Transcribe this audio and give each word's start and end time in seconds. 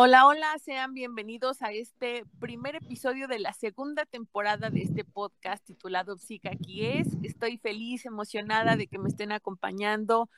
Hola, 0.00 0.26
hola, 0.28 0.56
sean 0.64 0.94
bienvenidos 0.94 1.60
a 1.60 1.72
este 1.72 2.24
primer 2.38 2.76
episodio 2.76 3.26
de 3.26 3.40
la 3.40 3.52
segunda 3.52 4.06
temporada 4.06 4.70
de 4.70 4.82
este 4.82 5.02
podcast 5.02 5.64
titulado 5.64 6.16
Psica 6.18 6.50
aquí 6.52 6.86
es. 6.86 7.08
Estoy 7.24 7.58
feliz, 7.58 8.06
emocionada 8.06 8.76
de 8.76 8.86
que 8.86 9.00
me 9.00 9.08
estén 9.08 9.32
acompañando, 9.32 10.30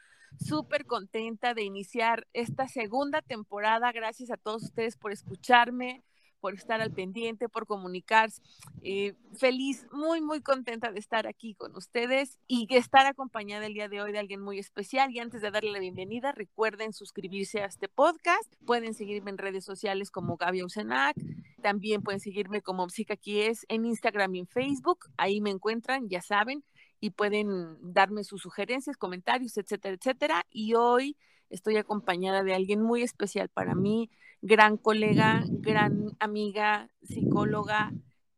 súper 0.42 0.86
contenta 0.86 1.52
de 1.52 1.64
iniciar 1.64 2.26
esta 2.32 2.68
segunda 2.68 3.20
temporada. 3.20 3.92
Gracias 3.92 4.30
a 4.30 4.38
todos 4.38 4.62
ustedes 4.62 4.96
por 4.96 5.12
escucharme, 5.12 6.02
por 6.40 6.54
estar 6.54 6.80
al 6.80 6.92
pendiente, 6.92 7.48
por 7.48 7.66
comunicarse. 7.66 8.42
Eh, 8.82 9.14
feliz, 9.38 9.86
muy, 9.92 10.20
muy 10.20 10.40
contenta 10.40 10.90
de 10.90 10.98
estar 10.98 11.26
aquí 11.26 11.54
con 11.54 11.76
ustedes 11.76 12.38
y 12.46 12.66
de 12.66 12.78
estar 12.78 13.06
acompañada 13.06 13.66
el 13.66 13.74
día 13.74 13.88
de 13.88 14.00
hoy 14.00 14.12
de 14.12 14.18
alguien 14.18 14.40
muy 14.40 14.58
especial. 14.58 15.10
Y 15.12 15.20
antes 15.20 15.42
de 15.42 15.50
darle 15.50 15.70
la 15.70 15.78
bienvenida, 15.78 16.32
recuerden 16.32 16.92
suscribirse 16.92 17.62
a 17.62 17.66
este 17.66 17.88
podcast. 17.88 18.52
Pueden 18.66 18.94
seguirme 18.94 19.30
en 19.30 19.38
redes 19.38 19.64
sociales 19.64 20.10
como 20.10 20.36
Gaby 20.36 20.64
Usenac. 20.64 21.16
También 21.62 22.02
pueden 22.02 22.20
seguirme 22.20 22.62
como 22.62 22.88
Psica 22.88 23.14
aquí 23.14 23.40
es 23.40 23.66
en 23.68 23.84
Instagram 23.84 24.34
y 24.34 24.38
en 24.40 24.46
Facebook. 24.46 25.06
Ahí 25.16 25.40
me 25.40 25.50
encuentran, 25.50 26.08
ya 26.08 26.22
saben, 26.22 26.64
y 27.00 27.10
pueden 27.10 27.76
darme 27.80 28.24
sus 28.24 28.42
sugerencias, 28.42 28.96
comentarios, 28.96 29.56
etcétera, 29.56 29.94
etcétera. 29.94 30.46
Y 30.50 30.74
hoy 30.74 31.16
estoy 31.50 31.76
acompañada 31.76 32.42
de 32.42 32.54
alguien 32.54 32.80
muy 32.80 33.02
especial 33.02 33.48
para 33.48 33.74
mí 33.74 34.10
gran 34.42 34.76
colega, 34.76 35.44
gran 35.48 36.16
amiga, 36.18 36.88
psicóloga, 37.02 37.92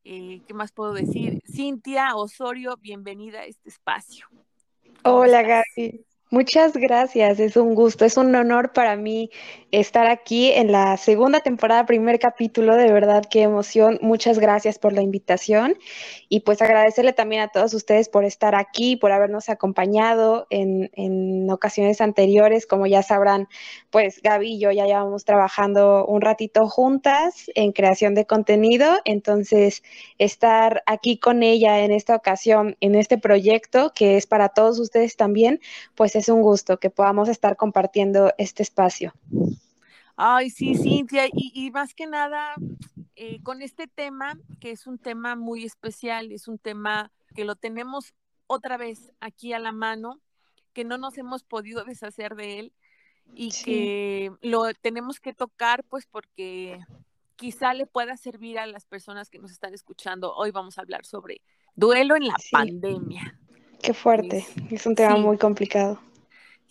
eh, 0.04 0.40
¿qué 0.46 0.54
más 0.54 0.72
puedo 0.72 0.92
decir? 0.92 1.40
Cintia 1.46 2.16
Osorio, 2.16 2.76
bienvenida 2.76 3.40
a 3.40 3.44
este 3.44 3.68
espacio. 3.68 4.26
Hola 5.04 5.42
Gaby, 5.42 6.04
Muchas 6.32 6.72
gracias, 6.72 7.40
es 7.40 7.58
un 7.58 7.74
gusto, 7.74 8.06
es 8.06 8.16
un 8.16 8.34
honor 8.34 8.72
para 8.72 8.96
mí 8.96 9.28
estar 9.70 10.06
aquí 10.06 10.50
en 10.50 10.72
la 10.72 10.96
segunda 10.96 11.40
temporada, 11.40 11.84
primer 11.84 12.18
capítulo, 12.18 12.74
de 12.74 12.90
verdad 12.90 13.22
qué 13.30 13.42
emoción, 13.42 13.98
muchas 14.00 14.38
gracias 14.38 14.78
por 14.78 14.94
la 14.94 15.02
invitación 15.02 15.76
y 16.30 16.40
pues 16.40 16.62
agradecerle 16.62 17.12
también 17.12 17.42
a 17.42 17.48
todos 17.48 17.74
ustedes 17.74 18.08
por 18.08 18.24
estar 18.24 18.54
aquí, 18.54 18.96
por 18.96 19.12
habernos 19.12 19.50
acompañado 19.50 20.46
en, 20.48 20.90
en 20.94 21.50
ocasiones 21.50 22.00
anteriores, 22.00 22.64
como 22.66 22.86
ya 22.86 23.02
sabrán, 23.02 23.46
pues 23.90 24.22
Gaby 24.22 24.54
y 24.54 24.58
yo 24.58 24.70
ya 24.70 24.86
llevamos 24.86 25.26
trabajando 25.26 26.06
un 26.06 26.22
ratito 26.22 26.66
juntas 26.66 27.50
en 27.54 27.72
creación 27.72 28.14
de 28.14 28.24
contenido, 28.24 29.00
entonces 29.04 29.82
estar 30.16 30.82
aquí 30.86 31.18
con 31.18 31.42
ella 31.42 31.80
en 31.84 31.92
esta 31.92 32.16
ocasión, 32.16 32.78
en 32.80 32.94
este 32.94 33.18
proyecto 33.18 33.92
que 33.94 34.16
es 34.16 34.26
para 34.26 34.48
todos 34.48 34.78
ustedes 34.78 35.16
también, 35.16 35.60
pues 35.94 36.21
es 36.22 36.28
un 36.28 36.40
gusto 36.40 36.78
que 36.78 36.88
podamos 36.88 37.28
estar 37.28 37.56
compartiendo 37.56 38.32
este 38.38 38.62
espacio. 38.62 39.12
Ay, 40.14 40.50
sí, 40.50 40.76
Cintia, 40.76 41.24
y, 41.32 41.70
más 41.72 41.94
que 41.94 42.06
nada, 42.06 42.54
eh, 43.16 43.42
con 43.42 43.60
este 43.60 43.88
tema, 43.88 44.38
que 44.60 44.70
es 44.70 44.86
un 44.86 44.98
tema 44.98 45.34
muy 45.34 45.64
especial, 45.64 46.30
es 46.30 46.46
un 46.46 46.58
tema 46.58 47.10
que 47.34 47.44
lo 47.44 47.56
tenemos 47.56 48.14
otra 48.46 48.76
vez 48.76 49.10
aquí 49.18 49.52
a 49.52 49.58
la 49.58 49.72
mano, 49.72 50.20
que 50.72 50.84
no 50.84 50.96
nos 50.96 51.18
hemos 51.18 51.42
podido 51.42 51.84
deshacer 51.84 52.36
de 52.36 52.60
él 52.60 52.72
y 53.34 53.50
que 53.50 54.30
lo 54.42 54.72
tenemos 54.74 55.18
que 55.18 55.34
tocar, 55.34 55.82
pues 55.84 56.06
porque 56.06 56.78
quizá 57.34 57.74
le 57.74 57.86
pueda 57.86 58.16
servir 58.16 58.60
a 58.60 58.66
las 58.66 58.86
personas 58.86 59.28
que 59.28 59.40
nos 59.40 59.50
están 59.50 59.74
escuchando. 59.74 60.34
Hoy 60.36 60.52
vamos 60.52 60.78
a 60.78 60.82
hablar 60.82 61.04
sobre 61.04 61.40
duelo 61.74 62.14
en 62.14 62.28
la 62.28 62.36
pandemia. 62.52 63.36
Qué 63.82 63.94
fuerte, 63.94 64.46
es, 64.70 64.86
un 64.86 64.94
tema 64.94 65.16
muy 65.16 65.36
complicado. 65.36 65.98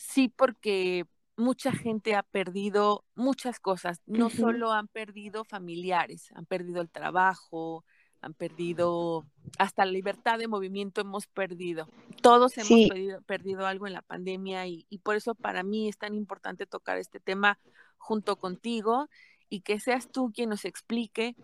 Sí, 0.02 0.30
porque 0.30 1.06
mucha 1.38 1.72
gente 1.72 2.16
ha 2.16 2.24
perdido 2.24 3.06
muchas 3.16 3.60
cosas, 3.60 4.02
no 4.08 4.30
solo 4.30 4.72
han 4.72 4.88
perdido 4.88 5.46
familiares, 5.46 6.32
han 6.34 6.46
perdido 6.46 6.82
el 6.82 6.90
trabajo, 6.90 7.86
han 8.20 8.34
perdido 8.34 9.26
hasta 9.58 9.86
la 9.86 9.92
libertad 9.92 10.40
de 10.40 10.48
movimiento 10.48 11.02
hemos 11.02 11.28
perdido. 11.28 11.88
Todos 12.22 12.58
hemos 12.58 12.90
perdido, 13.25 13.66
algo 13.66 13.88
en 13.88 13.94
la 13.94 14.02
pandemia 14.02 14.68
y, 14.68 14.86
y, 14.90 15.00
por 15.00 15.16
eso 15.16 15.36
para 15.36 15.64
mí 15.64 15.88
es 15.88 15.98
tan 15.98 16.16
importante 16.16 16.66
tocar 16.66 16.98
este 16.98 17.20
tema 17.20 17.59
junto 17.98 18.38
contigo 18.38 19.08
y 19.50 19.62
que 19.62 19.80
seas 19.80 20.09
tú 20.09 20.31
quien 20.34 20.50
nos 20.50 20.66
explique 20.66 21.36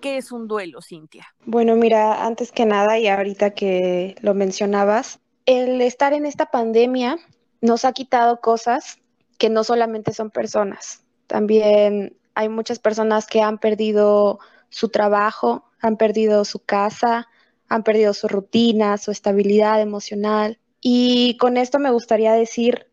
qué 0.00 0.16
es 0.16 0.32
un 0.32 0.48
duelo, 0.48 0.80
Cintia. 0.82 1.26
Bueno, 1.44 1.76
mira, 1.76 2.24
antes 2.24 2.50
que 2.50 2.64
nada 2.66 2.98
y 2.98 3.08
ahorita 3.08 3.50
que 3.50 4.16
lo 4.20 4.34
mencionabas, 4.34 5.20
el 5.46 5.80
estar 5.80 6.12
en 6.14 6.26
esta 6.26 6.50
pandemia 6.50 7.18
nos 7.64 7.86
ha 7.86 7.92
quitado 7.92 8.40
cosas 8.40 8.98
que 9.38 9.48
no 9.48 9.64
solamente 9.64 10.12
son 10.12 10.30
personas, 10.30 11.02
también 11.26 12.16
hay 12.34 12.48
muchas 12.48 12.78
personas 12.78 13.26
que 13.26 13.40
han 13.40 13.58
perdido 13.58 14.38
su 14.68 14.90
trabajo, 14.90 15.64
han 15.80 15.96
perdido 15.96 16.44
su 16.44 16.58
casa, 16.58 17.28
han 17.68 17.82
perdido 17.82 18.12
su 18.12 18.28
rutina, 18.28 18.98
su 18.98 19.10
estabilidad 19.10 19.80
emocional. 19.80 20.58
Y 20.80 21.36
con 21.38 21.56
esto 21.56 21.78
me 21.78 21.90
gustaría 21.90 22.32
decir 22.32 22.86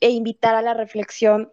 e 0.00 0.10
invitar 0.10 0.54
a 0.54 0.62
la 0.62 0.74
reflexión 0.74 1.52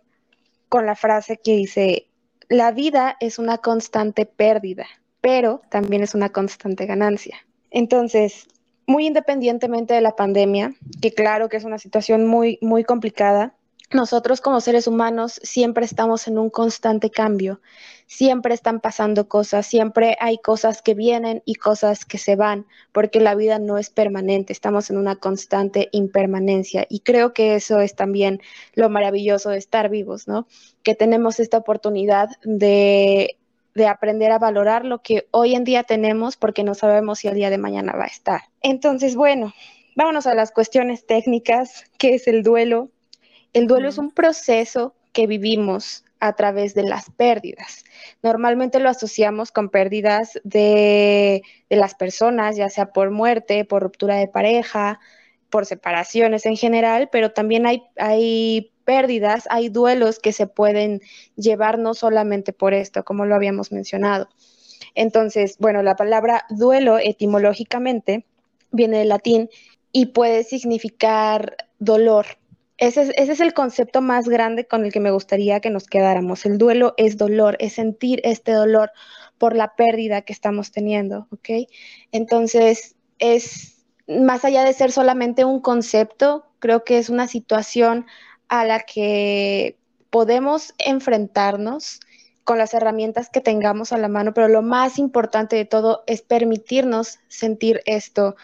con 0.70 0.86
la 0.86 0.96
frase 0.96 1.38
que 1.44 1.58
dice, 1.58 2.10
la 2.48 2.72
vida 2.72 3.18
es 3.20 3.38
una 3.38 3.58
constante 3.58 4.26
pérdida, 4.26 4.86
pero 5.20 5.62
también 5.70 6.04
es 6.04 6.16
una 6.16 6.30
constante 6.30 6.86
ganancia. 6.86 7.46
Entonces, 7.70 8.48
muy 8.90 9.06
independientemente 9.06 9.94
de 9.94 10.02
la 10.02 10.16
pandemia, 10.16 10.74
que 11.00 11.14
claro 11.14 11.48
que 11.48 11.58
es 11.58 11.64
una 11.64 11.78
situación 11.78 12.26
muy, 12.26 12.58
muy 12.60 12.84
complicada, 12.84 13.54
nosotros 13.92 14.42
como 14.42 14.62
seres 14.62 14.88
humanos 14.88 15.40
siempre 15.44 15.86
estamos 15.86 16.28
en 16.28 16.40
un 16.40 16.50
constante 16.50 17.12
cambio, 17.12 17.62
siempre 18.08 18.56
están 18.56 18.80
pasando 18.80 19.28
cosas, 19.28 19.68
siempre 19.68 20.18
hay 20.20 20.40
cosas 20.40 20.82
que 20.82 20.96
vienen 20.96 21.44
y 21.46 21.56
cosas 21.56 22.04
que 22.04 22.18
se 22.18 22.36
van, 22.36 22.66
porque 22.92 23.20
la 23.20 23.36
vida 23.36 23.60
no 23.60 23.78
es 23.78 23.92
permanente, 23.92 24.54
estamos 24.54 24.90
en 24.90 24.98
una 24.98 25.16
constante 25.16 25.90
impermanencia 25.92 26.88
y 26.90 27.02
creo 27.02 27.32
que 27.32 27.54
eso 27.54 27.80
es 27.82 27.94
también 27.94 28.42
lo 28.74 28.90
maravilloso 28.90 29.52
de 29.52 29.60
estar 29.60 29.90
vivos, 29.90 30.28
¿no? 30.28 30.48
Que 30.82 30.96
tenemos 30.96 31.40
esta 31.40 31.58
oportunidad 31.58 32.30
de 32.44 33.39
de 33.80 33.88
aprender 33.88 34.32
a 34.32 34.38
valorar 34.38 34.86
lo 34.86 35.02
que 35.02 35.28
hoy 35.32 35.56
en 35.56 35.64
día 35.64 35.84
tenemos 35.84 36.38
porque 36.38 36.64
no 36.64 36.76
sabemos 36.76 37.20
si 37.20 37.28
el 37.28 37.36
día 37.36 37.50
de 37.50 37.58
mañana 37.58 37.94
va 37.94 38.04
a 38.04 38.08
estar. 38.08 38.42
Entonces, 38.62 39.16
bueno, 39.16 39.54
vámonos 39.96 40.28
a 40.28 40.36
las 40.36 40.52
cuestiones 40.52 41.08
técnicas. 41.08 41.86
¿Qué 41.98 42.14
es 42.14 42.28
el 42.28 42.44
duelo? 42.44 42.90
El 43.54 43.66
duelo 43.66 43.90
es 43.90 43.98
un 43.98 44.12
proceso 44.12 44.94
que 45.14 45.26
vivimos 45.26 46.04
a 46.20 46.34
través 46.34 46.76
de 46.76 46.84
las 46.84 47.10
pérdidas. 47.10 47.86
Normalmente 48.22 48.80
lo 48.80 48.90
asociamos 48.90 49.52
con 49.52 49.70
pérdidas 49.70 50.40
de, 50.44 51.42
de, 51.70 51.76
las 51.78 51.96
personas, 51.96 52.58
ya 52.58 52.70
sea 52.70 52.92
por 52.92 53.10
muerte, 53.10 53.64
por 53.64 53.82
ruptura 53.82 54.18
de 54.18 54.28
pareja, 54.28 55.00
por 55.50 55.66
separaciones 55.66 56.46
en 56.46 56.58
general, 56.58 57.10
pero 57.12 57.32
también 57.32 57.66
hay, 57.66 57.84
hay 57.98 58.72
pérdidas, 58.86 59.48
hay 59.50 59.70
duelos 59.70 60.20
que 60.20 60.34
se 60.34 60.48
pueden 60.48 61.02
llevar 61.36 61.80
no 61.80 61.94
solamente 61.94 62.54
por 62.54 62.74
esto, 62.74 63.04
como 63.04 63.26
lo 63.26 63.36
habíamos 63.36 63.72
mencionado. 63.72 64.30
Entonces, 64.96 65.58
bueno, 65.60 65.84
la 65.84 65.96
palabra 65.96 66.46
duelo 66.50 66.98
etimológicamente 66.98 68.26
viene 68.72 69.00
del 69.00 69.10
latín 69.10 69.50
y 69.92 70.08
puede 70.08 70.44
significar 70.44 71.56
dolor. 71.80 72.26
Ese 72.78 73.02
es, 73.04 73.10
ese 73.18 73.34
es, 73.34 73.40
el 73.42 73.54
concepto 73.54 74.02
más 74.02 74.30
grande 74.30 74.66
con 74.66 74.86
el 74.86 74.92
que 74.92 75.02
me 75.02 75.12
gustaría 75.12 75.60
que 75.60 75.70
nos 75.70 75.88
quedáramos. 75.88 76.46
El 76.46 76.58
duelo 76.58 76.94
es 76.98 77.18
dolor, 77.18 77.58
es 77.60 77.74
sentir 77.74 78.22
este 78.24 78.54
dolor 78.54 78.92
por 79.38 79.56
la 79.56 79.76
pérdida 79.76 80.22
que 80.22 80.34
estamos 80.34 80.72
teniendo, 80.72 81.28
¿ok? 81.32 81.68
Entonces, 82.12 82.96
es 83.20 83.79
más 84.10 84.44
allá 84.44 84.64
de 84.64 84.74
ser 84.74 84.92
solamente 84.92 85.46
un 85.46 85.62
concepto, 85.62 86.46
creo 86.60 86.84
que 86.84 86.98
es 86.98 87.10
una 87.10 87.28
situación 87.28 88.08
a 88.48 88.66
la 88.66 88.80
que 88.82 89.78
podemos 90.10 90.74
enfrentarnos 90.80 92.00
con 92.44 92.58
las 92.58 92.74
herramientas 92.74 93.30
que 93.30 93.42
tengamos 93.42 93.94
a 93.94 94.00
la 94.00 94.08
mano, 94.08 94.34
pero 94.34 94.48
lo 94.48 94.64
más 94.64 94.98
importante 94.98 95.56
de 95.56 95.66
todo 95.66 96.04
es 96.08 96.24
permitirnos 96.24 97.20
sentir 97.28 97.82
esto 97.86 98.36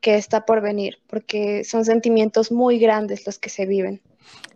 que 0.00 0.14
está 0.14 0.46
por 0.46 0.60
venir, 0.60 0.98
porque 1.08 1.64
son 1.64 1.84
sentimientos 1.84 2.52
muy 2.52 2.78
grandes 2.78 3.26
los 3.26 3.40
que 3.40 3.50
se 3.50 3.66
viven. 3.66 4.00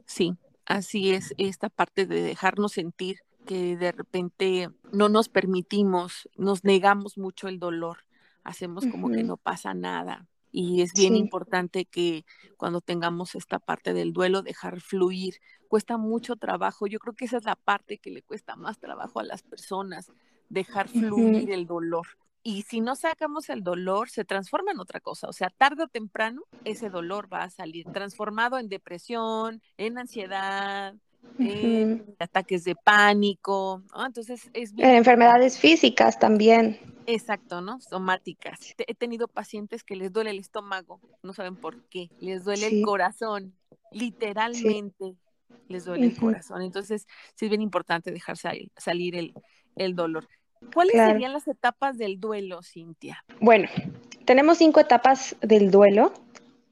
Sí, 0.06 0.36
así 0.66 1.10
es 1.10 1.34
esta 1.36 1.68
parte 1.68 2.06
de 2.06 2.22
dejarnos 2.22 2.72
sentir 2.72 3.18
que 3.44 3.76
de 3.76 3.90
repente 3.90 4.68
no 4.92 5.08
nos 5.08 5.28
permitimos, 5.28 6.28
nos 6.36 6.62
negamos 6.62 7.18
mucho 7.18 7.48
el 7.48 7.58
dolor, 7.58 8.04
hacemos 8.44 8.86
como 8.86 9.10
que 9.10 9.24
no 9.24 9.36
pasa 9.36 9.74
nada, 9.74 10.28
y 10.52 10.82
es 10.82 10.92
bien 10.92 11.16
importante 11.16 11.86
que 11.86 12.26
cuando 12.58 12.82
tengamos 12.82 13.34
esta 13.34 13.58
parte 13.58 13.94
del 13.94 14.12
duelo, 14.12 14.42
dejar 14.42 14.80
fluir. 14.80 15.36
Cuesta 15.66 15.96
mucho 15.96 16.36
trabajo. 16.36 16.86
Yo 16.86 16.98
creo 16.98 17.14
que 17.14 17.24
esa 17.24 17.38
es 17.38 17.44
la 17.44 17.56
parte 17.56 17.96
que 17.96 18.10
le 18.10 18.22
cuesta 18.22 18.54
más 18.54 18.78
trabajo 18.78 19.18
a 19.18 19.24
las 19.24 19.42
personas, 19.42 20.12
dejar 20.50 20.88
fluir 20.88 21.50
el 21.50 21.66
dolor. 21.66 22.06
Y 22.42 22.62
si 22.62 22.80
no 22.80 22.96
sacamos 22.96 23.48
el 23.48 23.62
dolor, 23.62 24.10
se 24.10 24.24
transforma 24.24 24.72
en 24.72 24.80
otra 24.80 25.00
cosa. 25.00 25.28
O 25.28 25.32
sea, 25.32 25.48
tarde 25.48 25.84
o 25.84 25.88
temprano, 25.88 26.42
ese 26.64 26.90
dolor 26.90 27.32
va 27.32 27.44
a 27.44 27.50
salir 27.50 27.86
transformado 27.92 28.58
en 28.58 28.68
depresión, 28.68 29.62
en 29.78 29.96
ansiedad, 29.96 30.94
eh, 31.38 32.04
ataques 32.18 32.64
de 32.64 32.74
pánico, 32.74 33.82
Entonces 34.04 34.50
es 34.52 34.72
bien... 34.74 34.90
Enfermedades 34.90 35.58
físicas 35.58 36.18
también. 36.18 36.78
Exacto, 37.06 37.60
¿no? 37.60 37.80
Somáticas. 37.80 38.74
He 38.78 38.94
tenido 38.94 39.28
pacientes 39.28 39.82
que 39.82 39.96
les 39.96 40.12
duele 40.12 40.30
el 40.30 40.38
estómago, 40.38 41.00
no 41.22 41.32
saben 41.32 41.56
por 41.56 41.82
qué, 41.88 42.10
les 42.20 42.44
duele 42.44 42.66
el 42.66 42.82
corazón, 42.82 43.54
literalmente 43.90 45.16
les 45.68 45.84
duele 45.84 46.06
el 46.06 46.16
corazón. 46.16 46.62
Entonces, 46.62 47.06
sí 47.34 47.46
es 47.46 47.50
bien 47.50 47.62
importante 47.62 48.12
dejar 48.12 48.36
salir 48.36 49.16
el, 49.16 49.34
el 49.76 49.94
dolor. 49.94 50.28
¿Cuáles 50.72 50.94
serían 50.94 51.32
las 51.32 51.48
etapas 51.48 51.98
del 51.98 52.20
duelo, 52.20 52.62
Cintia? 52.62 53.24
Bueno, 53.40 53.68
tenemos 54.24 54.58
cinco 54.58 54.78
etapas 54.78 55.34
del 55.40 55.70
duelo, 55.70 56.12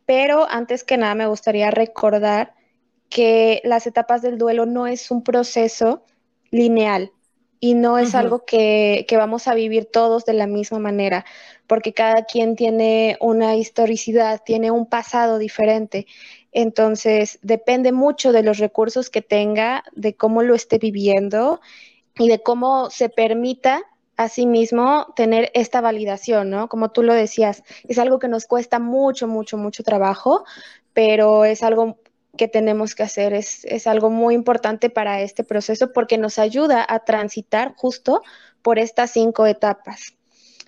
pero 0.07 0.49
antes 0.49 0.85
que 0.85 0.97
nada 0.97 1.15
me 1.15 1.27
gustaría 1.27 1.71
recordar 1.71 2.55
que 3.11 3.61
las 3.65 3.87
etapas 3.87 4.23
del 4.23 4.39
duelo 4.39 4.65
no 4.65 4.87
es 4.87 5.11
un 5.11 5.23
proceso 5.23 6.05
lineal 6.51 7.13
y 7.63 7.75
no 7.75 7.99
es 7.99 8.15
algo 8.15 8.47
que, 8.47 9.05
que, 9.07 9.19
vamos 9.19 9.47
a 9.47 9.55
vivir 9.55 9.85
todos 9.85 10.25
de 10.25 10.33
la 10.33 10.47
misma 10.47 10.79
manera, 10.79 11.27
porque 11.67 11.93
cada 11.93 12.25
quien 12.25 12.57
tiene 12.57 13.19
una 13.21 13.55
historicidad, 13.55 14.41
tiene 14.43 14.71
un 14.71 14.87
pasado 14.87 15.37
diferente. 15.37 16.07
Entonces, 16.53 17.39
depende 17.43 17.93
mucho 17.93 18.33
de 18.33 18.43
los 18.43 18.57
recursos 18.57 19.11
que 19.11 19.21
tenga, 19.21 19.85
de 19.93 20.15
cómo 20.15 20.43
lo 20.43 20.55
esté 20.55 20.79
viviendo 20.79 21.61
y 22.19 22.29
de 22.29 22.43
cómo 22.43 22.89
se 22.89 23.11
permita 23.11 23.83
a 24.17 24.29
sí 24.29 24.47
mismo 24.47 25.13
tener 25.15 25.51
esta 25.55 25.83
validación, 25.83 26.49
¿no? 26.49 26.69
Como 26.69 26.91
tú 26.91 27.03
lo 27.03 27.13
decías, 27.13 27.63
es 27.89 27.99
algo 27.99 28.19
que 28.19 28.29
nos 28.29 28.47
cuesta 28.47 28.79
mucho, 28.79 29.29
mucho, 29.29 29.59
mucho 29.59 29.83
trabajo, 29.83 30.45
pero 30.95 31.45
es 31.45 31.63
algo 31.63 31.99
que 32.37 32.49
tenemos 32.49 32.95
que 32.95 33.03
hacer, 33.03 33.33
es, 33.33 33.65
es 33.65 33.87
algo 33.87 34.11
muy 34.11 34.35
importante 34.35 34.91
para 34.91 35.21
este 35.21 35.45
proceso 35.45 35.93
porque 35.93 36.19
nos 36.19 36.39
ayuda 36.39 36.85
a 36.89 37.01
transitar 37.01 37.75
justo 37.77 38.23
por 38.63 38.79
estas 38.79 39.11
cinco 39.13 39.47
etapas. 39.47 40.15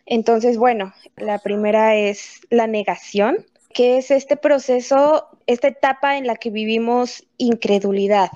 Entonces, 0.07 0.59
bueno, 0.59 0.93
la 1.17 1.39
primera 1.39 1.95
es 1.97 2.41
la 2.51 2.67
negación, 2.67 3.47
que 3.73 3.99
es 3.99 4.11
este 4.11 4.37
proceso, 4.37 5.29
esta 5.47 5.69
etapa 5.69 6.17
en 6.17 6.27
la 6.27 6.37
que 6.37 6.51
vivimos 6.51 7.25
incredulidad, 7.39 8.31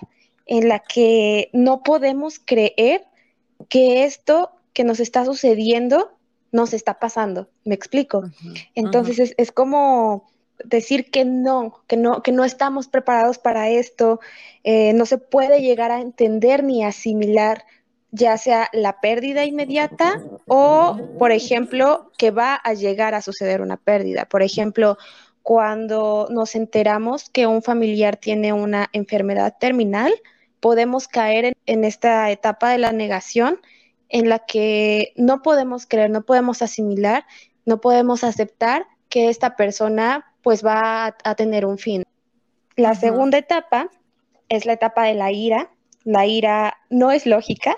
en 0.47 0.69
la 0.69 0.79
que 0.79 1.51
no 1.53 1.83
podemos 1.83 2.39
creer 2.39 3.05
que 3.69 4.05
esto 4.05 4.53
que 4.73 4.85
nos 4.85 5.01
está 5.01 5.25
sucediendo 5.25 6.13
nos 6.53 6.73
está 6.73 6.99
pasando. 6.99 7.49
¿Me 7.65 7.75
explico? 7.75 8.25
Entonces 8.75 9.35
es, 9.37 9.53
como 9.53 10.31
decir 10.65 11.11
que 11.11 11.25
no, 11.25 11.83
que 11.87 11.97
no, 11.97 12.23
que 12.23 12.33
no 12.33 12.45
estamos 12.45 12.89
preparados 12.89 13.39
para 13.39 13.69
esto, 13.69 14.21
eh, 14.65 14.93
no 14.95 15.07
se 15.07 15.19
puede 15.19 15.61
llegar 15.61 15.91
a 15.91 16.01
entender 16.01 16.65
ni 16.65 16.85
asimilar 16.85 17.65
ya 18.17 18.39
sea 18.39 18.71
la 18.73 19.01
pérdida 19.01 19.45
inmediata 19.45 20.23
o, 20.47 20.99
por 21.19 21.33
ejemplo, 21.33 22.11
que 22.17 22.31
va 22.31 22.55
a 22.55 22.73
llegar 22.73 23.15
a 23.15 23.21
suceder 23.21 23.61
una 23.61 23.77
pérdida. 23.77 24.25
Por 24.25 24.43
ejemplo, 24.43 24.97
cuando 25.43 26.27
nos 26.31 26.55
enteramos 26.55 27.29
que 27.29 27.47
un 27.47 27.63
familiar 27.63 28.17
tiene 28.17 28.53
una 28.53 28.89
enfermedad 28.93 29.57
terminal, 29.61 30.15
podemos 30.61 31.09
caer 31.09 31.57
en, 31.67 31.85
esta 31.85 32.31
etapa 32.31 32.71
de 32.71 32.79
la 32.79 32.93
negación 32.93 33.61
en 34.09 34.29
la 34.29 34.41
que 34.41 35.13
no 35.17 35.43
podemos 35.43 35.87
creer, 35.87 36.11
no 36.11 36.23
podemos 36.23 36.63
asimilar, 36.63 37.27
no 37.65 37.81
podemos 37.81 38.25
aceptar 38.25 38.87
que 39.09 39.29
esta 39.29 39.57
persona 39.57 40.25
pues 40.47 40.65
va 40.65 41.17
a, 41.25 41.35
tener 41.35 41.67
un 41.67 41.77
fin. 41.77 42.05
La 42.77 42.95
segunda 42.95 43.37
etapa 43.37 43.91
es 44.49 44.65
la 44.65 44.75
etapa 44.75 45.03
de 45.03 45.15
la 45.15 45.33
ira. 45.33 45.73
La 46.05 46.25
ira 46.25 46.77
no 46.89 47.11
es 47.11 47.27
lógica, 47.27 47.77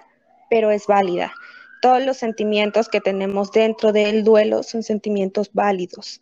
pero 0.51 0.71
es 0.71 0.87
válida. 0.87 1.33
Todos 1.81 2.05
los 2.05 2.19
sentimientos 2.19 2.91
que 2.91 3.01
tenemos 3.01 3.53
dentro 3.53 3.91
del 3.93 4.23
duelo 4.23 4.63
son 4.65 4.83
sentimientos 4.83 5.49
válidos. 5.55 6.21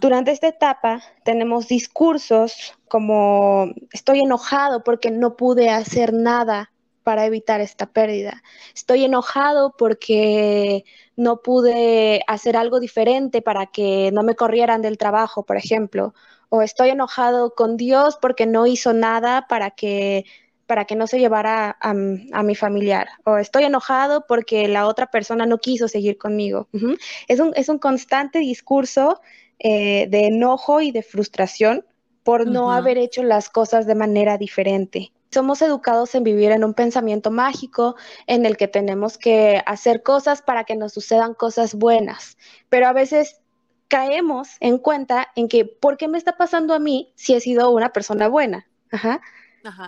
Durante 0.00 0.30
esta 0.30 0.48
etapa 0.48 1.02
tenemos 1.24 1.68
discursos 1.68 2.72
como 2.88 3.70
estoy 3.92 4.20
enojado 4.20 4.82
porque 4.82 5.10
no 5.10 5.36
pude 5.36 5.68
hacer 5.68 6.14
nada 6.14 6.72
para 7.02 7.26
evitar 7.26 7.60
esta 7.60 7.84
pérdida. 7.84 8.42
Estoy 8.74 9.04
enojado 9.04 9.74
porque 9.76 10.86
no 11.20 11.42
pude 11.42 12.22
hacer 12.26 12.56
algo 12.56 12.80
diferente 12.80 13.42
para 13.42 13.66
que 13.66 14.10
no 14.12 14.22
me 14.22 14.34
corrieran 14.34 14.80
del 14.80 14.96
trabajo, 14.96 15.44
por 15.44 15.56
ejemplo. 15.56 16.14
O 16.48 16.62
estoy 16.62 16.88
enojado 16.88 17.54
con 17.54 17.76
Dios 17.76 18.18
porque 18.20 18.46
no 18.46 18.66
hizo 18.66 18.92
nada 18.92 19.46
para 19.48 19.70
que 19.70 20.24
para 20.66 20.84
que 20.84 20.94
no 20.94 21.08
se 21.08 21.18
llevara 21.18 21.76
a, 21.80 21.92
mi 21.92 22.54
familiar. 22.54 23.08
O 23.24 23.38
estoy 23.38 23.64
enojado 23.64 24.24
porque 24.28 24.68
la 24.68 24.86
otra 24.86 25.08
persona 25.08 25.44
no 25.44 25.58
quiso 25.58 25.88
seguir 25.88 26.16
conmigo. 26.16 26.68
es, 27.26 27.40
un, 27.40 27.52
es, 27.56 27.68
un, 27.68 27.78
constante 27.78 28.38
discurso 28.38 29.20
eh, 29.58 30.06
de 30.08 30.26
enojo 30.26 30.80
y 30.80 30.92
de 30.92 31.02
frustración 31.02 31.84
por 32.22 32.46
no 32.46 32.70
haber 32.70 32.98
hecho 32.98 33.24
las 33.24 33.50
cosas 33.50 33.84
de 33.84 33.96
manera 33.96 34.38
diferente. 34.38 35.10
Somos 35.32 35.62
educados 35.62 36.14
en 36.14 36.24
vivir 36.24 36.50
en 36.50 36.64
un 36.64 36.74
pensamiento 36.74 37.30
mágico 37.30 37.96
en 38.26 38.46
el 38.46 38.56
que 38.56 38.68
tenemos 38.68 39.16
que 39.16 39.62
hacer 39.66 40.02
cosas 40.02 40.42
para 40.42 40.64
que 40.64 40.76
nos 40.76 40.92
sucedan 40.92 41.34
cosas 41.34 41.74
buenas, 41.74 42.36
pero 42.68 42.88
a 42.88 42.92
veces 42.92 43.40
caemos 43.88 44.48
en 44.60 44.78
cuenta 44.78 45.28
en 45.34 45.48
que, 45.48 45.64
¿por 45.64 45.96
qué 45.96 46.08
me 46.08 46.16
está 46.16 46.36
pasando 46.36 46.74
a 46.74 46.78
mí 46.78 47.12
si 47.16 47.34
he 47.34 47.40
sido 47.40 47.70
una 47.70 47.92
persona 47.92 48.28
buena? 48.28 48.66
Ajá. 48.90 49.20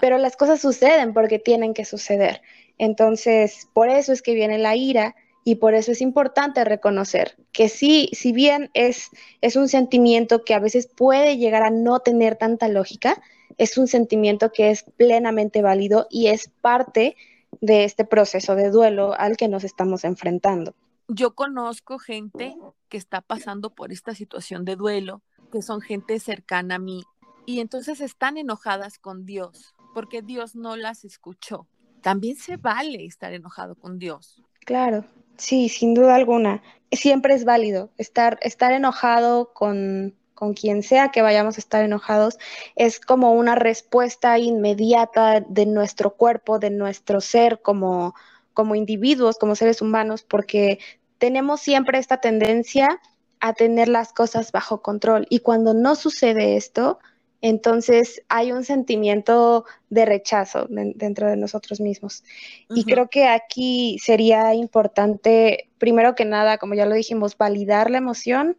Pero 0.01 0.19
las 0.19 0.37
cosas 0.37 0.61
suceden 0.61 1.15
porque 1.15 1.39
tienen 1.39 1.73
que 1.73 1.85
suceder. 1.85 2.43
Entonces, 2.79 3.69
por 3.73 3.89
eso 3.89 4.13
es 4.13 4.21
que 4.21 4.35
viene 4.35 4.59
la 4.59 4.77
ira 4.77 5.15
y 5.45 5.57
por 5.57 5.75
eso 5.75 5.93
es 5.93 6.01
importante 6.01 6.65
reconocer 6.65 7.37
que 7.53 7.69
sí, 7.69 8.11
si 8.13 8.33
bien 8.33 8.71
es, 8.75 9.11
es 9.41 9.57
un 9.57 9.69
sentimiento 9.69 10.45
que 10.45 10.55
a 10.55 10.59
veces 10.59 10.89
puede 10.89 11.37
llegar 11.37 11.63
a 11.63 11.71
no 11.71 12.01
tener 12.01 12.37
tanta 12.37 12.69
lógica, 12.69 13.21
es 13.59 13.79
un 13.79 13.87
sentimiento 13.87 14.53
que 14.53 14.71
es 14.71 14.85
plenamente 14.97 15.63
válido 15.63 16.07
y 16.11 16.29
es 16.29 16.51
parte 16.61 17.17
de 17.61 17.85
este 17.85 18.05
proceso 18.05 18.55
de 18.55 18.71
duelo 18.71 19.15
al 19.19 19.37
que 19.37 19.49
nos 19.49 19.65
estamos 19.65 20.05
enfrentando. 20.05 20.75
Yo 21.09 21.35
conozco 21.35 21.99
gente 21.99 22.55
que 22.89 22.97
está 22.97 23.21
pasando 23.21 23.75
por 23.75 23.93
esta 23.93 24.15
situación 24.15 24.65
de 24.65 24.77
duelo, 24.77 25.23
que 25.51 25.63
son 25.63 25.81
gente 25.81 26.19
cercana 26.19 26.77
a 26.77 26.79
mí 26.79 27.05
y 27.45 27.61
entonces 27.61 28.01
están 28.01 28.37
enojadas 28.37 28.99
con 28.99 29.27
Dios 29.27 29.75
porque 29.93 30.23
Dios 30.23 30.55
no 30.55 30.77
las 30.77 31.05
escuchó. 31.05 31.67
También 32.01 32.37
se 32.37 32.57
vale 32.57 33.05
estar 33.05 33.33
enojado 33.33 33.75
con 33.75 33.99
Dios. 33.99 34.43
Claro, 34.65 35.05
sí, 35.37 35.69
sin 35.69 35.95
duda 35.95 36.15
alguna. 36.15 36.63
Siempre 36.91 37.35
es 37.35 37.45
válido 37.45 37.91
estar, 37.99 38.39
estar 38.43 38.73
enojado 38.73 39.53
con, 39.53 40.15
con 40.43 40.55
quien 40.55 40.83
sea 40.83 41.11
que 41.11 41.23
vayamos 41.23 41.57
a 41.57 41.61
estar 41.61 41.85
enojados. 41.85 42.37
Es 42.75 42.99
como 42.99 43.33
una 43.33 43.55
respuesta 43.55 44.41
inmediata 44.41 45.39
de 45.39 45.67
nuestro 45.67 46.17
cuerpo, 46.17 46.59
de 46.59 46.71
nuestro 46.71 47.21
ser 47.21 47.63
como, 47.63 48.17
como 48.53 48.75
individuos, 48.75 49.39
como 49.39 49.55
seres 49.55 49.81
humanos, 49.81 50.25
porque 50.25 50.81
tenemos 51.19 51.61
siempre 51.61 52.01
esta 52.01 52.17
tendencia 52.17 53.01
a 53.39 53.53
tener 53.53 53.87
las 53.87 54.13
cosas 54.13 54.51
bajo 54.51 54.83
control. 54.83 55.29
Y 55.31 55.39
cuando 55.39 55.75
no 55.75 55.95
sucede 55.95 56.57
esto, 56.57 56.99
entonces 57.41 58.21
hay 58.29 58.51
un 58.51 58.65
sentimiento 58.65 59.65
de 59.91 60.07
rechazo 60.07 60.67
dentro 60.69 61.31
de 61.31 61.37
nosotros 61.37 61.81
mismos. 61.81 62.25
Y 62.69 62.83
creo 62.83 63.09
que 63.09 63.27
aquí 63.27 63.97
sería 64.01 64.55
importante, 64.55 65.71
primero 65.79 66.17
que 66.17 66.25
nada, 66.25 66.59
como 66.59 66.75
ya 66.75 66.87
lo 66.87 66.97
dijimos, 66.97 67.39
validar 67.39 67.93
la 67.93 67.99
emoción, 67.99 68.57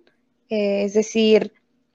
eh, 0.47 0.85
es 0.85 0.93
decir, 0.93 1.51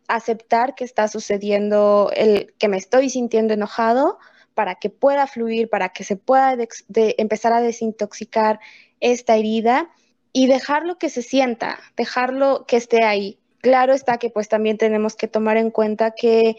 aceptar 0.09 0.75
que 0.75 0.85
está 0.85 1.07
sucediendo, 1.09 2.11
el 2.15 2.55
que 2.59 2.69
me 2.69 2.77
estoy 2.77 3.11
sintiendo 3.11 3.55
enojado 3.55 4.19
para 4.55 4.75
que 4.75 4.91
pueda 4.91 5.27
fluir, 5.27 5.69
para 5.69 5.91
que 5.91 6.03
se 6.03 6.17
pueda 6.17 6.57
empezar 6.95 7.53
a 7.53 7.61
desintoxicar 7.61 8.59
esta 9.01 9.37
herida 9.37 9.91
y 10.33 10.47
dejarlo 10.47 10.99
que 10.99 11.11
se 11.11 11.23
sienta, 11.23 11.79
dejarlo 11.97 12.65
que 12.67 12.77
esté 12.77 13.05
ahí 13.05 13.39
claro 13.61 13.93
está 13.93 14.19
que 14.19 14.31
pues 14.31 14.49
también 14.49 14.79
tenemos 14.79 15.17
que 15.17 15.29
tomar 15.29 15.57
en 15.57 15.71
cuenta 15.71 16.13
que 16.13 16.57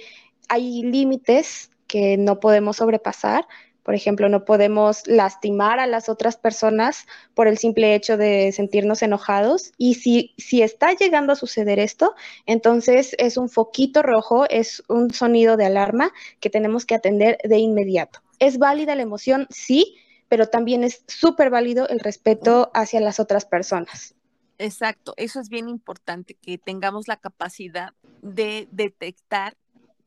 hay 0.48 0.84
límites 0.84 1.72
que 1.88 2.18
no 2.18 2.40
podemos 2.40 2.78
sobrepasar. 2.78 3.48
Por 3.90 3.96
ejemplo, 3.96 4.30
no 4.30 4.46
podemos 4.46 5.08
lastimar 5.08 5.80
a 5.80 5.88
las 5.88 6.10
otras 6.10 6.38
personas 6.38 7.08
por 7.34 7.48
el 7.48 7.58
simple 7.58 7.96
hecho 7.96 8.18
de 8.18 8.52
sentirnos 8.52 9.02
enojados. 9.02 9.72
Y 9.80 9.96
si, 9.96 10.36
si 10.38 10.62
está 10.62 10.94
llegando 10.94 11.34
a 11.34 11.36
suceder 11.36 11.80
esto, 11.80 12.14
entonces 12.46 13.16
es 13.18 13.36
un 13.36 13.50
foquito 13.50 14.04
rojo, 14.04 14.48
es 14.48 14.84
un 14.90 15.12
sonido 15.12 15.58
de 15.58 15.66
alarma 15.66 16.12
que 16.40 16.52
tenemos 16.52 16.86
que 16.86 16.94
atender 16.94 17.40
de 17.44 17.58
inmediato. 17.58 18.20
¿Es 18.38 18.60
válida 18.60 18.94
la 18.94 19.02
emoción? 19.02 19.48
Sí, 19.50 19.96
pero 20.28 20.46
también 20.46 20.84
es 20.84 21.04
súper 21.08 21.50
válido 21.50 21.90
el 21.90 22.00
respeto 22.00 22.70
hacia 22.76 23.00
las 23.00 23.20
otras 23.20 23.46
personas. 23.46 24.14
Exacto, 24.60 25.16
eso 25.18 25.40
es 25.40 25.50
bien 25.50 25.68
importante, 25.68 26.36
que 26.36 26.60
tengamos 26.60 27.08
la 27.08 27.18
capacidad 27.18 27.96
de 28.22 28.68
detectar 28.72 29.58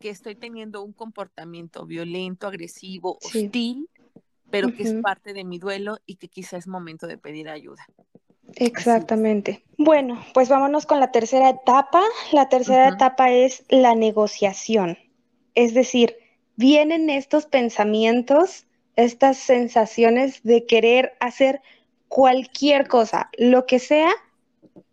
que 0.03 0.11
estoy 0.11 0.35
teniendo 0.35 0.83
un 0.83 0.93
comportamiento 0.93 1.87
violento, 1.87 2.49
agresivo, 2.49 3.19
hostil, 3.23 3.89
pero 4.51 4.75
que 4.75 4.83
es 4.83 4.95
parte 4.95 5.33
de 5.33 5.45
mi 5.45 5.61
duelo 5.61 5.99
y 6.07 6.17
que 6.17 6.27
quizá 6.27 6.57
es 6.57 6.67
momento 6.67 7.07
de 7.07 7.19
pedir 7.19 7.49
ayuda. 7.49 7.87
Exactamente. 8.57 9.65
Bueno, 9.79 10.21
pues 10.35 10.49
vámonos 10.49 10.87
con 10.87 10.99
la 10.99 11.13
tercera 11.13 11.51
etapa. 11.51 12.03
La 12.33 12.49
tercera 12.49 12.89
etapa 12.89 13.31
es 13.31 13.65
la 13.69 13.95
negociación. 13.95 14.99
Es 15.55 15.73
decir, 15.73 16.17
vienen 16.57 17.09
estos 17.09 17.47
pensamientos, 17.47 18.67
estas 18.97 19.39
sensaciones 19.39 20.43
de 20.43 20.67
querer 20.67 21.13
hacer 21.21 21.63
cualquier 22.09 22.89
cosa, 22.89 23.31
lo 23.39 23.67
que 23.67 23.79
sea, 23.79 24.11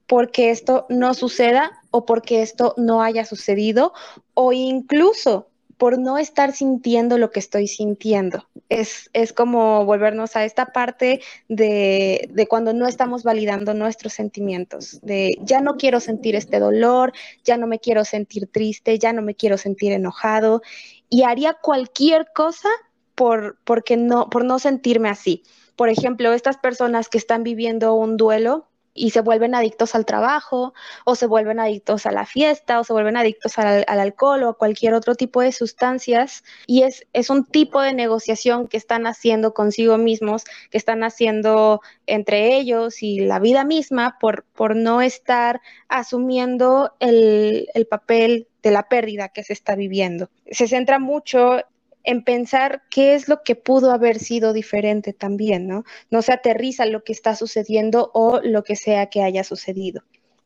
porque 0.06 0.52
esto 0.52 0.86
no 0.88 1.16
suceda 1.16 1.79
o 1.92 2.06
porque 2.06 2.42
esto 2.42 2.74
no 2.78 3.02
haya 3.02 3.26
sucedido 3.26 3.94
o 4.34 4.54
incluso 4.54 5.50
por 5.80 5.98
no 5.98 6.18
estar 6.18 6.52
sintiendo 6.52 7.18
lo 7.18 7.32
que 7.32 7.40
estoy 7.40 7.68
sintiendo. 7.68 8.46
Es, 8.68 9.10
es 9.14 9.32
como 9.32 9.86
volvernos 9.86 10.36
a 10.36 10.44
esta 10.44 10.74
parte 10.74 11.22
de, 11.48 12.30
de, 12.34 12.48
cuando 12.48 12.74
no 12.74 12.86
estamos 12.86 13.24
validando 13.24 13.74
nuestros 13.74 14.12
sentimientos, 14.12 15.00
de 15.02 15.38
ya 15.42 15.62
no 15.62 15.78
quiero 15.78 16.02
sentir 16.02 16.36
este 16.36 16.60
dolor, 16.60 17.14
ya 17.46 17.56
no 17.56 17.66
me 17.66 17.80
quiero 17.80 18.04
sentir 18.04 18.48
triste, 18.52 19.00
ya 19.00 19.14
no 19.14 19.22
me 19.22 19.36
quiero 19.36 19.58
sentir 19.58 19.94
enojado 19.94 20.62
y 21.10 21.24
haría 21.24 21.54
cualquier 21.54 22.28
cosa 22.36 22.68
por, 23.16 23.58
porque 23.64 23.96
no, 23.96 24.30
por 24.30 24.44
no 24.44 24.60
sentirme 24.60 25.08
así. 25.08 25.44
Por 25.78 25.88
ejemplo, 25.88 26.34
estas 26.34 26.58
personas 26.58 27.08
que 27.08 27.18
están 27.18 27.44
viviendo 27.44 27.94
un 27.94 28.18
duelo, 28.18 28.69
y 29.00 29.12
se 29.12 29.22
vuelven 29.22 29.56
adictos 29.56 29.96
al 29.96 30.06
trabajo 30.06 30.74
o 31.06 31.16
se 31.16 31.26
vuelven 31.26 31.60
adictos 31.60 32.06
a 32.06 32.12
la 32.12 32.26
fiesta 32.26 32.80
o 32.80 32.84
se 32.84 32.92
vuelven 32.92 33.16
adictos 33.16 33.58
al, 33.58 33.86
alcohol 33.88 34.44
o 34.44 34.50
a 34.50 34.58
cualquier 34.58 34.94
otro 34.94 35.16
tipo 35.16 35.42
de 35.42 35.54
sustancias 35.54 36.44
y 36.68 36.84
es, 36.84 37.08
es 37.14 37.30
un 37.30 37.46
tipo 37.46 37.82
de 37.82 37.94
negociación 37.94 38.68
que 38.68 38.76
están 38.76 39.08
haciendo 39.08 39.54
consigo 39.54 39.98
mismos, 39.98 40.44
que 40.70 40.78
están 40.78 41.04
haciendo 41.04 41.80
entre 42.08 42.58
ellos 42.58 43.02
y 43.02 43.22
la 43.22 43.40
vida 43.40 43.64
misma 43.64 44.18
por, 44.20 44.44
por 44.54 44.76
no 44.76 45.02
estar 45.02 45.62
asumiendo 45.88 46.94
el, 47.00 47.68
el 47.74 47.88
papel 47.88 48.50
de 48.62 48.72
la 48.72 48.90
pérdida 48.90 49.30
que 49.30 49.46
se 49.46 49.54
está 49.54 49.76
viviendo. 49.76 50.30
Se 50.52 50.68
centra 50.68 51.00
mucho 51.00 51.62
en 52.04 52.24
pensar 52.24 52.84
qué 52.90 53.14
es 53.14 53.28
lo 53.28 53.44
que 53.44 53.56
pudo 53.56 53.92
haber 53.92 54.20
sido 54.20 54.54
diferente 54.54 55.14
también, 55.14 55.68
¿no? 55.68 55.84
No 56.10 56.22
se 56.22 56.34
aterriza 56.34 56.86
lo 56.86 57.04
que 57.04 57.14
está 57.14 57.36
sucediendo 57.36 58.12
o 58.14 58.40
lo 58.42 58.64
que 58.64 58.76
sea 58.76 59.08
que 59.08 59.22
haya 59.22 59.44
sucedido. 59.44 60.04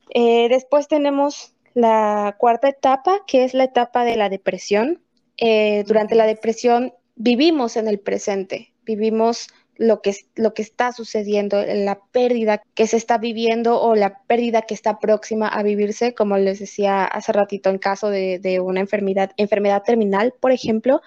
Eh, 0.10 0.48
después 0.50 0.88
tenemos 0.88 1.54
la 1.74 2.36
cuarta 2.40 2.70
etapa, 2.70 3.22
que 3.26 3.44
es 3.44 3.54
la 3.54 3.66
etapa 3.66 4.04
de 4.06 4.16
la 4.16 4.30
depresión. 4.30 5.02
Eh, 5.38 5.84
durante 5.88 6.16
la 6.16 6.26
depresión 6.26 6.94
vivimos 7.16 7.78
en 7.78 7.88
el 7.88 8.00
presente, 8.00 8.74
vivimos 8.84 9.48
lo 9.77 10.01
que, 10.01 10.15
lo 10.36 10.53
que 10.53 10.62
está 10.62 10.92
sucediendo, 10.92 11.63
la 11.65 12.00
pérdida 12.12 12.62
que 12.75 12.88
se 12.88 12.98
está 12.98 13.18
viviendo 13.18 13.82
o 13.82 13.96
la 13.96 14.20
pérdida 14.27 14.63
que 14.63 14.74
está 14.74 15.00
próxima 15.00 15.48
a 15.48 15.63
vivirse, 15.63 16.13
como 16.13 16.38
les 16.38 16.60
decía 16.60 17.06
hace 17.06 17.32
ratito 17.32 17.70
en 17.70 17.77
caso 17.77 18.10
de, 18.10 18.39
de 18.39 18.60
una 18.60 18.80
enfermedad, 18.80 19.32
enfermedad 19.38 19.84
terminal, 19.84 20.34
por 20.39 20.51
ejemplo 20.51 21.01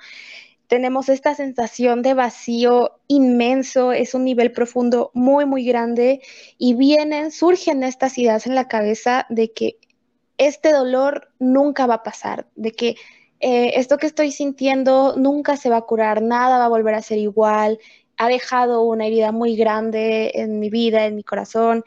tenemos 0.67 1.09
esta 1.09 1.35
sensación 1.35 2.03
de 2.03 2.15
vacío 2.15 2.99
inmenso, 3.07 3.93
es 3.93 4.15
un 4.15 4.25
nivel 4.25 4.53
profundo 4.53 5.11
muy, 5.15 5.47
muy 5.47 5.65
grande 5.65 6.21
y 6.59 6.75
vienen, 6.75 7.31
surgen 7.31 7.85
estas 7.85 8.19
ideas 8.19 8.47
en 8.47 8.55
la 8.55 8.69
cabeza 8.69 9.27
de 9.29 9.53
que 9.53 9.79
este 10.39 10.73
dolor 10.73 11.29
nunca 11.39 11.87
va 11.87 11.95
a 11.95 12.03
pasar, 12.03 12.47
de 12.57 12.73
que 12.73 12.97
eh, 13.41 13.73
esto 13.77 13.99
que 13.99 14.07
estoy 14.07 14.33
sintiendo 14.33 15.15
nunca 15.17 15.57
se 15.57 15.71
va 15.71 15.79
a 15.79 15.83
curar, 15.83 16.23
nada 16.23 16.59
va 16.59 16.65
a 16.65 16.71
volver 16.71 16.95
a 16.95 17.03
ser 17.03 17.19
igual, 17.19 17.79
ha 18.17 18.29
dejado 18.29 18.83
una 18.83 19.07
herida 19.07 19.33
muy 19.33 19.57
grande 19.57 20.33
en 20.35 20.59
mi 20.59 20.71
vida, 20.71 21.07
en 21.07 21.17
mi 21.17 21.23
corazón 21.23 21.85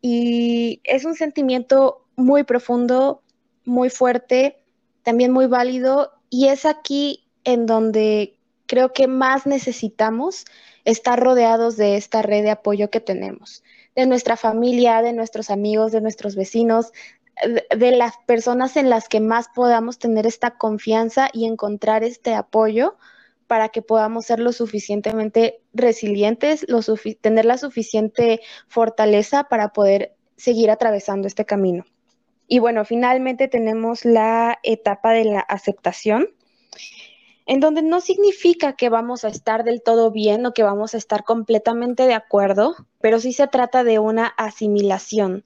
y 0.00 0.80
es 0.84 1.04
un 1.04 1.14
sentimiento 1.14 2.04
muy 2.16 2.44
profundo, 2.44 3.22
muy 3.64 3.90
fuerte, 3.90 4.58
también 5.02 5.32
muy 5.32 5.46
válido 5.46 6.12
y 6.30 6.48
es 6.48 6.64
aquí 6.66 7.24
en 7.44 7.66
donde 7.66 8.36
creo 8.66 8.92
que 8.92 9.06
más 9.06 9.46
necesitamos 9.46 10.44
estar 10.84 11.20
rodeados 11.20 11.76
de 11.76 11.96
esta 11.96 12.22
red 12.22 12.42
de 12.42 12.50
apoyo 12.50 12.90
que 12.90 13.00
tenemos, 13.00 13.62
de 13.94 14.06
nuestra 14.06 14.36
familia, 14.36 15.02
de 15.02 15.12
nuestros 15.12 15.50
amigos, 15.50 15.92
de 15.92 16.00
nuestros 16.00 16.36
vecinos, 16.36 16.92
de 17.76 17.90
las 17.90 18.14
personas 18.26 18.76
en 18.76 18.90
las 18.90 19.08
que 19.08 19.20
más 19.20 19.48
podamos 19.54 19.98
tener 19.98 20.26
esta 20.26 20.56
confianza 20.56 21.30
y 21.32 21.46
encontrar 21.46 22.04
este 22.04 22.34
apoyo 22.34 22.96
para 23.54 23.68
que 23.68 23.82
podamos 23.82 24.26
ser 24.26 24.40
lo 24.40 24.50
suficientemente 24.50 25.60
resilientes, 25.74 26.66
tener 27.20 27.44
la 27.44 27.56
suficiente 27.56 28.40
fortaleza 28.66 29.44
para 29.44 29.68
poder 29.68 30.16
seguir 30.36 30.72
atravesando 30.72 31.28
este 31.28 31.44
camino. 31.44 31.84
Y 32.48 32.58
bueno, 32.58 32.84
finalmente 32.84 33.46
tenemos 33.46 34.04
la 34.04 34.58
etapa 34.64 35.12
de 35.12 35.26
la 35.26 35.38
aceptación, 35.38 36.30
en 37.46 37.60
donde 37.60 37.82
no 37.82 38.00
significa 38.00 38.72
que 38.72 38.88
vamos 38.88 39.24
a 39.24 39.28
estar 39.28 39.62
del 39.62 39.82
todo 39.84 40.10
bien 40.10 40.44
o 40.46 40.52
que 40.52 40.64
vamos 40.64 40.94
a 40.94 40.98
estar 40.98 41.22
completamente 41.22 42.08
de 42.08 42.14
acuerdo, 42.14 42.74
pero 43.00 43.20
sí 43.20 43.32
se 43.32 43.46
trata 43.46 43.84
de 43.84 44.00
una 44.00 44.26
asimilación, 44.26 45.44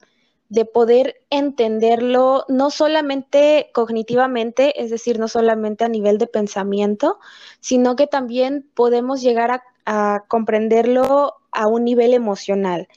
de 0.49 0.65
poder 0.65 1.21
entenderlo 1.29 2.43
no 2.47 2.71
solamente 2.71 3.69
cognitivamente, 3.73 4.81
es 4.81 4.89
decir, 4.89 5.19
no 5.19 5.27
solamente 5.27 5.85
a 5.85 5.89
nivel 5.89 6.17
de 6.17 6.25
pensamiento, 6.25 7.19
sino 7.59 7.95
que 7.95 8.07
también 8.07 8.67
podemos 8.73 9.21
llegar 9.21 9.61
a, 9.85 10.25
comprenderlo 10.27 11.35
a 11.51 11.67
un 11.67 11.83
nivel 11.83 12.13
emocional, 12.13 12.87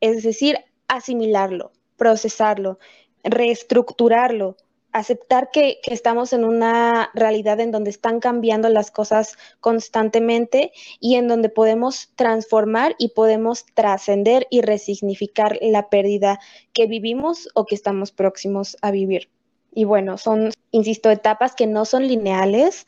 es 0.00 0.24
decir, 0.24 0.58
asimilarlo, 0.88 1.70
procesarlo, 1.96 2.80
reestructurarlo, 3.22 4.56
aceptar 4.92 5.50
que, 5.52 5.78
estamos 5.84 6.32
en 6.32 6.44
una 6.44 7.10
realidad 7.14 7.60
en 7.60 7.70
donde 7.70 7.90
están 7.90 8.20
cambiando 8.20 8.68
las 8.68 8.90
cosas 8.90 9.36
constantemente 9.60 10.72
y 11.00 11.16
en 11.16 11.28
donde 11.28 11.48
podemos 11.48 12.10
transformar 12.16 12.94
y 12.98 13.08
podemos 13.08 13.66
trascender 13.74 14.46
y 14.50 14.62
resignificar 14.62 15.58
la 15.60 15.88
pérdida 15.88 16.40
que 16.72 16.86
vivimos 16.86 17.48
o 17.54 17.66
que 17.66 17.74
estamos 17.74 18.12
próximos 18.12 18.76
a 18.82 18.90
vivir. 18.90 19.28
Y 19.72 19.84
bueno, 19.84 20.18
son, 20.18 20.50
insisto, 20.72 21.10
etapas 21.10 21.54
que 21.54 21.66
no 21.66 21.84
son 21.84 22.06
lineales 22.06 22.86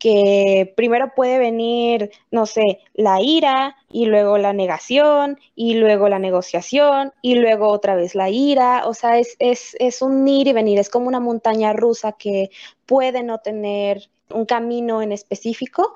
que 0.00 0.72
primero 0.76 1.12
puede 1.14 1.38
venir, 1.38 2.10
no 2.30 2.46
sé, 2.46 2.80
la 2.94 3.20
ira 3.20 3.76
y 3.90 4.06
luego 4.06 4.38
la 4.38 4.54
negación 4.54 5.38
y 5.54 5.74
luego 5.74 6.08
la 6.08 6.18
negociación 6.18 7.12
y 7.20 7.34
luego 7.34 7.68
otra 7.68 7.94
vez 7.94 8.14
la 8.14 8.30
ira. 8.30 8.88
O 8.88 8.94
sea, 8.94 9.18
es, 9.18 9.36
es, 9.38 9.76
es 9.78 10.00
un 10.00 10.26
ir 10.26 10.48
y 10.48 10.52
venir, 10.54 10.78
es 10.78 10.88
como 10.88 11.06
una 11.06 11.20
montaña 11.20 11.74
rusa 11.74 12.12
que 12.12 12.50
puede 12.86 13.22
no 13.22 13.38
tener 13.38 14.08
un 14.30 14.46
camino 14.46 15.02
en 15.02 15.12
específico, 15.12 15.94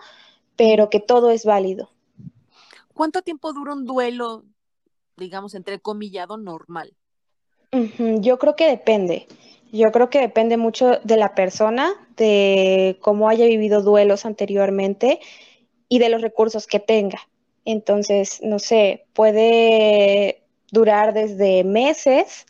pero 0.54 0.90
que 0.90 1.00
todo 1.00 1.30
es 1.30 1.46
válido. 1.46 1.90
¿Cuánto 2.92 3.22
tiempo 3.22 3.54
dura 3.54 3.72
un 3.72 3.86
duelo, 3.86 4.44
digamos, 5.16 5.54
entre 5.54 5.80
comillado 5.80 6.36
normal? 6.36 6.94
Yo 7.98 8.38
creo 8.38 8.54
que 8.54 8.68
depende. 8.68 9.26
Yo 9.74 9.90
creo 9.90 10.08
que 10.08 10.20
depende 10.20 10.56
mucho 10.56 11.00
de 11.02 11.16
la 11.16 11.34
persona, 11.34 11.94
de 12.16 12.96
cómo 13.00 13.28
haya 13.28 13.44
vivido 13.46 13.82
duelos 13.82 14.24
anteriormente 14.24 15.18
y 15.88 15.98
de 15.98 16.10
los 16.10 16.22
recursos 16.22 16.68
que 16.68 16.78
tenga. 16.78 17.18
Entonces, 17.64 18.38
no 18.44 18.60
sé, 18.60 19.06
puede 19.14 20.44
durar 20.70 21.12
desde 21.12 21.64
meses 21.64 22.46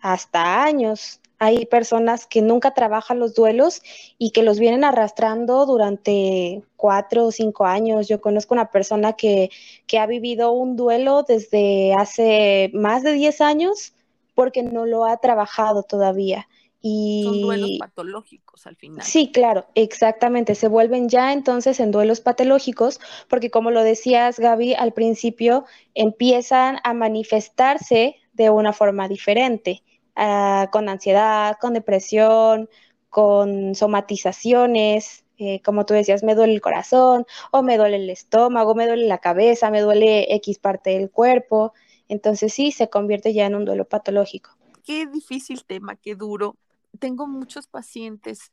hasta 0.00 0.64
años. 0.64 1.20
Hay 1.38 1.66
personas 1.66 2.26
que 2.26 2.40
nunca 2.40 2.72
trabajan 2.72 3.18
los 3.18 3.34
duelos 3.34 3.82
y 4.16 4.30
que 4.30 4.42
los 4.42 4.58
vienen 4.58 4.82
arrastrando 4.82 5.66
durante 5.66 6.62
cuatro 6.78 7.26
o 7.26 7.32
cinco 7.32 7.66
años. 7.66 8.08
Yo 8.08 8.22
conozco 8.22 8.54
una 8.54 8.70
persona 8.70 9.12
que, 9.12 9.50
que 9.86 9.98
ha 9.98 10.06
vivido 10.06 10.52
un 10.52 10.76
duelo 10.76 11.22
desde 11.22 11.92
hace 11.92 12.70
más 12.72 13.02
de 13.02 13.12
diez 13.12 13.42
años 13.42 13.92
porque 14.34 14.62
no 14.62 14.86
lo 14.86 15.04
ha 15.04 15.18
trabajado 15.18 15.82
todavía. 15.82 16.48
Y... 16.82 17.22
Son 17.24 17.40
duelos 17.40 17.70
patológicos 17.78 18.66
al 18.66 18.76
final. 18.76 19.04
Sí, 19.04 19.30
claro, 19.30 19.66
exactamente. 19.76 20.56
Se 20.56 20.66
vuelven 20.66 21.08
ya 21.08 21.32
entonces 21.32 21.78
en 21.78 21.92
duelos 21.92 22.20
patológicos 22.20 23.00
porque 23.28 23.50
como 23.50 23.70
lo 23.70 23.84
decías 23.84 24.40
Gaby 24.40 24.74
al 24.74 24.92
principio, 24.92 25.64
empiezan 25.94 26.78
a 26.82 26.92
manifestarse 26.92 28.16
de 28.32 28.50
una 28.50 28.72
forma 28.72 29.08
diferente, 29.08 29.82
ah, 30.16 30.68
con 30.72 30.88
ansiedad, 30.88 31.56
con 31.60 31.74
depresión, 31.74 32.68
con 33.08 33.74
somatizaciones, 33.76 35.24
eh, 35.38 35.60
como 35.62 35.86
tú 35.86 35.94
decías, 35.94 36.22
me 36.22 36.34
duele 36.34 36.54
el 36.54 36.60
corazón 36.60 37.26
o 37.52 37.62
me 37.62 37.76
duele 37.76 37.96
el 37.96 38.10
estómago, 38.10 38.74
me 38.74 38.86
duele 38.86 39.06
la 39.06 39.18
cabeza, 39.18 39.70
me 39.70 39.80
duele 39.80 40.34
X 40.36 40.58
parte 40.58 40.90
del 40.90 41.10
cuerpo. 41.10 41.74
Entonces 42.08 42.52
sí, 42.52 42.72
se 42.72 42.90
convierte 42.90 43.32
ya 43.32 43.46
en 43.46 43.54
un 43.54 43.64
duelo 43.64 43.84
patológico. 43.84 44.50
Qué 44.84 45.06
difícil 45.06 45.64
tema, 45.64 45.96
qué 45.96 46.14
duro 46.14 46.56
tengo 46.98 47.26
muchos 47.26 47.66
pacientes 47.66 48.52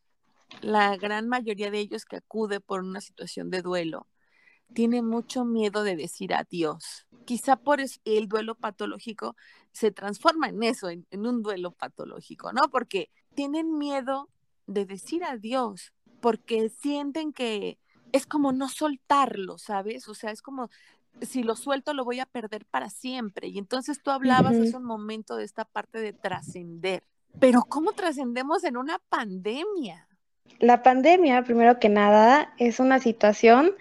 la 0.61 0.97
gran 0.97 1.27
mayoría 1.27 1.71
de 1.71 1.79
ellos 1.79 2.05
que 2.05 2.17
acude 2.17 2.59
por 2.59 2.81
una 2.81 3.01
situación 3.01 3.49
de 3.49 3.61
duelo 3.61 4.07
tiene 4.73 5.01
mucho 5.01 5.45
miedo 5.45 5.83
de 5.83 5.95
decir 5.95 6.33
adiós. 6.33 7.07
Quizá 7.25 7.55
por 7.55 7.79
eso 7.79 7.99
el 8.05 8.27
duelo 8.27 8.55
patológico 8.55 9.35
se 9.71 9.91
transforma 9.91 10.49
en 10.49 10.63
eso, 10.63 10.89
en, 10.89 11.05
en 11.11 11.25
un 11.25 11.41
duelo 11.41 11.71
patológico, 11.71 12.53
¿no? 12.53 12.69
Porque 12.71 13.09
tienen 13.35 13.77
miedo 13.77 14.29
de 14.67 14.85
decir 14.85 15.23
adiós, 15.23 15.93
porque 16.21 16.69
sienten 16.69 17.33
que 17.33 17.79
es 18.11 18.25
como 18.25 18.51
no 18.51 18.69
soltarlo, 18.69 19.57
¿sabes? 19.57 20.07
O 20.07 20.13
sea, 20.13 20.31
es 20.31 20.41
como 20.41 20.69
si 21.21 21.43
lo 21.43 21.55
suelto 21.55 21.93
lo 21.93 22.05
voy 22.05 22.19
a 22.19 22.25
perder 22.25 22.65
para 22.65 22.89
siempre. 22.89 23.47
Y 23.47 23.57
entonces 23.57 24.01
tú 24.01 24.11
hablabas 24.11 24.55
hace 24.55 24.77
un 24.77 24.85
momento 24.85 25.35
de 25.35 25.43
esta 25.43 25.65
parte 25.65 25.99
de 25.99 26.13
trascender. 26.13 27.03
Pero 27.39 27.63
¿cómo 27.67 27.93
trascendemos 27.93 28.63
en 28.63 28.77
una 28.77 28.99
pandemia? 29.09 30.07
La 30.59 30.83
pandemia, 30.83 31.43
primero 31.43 31.79
que 31.79 31.89
nada, 31.89 32.53
es 32.57 32.79
una 32.79 32.99
situación 32.99 33.71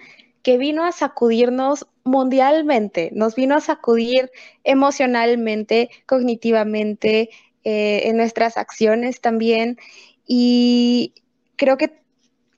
que 0.42 0.58
vino 0.58 0.84
a 0.84 0.92
sacudirnos 0.92 1.86
mundialmente, 2.04 3.10
nos 3.12 3.34
vino 3.34 3.56
a 3.56 3.60
sacudir 3.60 4.30
emocionalmente, 4.64 5.90
cognitivamente, 6.06 7.30
eh, 7.64 8.08
en 8.08 8.16
nuestras 8.16 8.56
acciones 8.56 9.20
también. 9.20 9.76
Y 10.26 11.14
creo 11.56 11.76
que 11.76 12.00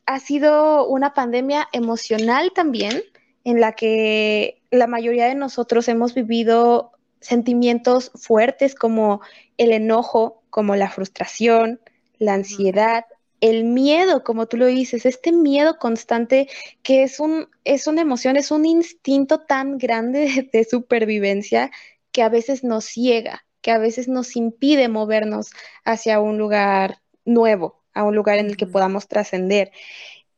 ha 0.07 0.21
sido 0.21 0.87
una 0.87 1.15
pandemia 1.15 1.69
emocional 1.73 2.53
también, 2.55 3.03
en 3.45 3.61
la 3.61 3.73
que 3.73 4.61
la 4.71 4.87
mayoría 4.87 5.27
de 5.27 5.35
nosotros 5.35 5.89
hemos 5.89 6.15
vivido 6.15 6.93
sentimientos 7.21 8.13
fuertes 8.15 8.75
como 8.75 9.21
el 9.57 9.73
enojo, 9.73 10.40
como 10.51 10.77
la 10.77 10.91
frustración, 10.91 11.81
la 12.19 12.35
ansiedad, 12.35 13.05
el 13.41 13.65
miedo, 13.65 14.23
como 14.23 14.47
tú 14.47 14.57
lo 14.57 14.67
dices, 14.67 15.07
este 15.07 15.33
miedo 15.33 15.79
constante 15.79 16.49
que 16.83 17.03
es, 17.03 17.21
un, 17.21 17.49
es 17.65 17.87
una 17.87 18.03
emoción, 18.03 18.37
es 18.37 18.51
un 18.51 18.67
instinto 18.67 19.41
tan 19.41 19.79
grande 19.79 20.51
de, 20.53 20.65
supervivencia 20.65 21.71
que 22.13 22.23
a 22.23 22.29
veces 22.29 22.65
nos 22.65 22.85
ciega, 22.85 23.45
que 23.63 23.71
a 23.71 23.79
veces 23.79 24.09
nos 24.09 24.37
impide 24.37 24.89
movernos 24.89 25.51
hacia 25.85 26.21
un 26.21 26.39
lugar 26.39 27.01
nuevo, 27.25 27.83
a 27.95 28.05
un 28.05 28.15
lugar 28.15 28.39
en 28.39 28.47
el 28.47 28.57
que 28.57 28.67
podamos 28.67 29.09
trascender. 29.09 29.71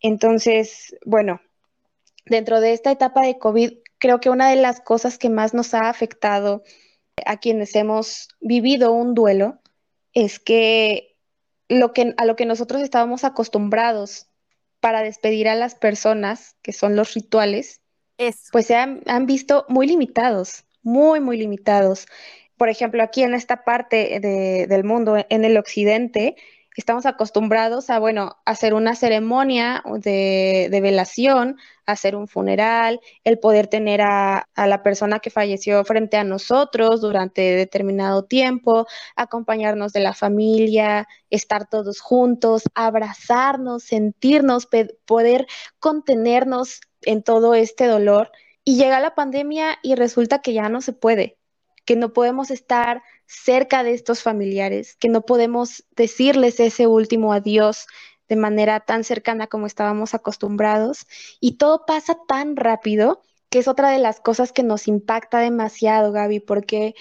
Entonces, 0.01 0.97
bueno, 1.05 1.41
dentro 2.27 2.61
de 2.61 2.73
esta 2.73 2.91
etapa 2.91 3.23
de 3.23 3.39
COVID, 3.39 3.73
creo 3.99 4.21
que 4.21 4.31
una 4.31 4.51
de 4.51 4.57
las 4.57 4.81
cosas 4.81 5.19
que 5.19 5.31
más 5.31 5.55
nos 5.55 5.75
ha 5.75 5.89
afectado 5.89 6.63
a 7.27 7.39
quienes 7.39 7.75
hemos 7.75 8.29
vivido 8.41 8.93
un 8.93 9.15
duelo 9.15 9.62
es 10.15 10.39
que, 10.39 11.17
lo 11.69 11.93
que 11.93 12.15
a 12.17 12.25
lo 12.25 12.37
que 12.37 12.47
nosotros 12.47 12.83
estábamos 12.83 13.25
acostumbrados 13.25 14.29
para 14.81 15.03
despedir 15.03 15.49
a 15.49 15.55
las 15.55 15.75
personas, 15.75 16.57
que 16.63 16.73
son 16.73 16.97
los 16.97 17.15
rituales, 17.15 17.81
pues 18.51 18.67
se 18.67 18.75
han, 18.77 19.27
visto 19.27 19.65
muy 19.69 19.87
limitados, 19.87 20.65
muy, 20.83 21.21
muy 21.21 21.37
limitados. 21.37 22.07
Por 22.57 22.69
ejemplo, 22.69 23.03
aquí 23.03 23.23
en 23.23 23.35
esta 23.35 23.65
parte 23.65 24.21
del 24.21 24.85
mundo, 24.85 25.17
en 25.29 25.45
el 25.45 25.57
occidente, 25.57 26.37
estamos 26.77 27.07
acostumbrados 27.07 27.91
a, 27.91 27.99
bueno, 27.99 28.37
hacer 28.45 28.75
una 28.75 28.95
ceremonia 28.95 29.83
de, 29.99 30.79
velación, 30.83 31.57
hacer 31.87 32.17
un 32.17 32.29
funeral, 32.29 33.01
el 33.25 33.39
poder 33.39 33.67
tener 33.67 34.01
a, 34.01 34.49
a, 34.55 34.67
la 34.67 34.83
persona 34.83 35.19
que 35.19 35.31
falleció 35.31 35.85
frente 35.85 36.17
a 36.17 36.25
nosotros 36.25 37.01
durante 37.01 37.43
determinado 37.57 38.25
tiempo, 38.25 38.87
acompañarnos 39.17 39.93
de 39.93 40.01
la 40.01 40.15
familia, 40.15 41.09
estar 41.31 41.69
todos 41.69 42.01
juntos, 42.01 42.65
abrazarnos, 42.75 43.85
sentirnos, 43.85 44.69
poder 45.05 45.47
contenernos 45.79 46.81
en 47.03 47.23
todo 47.23 47.55
este 47.55 47.87
dolor. 47.87 48.31
Y 48.65 48.77
llega 48.77 49.01
la 49.01 49.15
pandemia 49.15 49.79
y 49.83 49.97
resulta 49.97 50.41
que 50.41 50.53
ya 50.53 50.69
no 50.69 50.81
se 50.81 50.93
puede, 50.93 51.37
que 51.85 51.97
no 51.97 52.13
podemos 52.13 52.51
estar 52.51 53.03
cerca 53.27 53.83
de 53.83 53.93
estos 53.95 54.23
familiares, 54.23 54.97
que 54.97 55.09
no 55.09 55.23
podemos 55.23 55.85
decirles 55.97 56.61
ese 56.61 56.87
último 56.87 57.33
adiós 57.33 57.87
de 58.29 58.37
manera 58.37 58.81
tan 58.81 59.05
cercana 59.05 59.47
como 59.47 59.67
estábamos 59.67 60.15
acostumbrados. 60.15 61.07
Y 61.41 61.57
todo 61.59 61.85
pasa 61.87 62.17
tan 62.27 62.57
rápido 62.57 63.23
que 63.51 63.59
es 63.59 63.69
otra 63.69 63.91
de 63.91 63.99
las 63.99 64.21
cosas 64.21 64.53
que 64.53 64.63
nos 64.63 64.89
impacta 64.89 65.39
demasiado, 65.41 66.13
Gaby, 66.13 66.41
porque 66.41 66.95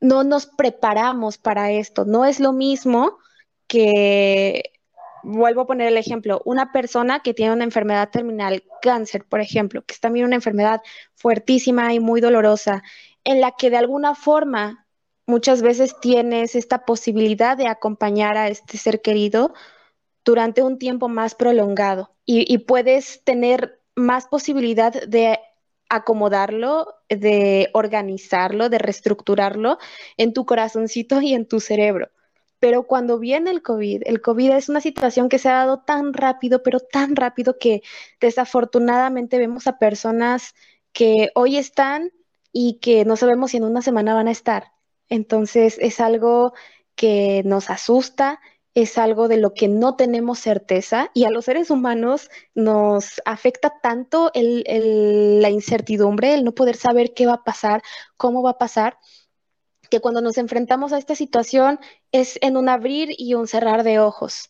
no 0.00 0.24
nos 0.24 0.46
preparamos 0.46 1.38
para 1.38 1.70
esto. 1.70 2.04
No 2.04 2.24
es 2.24 2.40
lo 2.40 2.52
mismo 2.52 3.18
que, 3.68 4.71
vuelvo 5.22 5.62
a 5.62 5.66
poner 5.66 5.88
el 5.88 5.96
ejemplo, 5.96 6.42
una 6.44 6.72
persona 6.72 7.20
que 7.20 7.34
tiene 7.34 7.52
una 7.52 7.64
enfermedad 7.64 8.10
terminal, 8.10 8.64
cáncer, 8.80 9.24
por 9.24 9.40
ejemplo, 9.40 9.82
que 9.82 9.94
es 9.94 10.00
también 10.00 10.26
una 10.26 10.36
enfermedad 10.36 10.82
fuertísima 11.14 11.92
y 11.94 12.00
muy 12.00 12.20
dolorosa, 12.20 12.82
en 13.24 13.40
la 13.40 13.52
que 13.52 13.70
de 13.70 13.76
alguna 13.76 14.14
forma 14.14 14.86
muchas 15.26 15.62
veces 15.62 15.98
tienes 16.00 16.54
esta 16.54 16.84
posibilidad 16.84 17.56
de 17.56 17.68
acompañar 17.68 18.36
a 18.36 18.48
este 18.48 18.76
ser 18.78 19.00
querido 19.00 19.54
durante 20.24 20.62
un 20.62 20.78
tiempo 20.78 21.08
más 21.08 21.34
prolongado 21.34 22.14
y, 22.24 22.58
puedes 22.58 23.22
tener 23.24 23.80
más 23.96 24.26
posibilidad 24.26 24.92
de 24.92 25.38
acomodarlo, 25.88 26.94
de 27.08 27.68
organizarlo, 27.74 28.68
de 28.68 28.78
reestructurarlo 28.78 29.78
en 30.16 30.32
tu 30.32 30.46
corazoncito 30.46 31.20
y 31.20 31.34
en 31.34 31.46
tu 31.46 31.60
cerebro. 31.60 32.10
Pero 32.62 32.84
cuando 32.84 33.18
viene 33.18 33.50
el 33.50 33.60
COVID, 33.60 34.02
el 34.06 34.22
COVID 34.22 34.52
es 34.52 34.68
una 34.68 34.80
situación 34.80 35.28
que 35.28 35.40
se 35.40 35.48
ha 35.48 35.54
dado 35.54 35.80
tan 35.80 36.12
rápido, 36.12 36.62
pero 36.62 36.78
tan 36.78 37.16
rápido 37.16 37.58
que 37.58 37.82
desafortunadamente 38.20 39.36
vemos 39.38 39.66
a 39.66 39.80
personas 39.80 40.54
que 40.92 41.30
hoy 41.34 41.56
están 41.56 42.12
y 42.52 42.78
que 42.78 43.04
no 43.04 43.16
sabemos 43.16 43.50
si 43.50 43.56
en 43.56 43.64
una 43.64 43.82
semana 43.82 44.14
van 44.14 44.28
a 44.28 44.30
estar. 44.30 44.70
Entonces 45.08 45.76
es 45.80 45.98
algo 45.98 46.52
que 46.94 47.42
nos 47.44 47.68
asusta, 47.68 48.38
es 48.74 48.96
algo 48.96 49.26
de 49.26 49.38
lo 49.38 49.54
que 49.54 49.66
no 49.66 49.96
tenemos 49.96 50.38
certeza 50.38 51.10
y 51.14 51.24
a 51.24 51.30
los 51.30 51.46
seres 51.46 51.68
humanos 51.68 52.30
nos 52.54 53.20
afecta 53.24 53.80
tanto 53.82 54.30
la 54.34 55.50
incertidumbre, 55.50 56.32
el 56.34 56.44
no 56.44 56.52
poder 56.52 56.76
saber 56.76 57.12
qué 57.12 57.26
va 57.26 57.34
a 57.34 57.44
pasar, 57.44 57.82
cómo 58.16 58.40
va 58.40 58.50
a 58.50 58.58
pasar, 58.58 58.98
que 59.92 60.00
cuando 60.00 60.22
nos 60.22 60.38
enfrentamos 60.38 60.94
a 60.94 60.98
esta 60.98 61.14
situación 61.14 61.78
es 62.12 62.38
en 62.40 62.56
un 62.56 62.70
abrir 62.70 63.10
y 63.18 63.34
un 63.34 63.46
cerrar 63.46 63.82
de 63.82 63.98
ojos. 63.98 64.48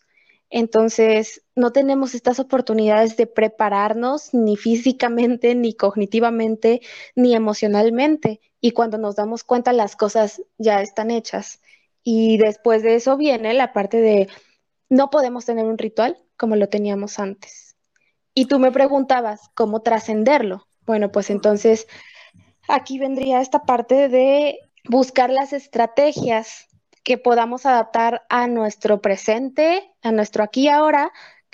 Entonces, 0.51 1.43
no 1.57 1.73
tenemos 1.73 2.15
estas 2.15 2.39
oportunidades 2.39 3.17
de 3.17 3.27
prepararnos 3.27 4.33
ni 4.33 4.57
físicamente, 4.57 5.57
ni 5.57 5.75
cognitivamente, 5.75 6.81
ni 7.17 7.35
emocionalmente. 7.35 8.41
Y 8.61 8.71
cuando 8.71 8.99
nos 8.99 9.17
damos 9.17 9.43
cuenta, 9.43 9.73
las 9.73 9.97
cosas 9.97 10.41
ya 10.59 10.81
están 10.81 11.11
hechas. 11.11 11.61
Y 12.05 12.39
después 12.39 12.85
de 12.85 12.95
eso 12.95 13.17
viene 13.17 13.53
la 13.53 13.73
parte 13.73 13.97
de, 13.97 14.29
no 14.89 15.11
podemos 15.11 15.45
tener 15.45 15.65
un 15.65 15.77
ritual 15.77 16.19
como 16.37 16.55
lo 16.55 16.69
teníamos 16.69 17.19
antes. 17.19 17.75
Y 18.33 18.47
tú 18.47 18.61
me 18.61 18.71
preguntabas, 18.71 19.51
¿cómo 19.55 19.83
trascenderlo? 19.83 20.69
Bueno, 20.87 21.11
pues 21.11 21.31
entonces 21.31 21.89
aquí 22.69 23.01
vendría 23.01 23.41
esta 23.41 23.65
parte 23.65 24.09
de 24.09 24.61
buscar 24.89 25.31
las 25.31 25.53
estrategias 25.53 26.69
que 27.05 27.19
podamos 27.19 27.67
adaptar 27.67 28.23
a 28.29 28.47
nuestro 28.47 29.01
presente, 29.01 29.93
a 30.03 30.13
nuestro 30.13 30.45
aquí 30.45 30.65
y 30.65 30.69
ahora, 30.69 31.13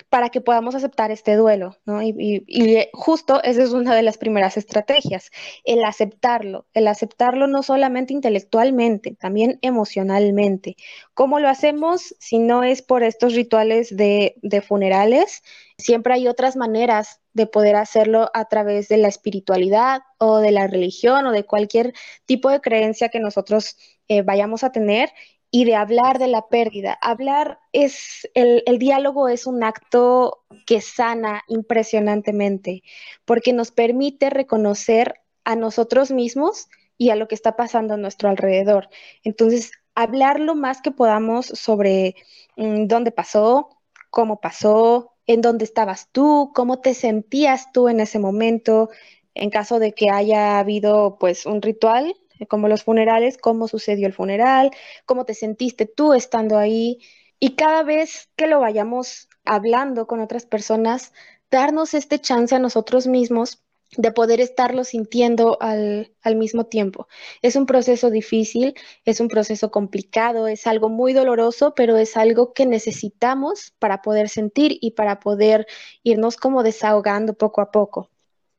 para 0.08 0.30
que 0.30 0.40
podamos 0.40 0.74
aceptar 0.74 1.10
este 1.10 1.36
duelo, 1.36 1.76
¿no? 1.84 2.02
Y, 2.02 2.44
justo 2.92 3.42
esa 3.42 3.62
es 3.62 3.72
una 3.72 3.94
de 3.94 4.02
las 4.02 4.18
primeras 4.18 4.56
estrategias, 4.56 5.30
el 5.64 5.84
aceptarlo, 5.84 6.66
el 6.74 6.88
aceptarlo 6.88 7.46
no 7.46 7.62
solamente 7.62 8.12
intelectualmente, 8.12 9.16
también 9.16 9.58
emocionalmente. 9.62 10.76
¿Cómo 11.14 11.40
lo 11.40 11.48
hacemos 11.48 12.14
si 12.18 12.38
no 12.38 12.64
es 12.64 12.82
por 12.82 13.02
estos 13.02 13.34
rituales 13.34 13.94
de, 13.94 14.36
de 14.42 14.62
funerales? 14.62 15.42
Siempre 15.76 16.14
hay 16.14 16.26
otras 16.28 16.56
maneras 16.56 17.20
de 17.34 17.46
poder 17.46 17.76
hacerlo 17.76 18.30
a 18.34 18.46
través 18.46 18.88
de 18.88 18.96
la 18.96 19.08
espiritualidad 19.08 20.00
o 20.18 20.38
de 20.38 20.50
la 20.50 20.66
religión 20.66 21.26
o 21.26 21.32
de 21.32 21.44
cualquier 21.44 21.92
tipo 22.26 22.50
de 22.50 22.60
creencia 22.60 23.10
que 23.10 23.20
nosotros 23.20 23.76
eh, 24.08 24.22
vayamos 24.22 24.64
a 24.64 24.72
tener 24.72 25.10
y 25.50 25.64
de 25.64 25.74
hablar 25.74 26.18
de 26.18 26.28
la 26.28 26.48
pérdida. 26.48 26.98
Hablar 27.00 27.58
es, 27.72 28.28
el, 28.34 28.78
diálogo 28.78 29.28
es 29.28 29.46
un 29.46 29.64
acto 29.64 30.44
que 30.66 30.80
sana 30.80 31.42
impresionantemente, 31.48 32.82
porque 33.24 33.52
nos 33.52 33.70
permite 33.70 34.30
reconocer 34.30 35.14
a 35.44 35.56
nosotros 35.56 36.10
mismos 36.10 36.68
y 36.98 37.10
a 37.10 37.16
lo 37.16 37.28
que 37.28 37.34
está 37.34 37.56
pasando 37.56 37.94
a 37.94 37.98
nuestro 37.98 38.28
alrededor. 38.28 38.88
Entonces, 39.24 39.72
hablar 39.94 40.40
lo 40.40 40.54
más 40.54 40.82
que 40.82 40.90
podamos 40.90 41.46
sobre 41.46 42.14
mm, 42.56 42.86
dónde 42.86 43.10
pasó, 43.10 43.70
cómo 44.10 44.40
pasó, 44.40 45.14
en 45.26 45.40
dónde 45.40 45.64
estabas 45.64 46.08
tú, 46.12 46.52
cómo 46.54 46.80
te 46.80 46.94
sentías 46.94 47.72
tú 47.72 47.88
en 47.88 48.00
ese 48.00 48.18
momento, 48.18 48.90
en 49.34 49.50
caso 49.50 49.78
de 49.78 49.92
que 49.92 50.10
haya 50.10 50.58
habido 50.58 51.16
pues 51.18 51.46
un 51.46 51.62
ritual 51.62 52.14
como 52.46 52.68
los 52.68 52.84
funerales, 52.84 53.38
cómo 53.38 53.68
sucedió 53.68 54.06
el 54.06 54.12
funeral, 54.12 54.70
cómo 55.06 55.24
te 55.24 55.34
sentiste 55.34 55.86
tú 55.86 56.14
estando 56.14 56.58
ahí. 56.58 56.98
Y 57.40 57.54
cada 57.54 57.82
vez 57.82 58.28
que 58.36 58.46
lo 58.46 58.60
vayamos 58.60 59.28
hablando 59.44 60.06
con 60.06 60.20
otras 60.20 60.46
personas, 60.46 61.12
darnos 61.50 61.94
este 61.94 62.18
chance 62.18 62.54
a 62.54 62.58
nosotros 62.58 63.06
mismos 63.06 63.62
de 63.96 64.12
poder 64.12 64.40
estarlo 64.40 64.84
sintiendo 64.84 65.56
al, 65.60 66.12
al, 66.20 66.36
mismo 66.36 66.66
tiempo. 66.66 67.08
Es 67.40 67.56
un 67.56 67.64
proceso 67.64 68.10
difícil, 68.10 68.74
es 69.04 69.20
un 69.20 69.28
proceso 69.28 69.70
complicado, 69.70 70.46
es 70.46 70.66
algo 70.66 70.90
muy 70.90 71.14
doloroso, 71.14 71.74
pero 71.74 71.96
es 71.96 72.16
algo 72.16 72.52
que 72.52 72.66
necesitamos 72.66 73.72
para 73.78 74.02
poder 74.02 74.28
sentir 74.28 74.76
y 74.80 74.90
para 74.90 75.20
poder 75.20 75.66
irnos 76.02 76.36
como 76.36 76.62
desahogando 76.62 77.32
poco 77.32 77.62
a 77.62 77.70
poco. 77.70 78.10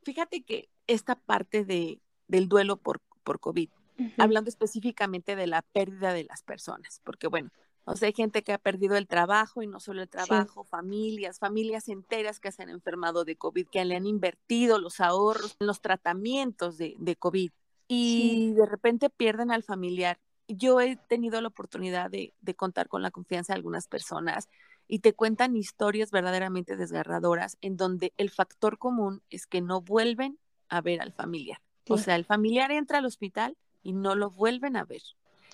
Fíjate 0.01 0.41
que 0.41 0.69
esta 0.87 1.15
parte 1.15 1.63
de, 1.63 1.99
del 2.27 2.49
duelo 2.49 2.77
por, 2.77 2.99
por 3.29 3.39
COVID, 3.39 3.69
hablando 4.17 4.49
específicamente 4.49 5.35
de 5.35 5.45
la 5.45 5.61
pérdida 5.61 6.13
de 6.13 6.23
las 6.23 6.41
personas, 6.41 6.99
porque 7.03 7.27
bueno, 7.27 7.51
o 7.85 7.95
sea, 7.95 8.07
hay 8.07 8.13
gente 8.13 8.41
que 8.41 8.53
ha 8.53 8.57
perdido 8.57 8.97
el 8.97 9.05
trabajo 9.05 9.61
y 9.61 9.67
no 9.67 9.79
solo 9.79 10.01
el 10.01 10.09
trabajo, 10.09 10.63
familias, 10.63 11.37
familias 11.37 11.89
enteras 11.89 12.39
que 12.39 12.51
se 12.51 12.63
han 12.63 12.69
enfermado 12.69 13.25
de 13.25 13.35
COVID, 13.35 13.67
que 13.67 13.85
le 13.85 13.95
han 13.95 14.07
invertido 14.07 14.79
los 14.79 14.99
ahorros 14.99 15.55
en 15.59 15.67
los 15.67 15.79
tratamientos 15.79 16.79
de, 16.79 16.95
de 16.97 17.15
COVID 17.17 17.51
y 17.87 18.53
de 18.53 18.65
repente 18.65 19.11
pierden 19.11 19.51
al 19.51 19.61
familiar. 19.61 20.17
Yo 20.47 20.81
he 20.81 20.95
tenido 20.95 21.39
la 21.39 21.49
oportunidad 21.49 22.09
de, 22.09 22.33
de 22.41 22.55
contar 22.55 22.87
con 22.87 23.03
la 23.03 23.11
confianza 23.11 23.53
de 23.53 23.57
algunas 23.57 23.87
personas 23.87 24.49
y 24.87 24.99
te 24.99 25.13
cuentan 25.13 25.55
historias 25.55 26.09
verdaderamente 26.09 26.77
desgarradoras 26.77 27.59
en 27.61 27.77
donde 27.77 28.11
el 28.17 28.31
factor 28.31 28.79
común 28.79 29.21
es 29.29 29.45
que 29.45 29.61
no 29.61 29.81
vuelven 29.81 30.39
a 30.67 30.81
ver 30.81 30.99
al 30.99 31.13
familiar. 31.13 31.59
O 31.89 31.97
sea, 31.97 32.15
el 32.15 32.25
familiar 32.25 32.71
entra 32.71 32.99
al 32.99 33.05
hospital 33.05 33.57
y 33.81 33.93
no 33.93 34.15
lo 34.15 34.29
vuelven 34.29 34.75
a 34.75 34.85
ver. 34.85 35.01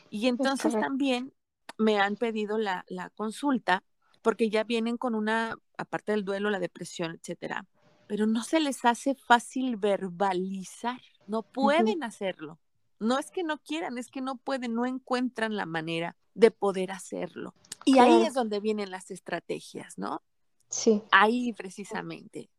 Y 0.09 0.27
entonces 0.27 0.73
también 0.73 1.33
me 1.77 1.99
han 1.99 2.15
pedido 2.15 2.57
la, 2.57 2.85
consulta 3.15 3.83
porque 4.21 4.49
ya 4.49 4.63
vienen 4.63 4.97
con 4.97 5.15
una, 5.15 5.55
aparte 5.77 6.11
del 6.11 6.25
duelo, 6.25 6.49
la 6.49 6.59
depresión, 6.59 7.11
etcétera, 7.11 7.65
pero 8.07 8.25
no 8.25 8.43
se 8.43 8.59
les 8.59 8.83
hace 8.85 9.15
fácil 9.15 9.77
verbalizar, 9.77 11.01
no 11.27 11.43
pueden 11.43 12.03
hacerlo. 12.03 12.59
No 12.99 13.19
es 13.19 13.29
que 13.29 13.43
no 13.43 13.57
quieran, 13.57 13.97
es 13.97 14.09
que 14.09 14.21
no 14.21 14.37
pueden, 14.37 14.73
no 14.73 14.85
encuentran 14.85 15.55
la 15.55 15.65
manera 15.65 16.15
de 16.33 16.49
poder 16.49 16.91
hacerlo. 16.91 17.53
Y 17.83 17.99
ahí 17.99 18.23
es 18.23 18.33
donde 18.33 18.59
vienen 18.59 18.89
las 18.89 19.11
estrategias, 19.11 19.97
¿no? 19.97 20.23
Sí. 20.69 21.03
Ahí 21.11 21.53
precisamente. 21.53 22.49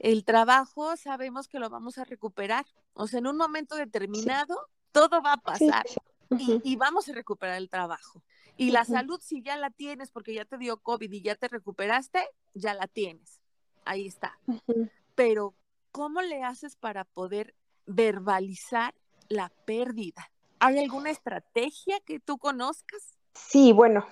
El 0.00 0.24
trabajo 0.24 0.96
sabemos 0.96 1.46
que 1.46 1.58
lo 1.58 1.68
vamos 1.68 1.98
a 1.98 2.04
recuperar. 2.04 2.64
O 2.94 3.06
sea, 3.06 3.18
en 3.18 3.26
un 3.26 3.36
momento 3.36 3.76
determinado, 3.76 4.58
todo 4.92 5.20
va 5.20 5.34
a 5.34 5.36
pasar 5.36 5.84
y, 6.30 6.76
vamos 6.76 7.08
a 7.08 7.12
recuperar 7.12 7.58
el 7.58 7.68
trabajo. 7.68 8.22
Y 8.56 8.70
la 8.70 8.86
salud, 8.86 9.20
si 9.22 9.42
ya 9.42 9.56
la 9.56 9.70
tienes 9.70 10.10
porque 10.10 10.32
ya 10.32 10.46
te 10.46 10.56
dio 10.56 10.78
COVID 10.78 11.12
y 11.12 11.20
ya 11.20 11.34
te 11.34 11.48
recuperaste, 11.48 12.26
ya 12.54 12.72
la 12.72 12.86
tienes. 12.86 13.40
Ahí 13.84 14.06
está. 14.06 14.38
Pero, 15.14 15.54
¿cómo 15.92 16.22
le 16.22 16.44
haces 16.44 16.76
para 16.76 17.04
poder 17.04 17.54
verbalizar 17.84 18.94
la 19.28 19.52
pérdida? 19.66 20.30
¿Hay 20.60 20.78
alguna 20.78 21.10
estrategia 21.10 22.00
que 22.00 22.20
tú 22.20 22.38
conozcas? 22.38 23.18
Sí, 23.34 23.72
bueno, 23.72 24.06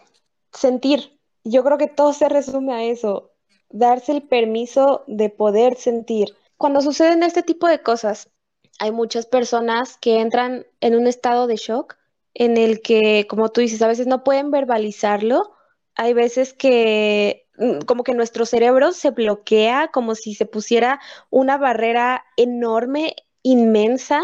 sentir. 0.53 1.19
Yo 1.45 1.65
creo 1.65 1.79
que 1.79 1.89
todo 1.89 2.13
se 2.13 2.29
resume 2.29 2.75
a 2.75 2.83
eso, 2.85 3.33
darse 3.71 4.13
el 4.13 4.23
permiso 4.23 5.05
de 5.07 5.31
poder 5.31 5.77
sentir. 5.77 6.35
Cuando 6.57 6.81
suceden 6.81 7.23
este 7.23 7.43
tipo 7.43 7.69
de 7.69 7.83
cosas, 7.83 8.31
hay 8.79 8.93
muchas 8.93 9.27
personas 9.27 9.97
que 9.99 10.21
entran 10.21 10.67
en 10.81 10.95
un 10.95 11.07
estado 11.07 11.47
de 11.47 11.57
shock 11.57 11.97
en 12.35 12.57
el 12.57 12.81
que, 12.81 13.27
como 13.29 13.51
tú 13.51 13.61
dices, 13.61 13.83
a 13.83 13.89
veces 13.89 14.07
no 14.07 14.23
pueden 14.23 14.51
verbalizarlo. 14.51 15.53
Hay 15.97 16.15
veces 16.15 16.53
que 16.53 17.49
mm, 17.59 17.81
como 17.81 18.05
que 18.05 18.15
nuestro 18.15 18.47
cerebro 18.47 18.93
se 18.93 19.11
bloquea, 19.11 19.89
como 19.93 20.15
si 20.15 20.35
se 20.35 20.47
pusiera 20.47 21.01
una 21.31 21.59
barrera 21.59 22.25
enorme, 22.37 23.17
inmensa, 23.43 24.23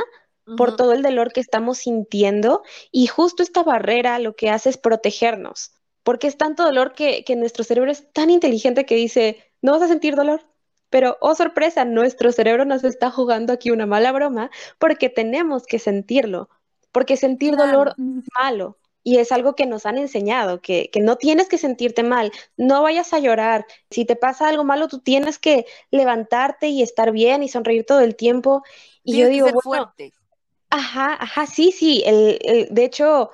por 0.57 0.76
todo 0.76 0.92
el 0.92 1.02
dolor 1.02 1.33
que 1.33 1.40
estamos 1.40 1.78
sintiendo. 1.78 2.62
Y 2.92 3.07
justo 3.07 3.42
esta 3.42 3.62
barrera 3.62 4.18
lo 4.18 4.37
que 4.37 4.50
hace 4.50 4.70
es 4.70 4.78
protegernos, 4.78 5.72
porque 6.04 6.28
es 6.28 6.36
tanto 6.38 6.62
dolor 6.62 6.92
que, 6.92 7.24
que 7.24 7.34
nuestro 7.34 7.64
cerebro 7.64 7.90
es 7.90 8.12
tan 8.12 8.30
inteligente 8.30 8.86
que 8.86 8.94
dice, 8.94 9.44
no 9.62 9.72
vas 9.72 9.82
a 9.82 9.88
sentir 9.88 10.14
dolor, 10.14 10.46
pero, 10.94 11.18
oh 11.20 11.34
sorpresa, 11.34 11.84
nuestro 11.84 12.30
cerebro 12.30 12.64
nos 12.64 12.84
está 12.84 13.10
jugando 13.10 13.52
aquí 13.52 13.72
una 13.72 13.84
mala 13.84 14.12
broma 14.12 14.52
porque 14.78 15.08
tenemos 15.08 15.66
que 15.66 15.80
sentirlo, 15.80 16.48
porque 16.92 17.16
sentir 17.16 17.56
dolor 17.56 17.96
es 17.98 18.28
malo. 18.40 18.78
Y 19.02 19.18
es 19.18 19.32
algo 19.32 19.56
que 19.56 19.66
nos 19.66 19.86
han 19.86 19.98
enseñado, 19.98 20.60
que, 20.60 20.88
no 21.02 21.16
tienes 21.16 21.48
que 21.48 21.58
sentirte 21.58 22.04
mal, 22.04 22.30
no 22.56 22.80
vayas 22.82 23.12
a 23.12 23.18
llorar. 23.18 23.66
Si 23.90 24.04
te 24.04 24.14
pasa 24.14 24.48
algo 24.48 24.62
malo, 24.62 24.86
tú 24.86 25.00
tienes 25.00 25.40
que 25.40 25.66
levantarte 25.90 26.68
y 26.68 26.80
estar 26.80 27.10
bien 27.10 27.42
y 27.42 27.48
sonreír 27.48 27.84
todo 27.84 27.98
el 27.98 28.14
tiempo. 28.14 28.62
Y 29.02 29.18
yo 29.18 29.28
digo, 29.28 29.48
fuerte. 29.62 30.12
Ajá, 30.70 31.14
ajá, 31.20 31.46
sí, 31.46 31.72
sí. 31.72 32.04
El, 32.06 32.68
de 32.70 32.84
hecho, 32.84 33.30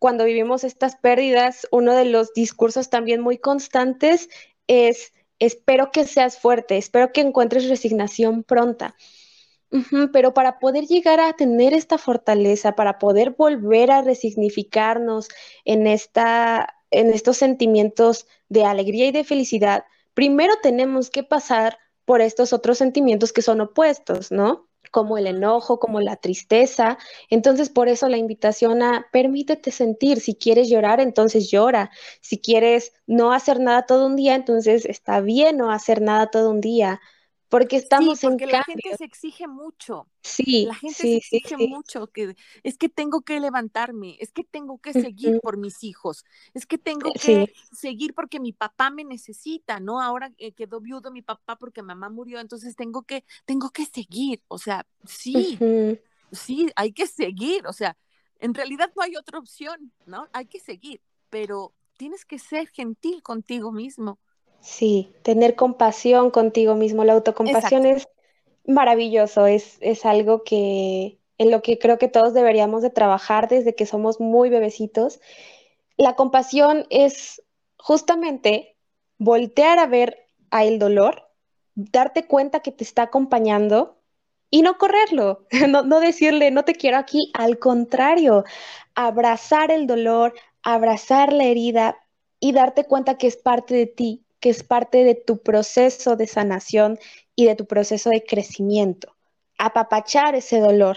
cuando 0.00 0.24
vivimos 0.24 0.64
estas 0.64 0.96
pérdidas, 0.96 1.68
uno 1.70 1.94
de 1.94 2.06
los 2.06 2.32
discursos 2.32 2.88
también 2.88 3.20
muy 3.20 3.36
constantes 3.36 4.30
es 4.66 5.12
espero 5.38 5.92
que 5.92 6.06
seas 6.06 6.38
fuerte, 6.38 6.78
espero 6.78 7.12
que 7.12 7.20
encuentres 7.20 7.68
resignación 7.68 8.42
pronta. 8.42 8.96
pero 10.12 10.34
para 10.34 10.58
poder 10.58 10.86
llegar 10.86 11.20
a 11.20 11.34
tener 11.34 11.74
esta 11.74 11.98
fortaleza, 11.98 12.72
para 12.72 12.98
poder 12.98 13.32
volver 13.32 13.90
a 13.90 14.02
resignificarnos 14.02 15.28
en, 15.64 15.86
esta, 15.86 16.74
en 16.90 17.10
estos 17.10 17.36
sentimientos 17.36 18.26
de 18.48 18.64
alegría 18.64 19.06
y 19.06 19.12
de 19.12 19.22
felicidad, 19.22 19.84
primero 20.14 20.54
tenemos 20.62 21.10
que 21.10 21.22
pasar 21.22 21.78
por 22.06 22.22
estos 22.22 22.54
otros 22.54 22.78
sentimientos 22.78 23.32
que 23.34 23.42
son 23.42 23.60
opuestos, 23.60 24.32
¿no? 24.32 24.69
Como 24.90 25.18
el 25.18 25.26
enojo, 25.26 25.78
como 25.78 26.00
la 26.00 26.16
tristeza. 26.16 26.98
Entonces, 27.28 27.70
por 27.70 27.88
eso 27.88 28.08
la 28.08 28.16
invitación 28.18 28.82
a 28.82 29.06
permítete 29.12 29.70
sentir. 29.70 30.20
Si 30.20 30.34
quieres 30.34 30.68
llorar, 30.68 31.00
entonces 31.00 31.50
llora. 31.50 31.90
Si 32.20 32.40
quieres 32.40 32.92
no 33.06 33.32
hacer 33.32 33.60
nada 33.60 33.86
todo 33.86 34.06
un 34.06 34.16
día, 34.16 34.34
entonces 34.34 34.84
está 34.86 35.20
bien 35.20 35.56
no 35.56 35.70
hacer 35.70 36.00
nada 36.02 36.30
todo 36.30 36.50
un 36.50 36.60
día 36.60 37.00
porque 37.50 37.76
estamos 37.76 38.20
sí, 38.20 38.28
porque 38.28 38.46
la 38.46 38.62
gente 38.62 38.96
se 38.96 39.04
exige 39.04 39.48
mucho. 39.48 40.06
Sí, 40.22 40.66
la 40.66 40.74
gente 40.74 40.94
se 40.94 41.16
exige 41.16 41.56
mucho 41.56 42.06
que 42.06 42.36
es 42.62 42.78
que 42.78 42.88
tengo 42.88 43.22
que 43.22 43.40
levantarme, 43.40 44.16
es 44.20 44.32
que 44.32 44.44
tengo 44.44 44.78
que 44.78 44.92
seguir 44.92 45.40
por 45.42 45.56
mis 45.56 45.82
hijos, 45.82 46.24
es 46.54 46.64
que 46.64 46.78
tengo 46.78 47.12
que 47.12 47.52
seguir 47.72 48.14
porque 48.14 48.38
mi 48.38 48.52
papá 48.52 48.90
me 48.90 49.02
necesita, 49.04 49.80
¿no? 49.80 50.00
Ahora 50.00 50.32
eh, 50.38 50.52
quedó 50.52 50.80
viudo 50.80 51.10
mi 51.10 51.22
papá 51.22 51.56
porque 51.56 51.82
mamá 51.82 52.08
murió, 52.08 52.38
entonces 52.38 52.76
tengo 52.76 53.02
que 53.02 53.24
tengo 53.44 53.70
que 53.70 53.84
seguir, 53.84 54.42
o 54.48 54.56
sea, 54.56 54.86
sí. 55.04 55.58
Sí, 56.32 56.70
hay 56.76 56.92
que 56.92 57.08
seguir, 57.08 57.66
o 57.66 57.72
sea, 57.72 57.96
en 58.38 58.54
realidad 58.54 58.92
no 58.94 59.02
hay 59.02 59.16
otra 59.16 59.40
opción, 59.40 59.92
¿no? 60.06 60.28
Hay 60.32 60.46
que 60.46 60.60
seguir, 60.60 61.00
pero 61.28 61.74
tienes 61.96 62.24
que 62.24 62.38
ser 62.38 62.68
gentil 62.68 63.24
contigo 63.24 63.72
mismo 63.72 64.20
Sí, 64.60 65.12
tener 65.22 65.54
compasión 65.56 66.30
contigo 66.30 66.74
mismo. 66.74 67.04
La 67.04 67.14
autocompasión 67.14 67.86
es 67.86 68.08
maravilloso, 68.66 69.46
es, 69.46 69.78
es 69.80 70.04
algo 70.04 70.42
que 70.44 71.18
en 71.38 71.50
lo 71.50 71.62
que 71.62 71.78
creo 71.78 71.98
que 71.98 72.08
todos 72.08 72.34
deberíamos 72.34 72.82
de 72.82 72.90
trabajar 72.90 73.48
desde 73.48 73.74
que 73.74 73.86
somos 73.86 74.20
muy 74.20 74.50
bebecitos. 74.50 75.20
La 75.96 76.14
compasión 76.14 76.86
es 76.90 77.42
justamente 77.78 78.76
voltear 79.18 79.78
a 79.78 79.86
ver 79.86 80.26
a 80.50 80.64
el 80.64 80.78
dolor, 80.78 81.30
darte 81.74 82.26
cuenta 82.26 82.60
que 82.60 82.72
te 82.72 82.84
está 82.84 83.02
acompañando 83.04 83.96
y 84.50 84.62
no 84.62 84.76
correrlo, 84.76 85.46
no, 85.68 85.82
no 85.82 86.00
decirle 86.00 86.50
no 86.50 86.64
te 86.64 86.74
quiero 86.74 86.98
aquí, 86.98 87.30
al 87.34 87.58
contrario, 87.58 88.44
abrazar 88.94 89.70
el 89.70 89.86
dolor, 89.86 90.34
abrazar 90.62 91.32
la 91.32 91.44
herida 91.44 91.96
y 92.38 92.52
darte 92.52 92.84
cuenta 92.84 93.16
que 93.16 93.28
es 93.28 93.36
parte 93.36 93.74
de 93.74 93.86
ti, 93.86 94.24
que 94.40 94.50
es 94.50 94.62
parte 94.62 95.04
de 95.04 95.14
tu 95.14 95.38
proceso 95.42 96.16
de 96.16 96.26
sanación 96.26 96.98
y 97.36 97.46
de 97.46 97.54
tu 97.54 97.66
proceso 97.66 98.10
de 98.10 98.24
crecimiento. 98.24 99.14
Apapachar 99.58 100.34
ese 100.34 100.58
dolor, 100.58 100.96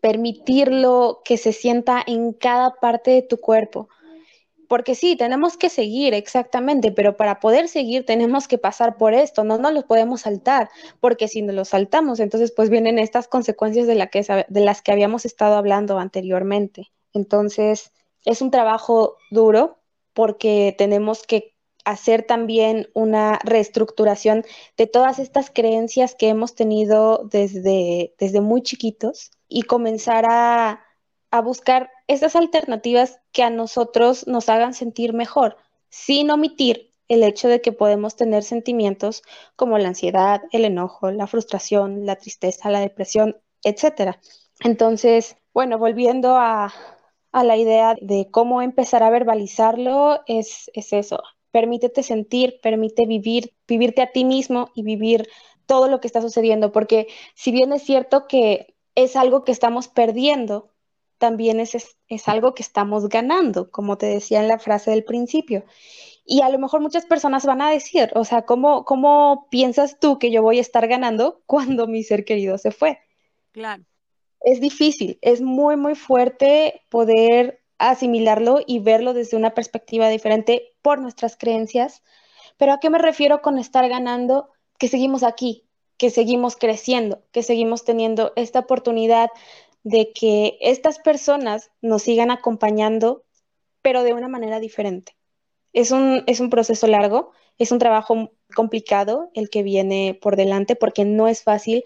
permitirlo 0.00 1.22
que 1.24 1.38
se 1.38 1.52
sienta 1.52 2.02
en 2.06 2.32
cada 2.32 2.74
parte 2.74 3.12
de 3.12 3.22
tu 3.22 3.38
cuerpo. 3.38 3.88
Porque 4.68 4.94
sí, 4.94 5.16
tenemos 5.16 5.56
que 5.56 5.68
seguir, 5.68 6.14
exactamente, 6.14 6.92
pero 6.92 7.16
para 7.16 7.40
poder 7.40 7.68
seguir 7.68 8.06
tenemos 8.06 8.48
que 8.48 8.58
pasar 8.58 8.96
por 8.96 9.12
esto, 9.12 9.44
no 9.44 9.58
nos 9.58 9.72
lo 9.74 9.86
podemos 9.86 10.22
saltar, 10.22 10.70
porque 10.98 11.28
si 11.28 11.42
nos 11.42 11.54
lo 11.54 11.64
saltamos, 11.64 12.20
entonces 12.20 12.52
pues 12.52 12.70
vienen 12.70 12.98
estas 12.98 13.28
consecuencias 13.28 13.86
de, 13.86 13.94
la 13.94 14.06
que, 14.06 14.22
de 14.48 14.60
las 14.60 14.80
que 14.80 14.92
habíamos 14.92 15.26
estado 15.26 15.56
hablando 15.56 15.98
anteriormente. 15.98 16.90
Entonces, 17.12 17.92
es 18.24 18.40
un 18.40 18.50
trabajo 18.50 19.18
duro 19.30 19.78
porque 20.14 20.74
tenemos 20.78 21.24
que 21.26 21.51
hacer 21.84 22.22
también 22.24 22.88
una 22.94 23.38
reestructuración 23.44 24.44
de 24.76 24.86
todas 24.86 25.18
estas 25.18 25.50
creencias 25.50 26.14
que 26.14 26.28
hemos 26.28 26.54
tenido 26.54 27.28
desde, 27.30 28.14
desde 28.18 28.40
muy 28.40 28.62
chiquitos 28.62 29.30
y 29.48 29.62
comenzar 29.62 30.24
a, 30.28 30.84
a 31.30 31.40
buscar 31.40 31.90
esas 32.06 32.36
alternativas 32.36 33.20
que 33.32 33.42
a 33.42 33.50
nosotros 33.50 34.26
nos 34.26 34.48
hagan 34.48 34.74
sentir 34.74 35.12
mejor, 35.12 35.56
sin 35.88 36.30
omitir 36.30 36.92
el 37.08 37.22
hecho 37.22 37.48
de 37.48 37.60
que 37.60 37.72
podemos 37.72 38.16
tener 38.16 38.42
sentimientos 38.42 39.22
como 39.56 39.78
la 39.78 39.88
ansiedad, 39.88 40.42
el 40.50 40.64
enojo, 40.64 41.10
la 41.10 41.26
frustración, 41.26 42.06
la 42.06 42.16
tristeza, 42.16 42.70
la 42.70 42.80
depresión, 42.80 43.36
etcétera. 43.62 44.20
Entonces, 44.60 45.36
bueno, 45.52 45.78
volviendo 45.78 46.36
a, 46.36 46.72
la 47.32 47.56
idea 47.56 47.96
de 48.00 48.28
cómo 48.30 48.62
empezar 48.62 49.02
a 49.02 49.10
verbalizarlo, 49.10 50.20
es, 50.26 50.70
es 50.74 50.92
eso. 50.92 51.22
Permítete 51.52 52.02
sentir, 52.02 52.58
permite 52.60 53.06
vivir, 53.06 53.54
vivirte 53.68 54.02
a 54.02 54.10
ti 54.10 54.24
mismo 54.24 54.70
y 54.74 54.82
vivir 54.82 55.28
todo 55.66 55.88
lo 55.88 56.00
que 56.00 56.08
está 56.08 56.20
sucediendo, 56.20 56.72
porque 56.72 57.06
si 57.34 57.52
bien 57.52 57.72
es 57.72 57.82
cierto 57.82 58.26
que 58.26 58.74
es 58.94 59.16
algo 59.16 59.44
que 59.44 59.52
estamos 59.52 59.88
perdiendo, 59.88 60.72
también 61.18 61.60
es, 61.60 61.96
es, 62.08 62.28
algo 62.28 62.52
que 62.52 62.64
estamos 62.64 63.08
ganando, 63.08 63.70
como 63.70 63.96
te 63.96 64.06
decía 64.06 64.40
en 64.40 64.48
la 64.48 64.58
frase 64.58 64.90
del 64.90 65.04
principio. 65.04 65.64
Y 66.26 66.42
a 66.42 66.48
lo 66.48 66.58
mejor 66.58 66.80
muchas 66.80 67.06
personas 67.06 67.46
van 67.46 67.62
a 67.62 67.70
decir, 67.70 68.10
o 68.16 68.24
sea, 68.24 68.42
¿cómo, 68.42 68.84
¿cómo 68.84 69.46
piensas 69.48 70.00
tú 70.00 70.18
que 70.18 70.32
yo 70.32 70.42
voy 70.42 70.58
a 70.58 70.62
estar 70.62 70.88
ganando 70.88 71.40
cuando 71.46 71.86
mi 71.86 72.02
ser 72.02 72.24
querido 72.24 72.58
se 72.58 72.72
fue? 72.72 72.98
Claro. 73.52 73.84
Es 74.40 74.60
difícil, 74.60 75.18
es 75.22 75.40
muy, 75.40 75.76
muy 75.76 75.94
fuerte 75.94 76.82
poder 76.88 77.61
asimilarlo 77.90 78.60
y 78.66 78.78
verlo 78.78 79.12
desde 79.14 79.36
una 79.36 79.54
perspectiva 79.54 80.08
diferente 80.08 80.72
por 80.82 81.00
nuestras 81.00 81.36
creencias. 81.36 82.02
Pero 82.56 82.72
¿a 82.72 82.80
qué 82.80 82.90
me 82.90 82.98
refiero 82.98 83.42
con 83.42 83.58
estar 83.58 83.88
ganando? 83.88 84.50
Que 84.78 84.88
seguimos 84.88 85.22
aquí, 85.22 85.64
que 85.96 86.10
seguimos 86.10 86.56
creciendo, 86.56 87.22
que 87.32 87.42
seguimos 87.42 87.84
teniendo 87.84 88.32
esta 88.36 88.60
oportunidad 88.60 89.30
de 89.82 90.12
que 90.12 90.58
estas 90.60 90.98
personas 90.98 91.70
nos 91.80 92.02
sigan 92.02 92.30
acompañando, 92.30 93.24
pero 93.82 94.02
de 94.02 94.12
una 94.12 94.28
manera 94.28 94.60
diferente. 94.60 95.16
Es 95.72 95.90
un, 95.90 96.22
es 96.26 96.40
un 96.40 96.50
proceso 96.50 96.86
largo, 96.86 97.32
es 97.58 97.72
un 97.72 97.78
trabajo 97.78 98.32
complicado 98.54 99.30
el 99.34 99.50
que 99.50 99.62
viene 99.62 100.18
por 100.20 100.36
delante, 100.36 100.76
porque 100.76 101.04
no 101.04 101.28
es 101.28 101.42
fácil 101.42 101.84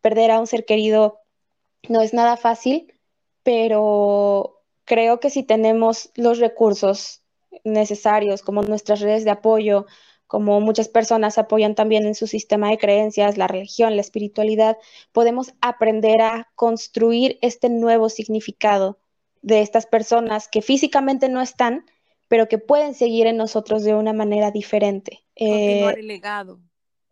perder 0.00 0.30
a 0.30 0.40
un 0.40 0.46
ser 0.46 0.64
querido, 0.64 1.20
no 1.88 2.00
es 2.00 2.14
nada 2.14 2.36
fácil, 2.36 2.92
pero 3.42 4.53
creo 4.84 5.20
que 5.20 5.30
si 5.30 5.42
tenemos 5.42 6.10
los 6.14 6.38
recursos 6.38 7.22
necesarios, 7.64 8.42
como 8.42 8.62
nuestras 8.62 9.00
redes 9.00 9.24
de 9.24 9.30
apoyo, 9.30 9.86
como 10.26 10.60
muchas 10.60 10.88
personas 10.88 11.38
apoyan 11.38 11.74
también 11.74 12.06
en 12.06 12.14
su 12.14 12.26
sistema 12.26 12.70
de 12.70 12.78
creencias, 12.78 13.36
la 13.36 13.46
religión, 13.46 13.94
la 13.94 14.00
espiritualidad, 14.00 14.76
podemos 15.12 15.52
aprender 15.60 16.22
a 16.22 16.50
construir 16.54 17.38
este 17.42 17.68
nuevo 17.68 18.08
significado 18.08 18.98
de 19.42 19.60
estas 19.60 19.86
personas 19.86 20.48
que 20.48 20.62
físicamente 20.62 21.28
no 21.28 21.40
están, 21.40 21.84
pero 22.28 22.48
que 22.48 22.58
pueden 22.58 22.94
seguir 22.94 23.26
en 23.26 23.36
nosotros 23.36 23.84
de 23.84 23.94
una 23.94 24.12
manera 24.12 24.50
diferente. 24.50 25.24
Continuar 25.36 25.98
eh, 25.98 26.00
el 26.00 26.06
legado. 26.08 26.60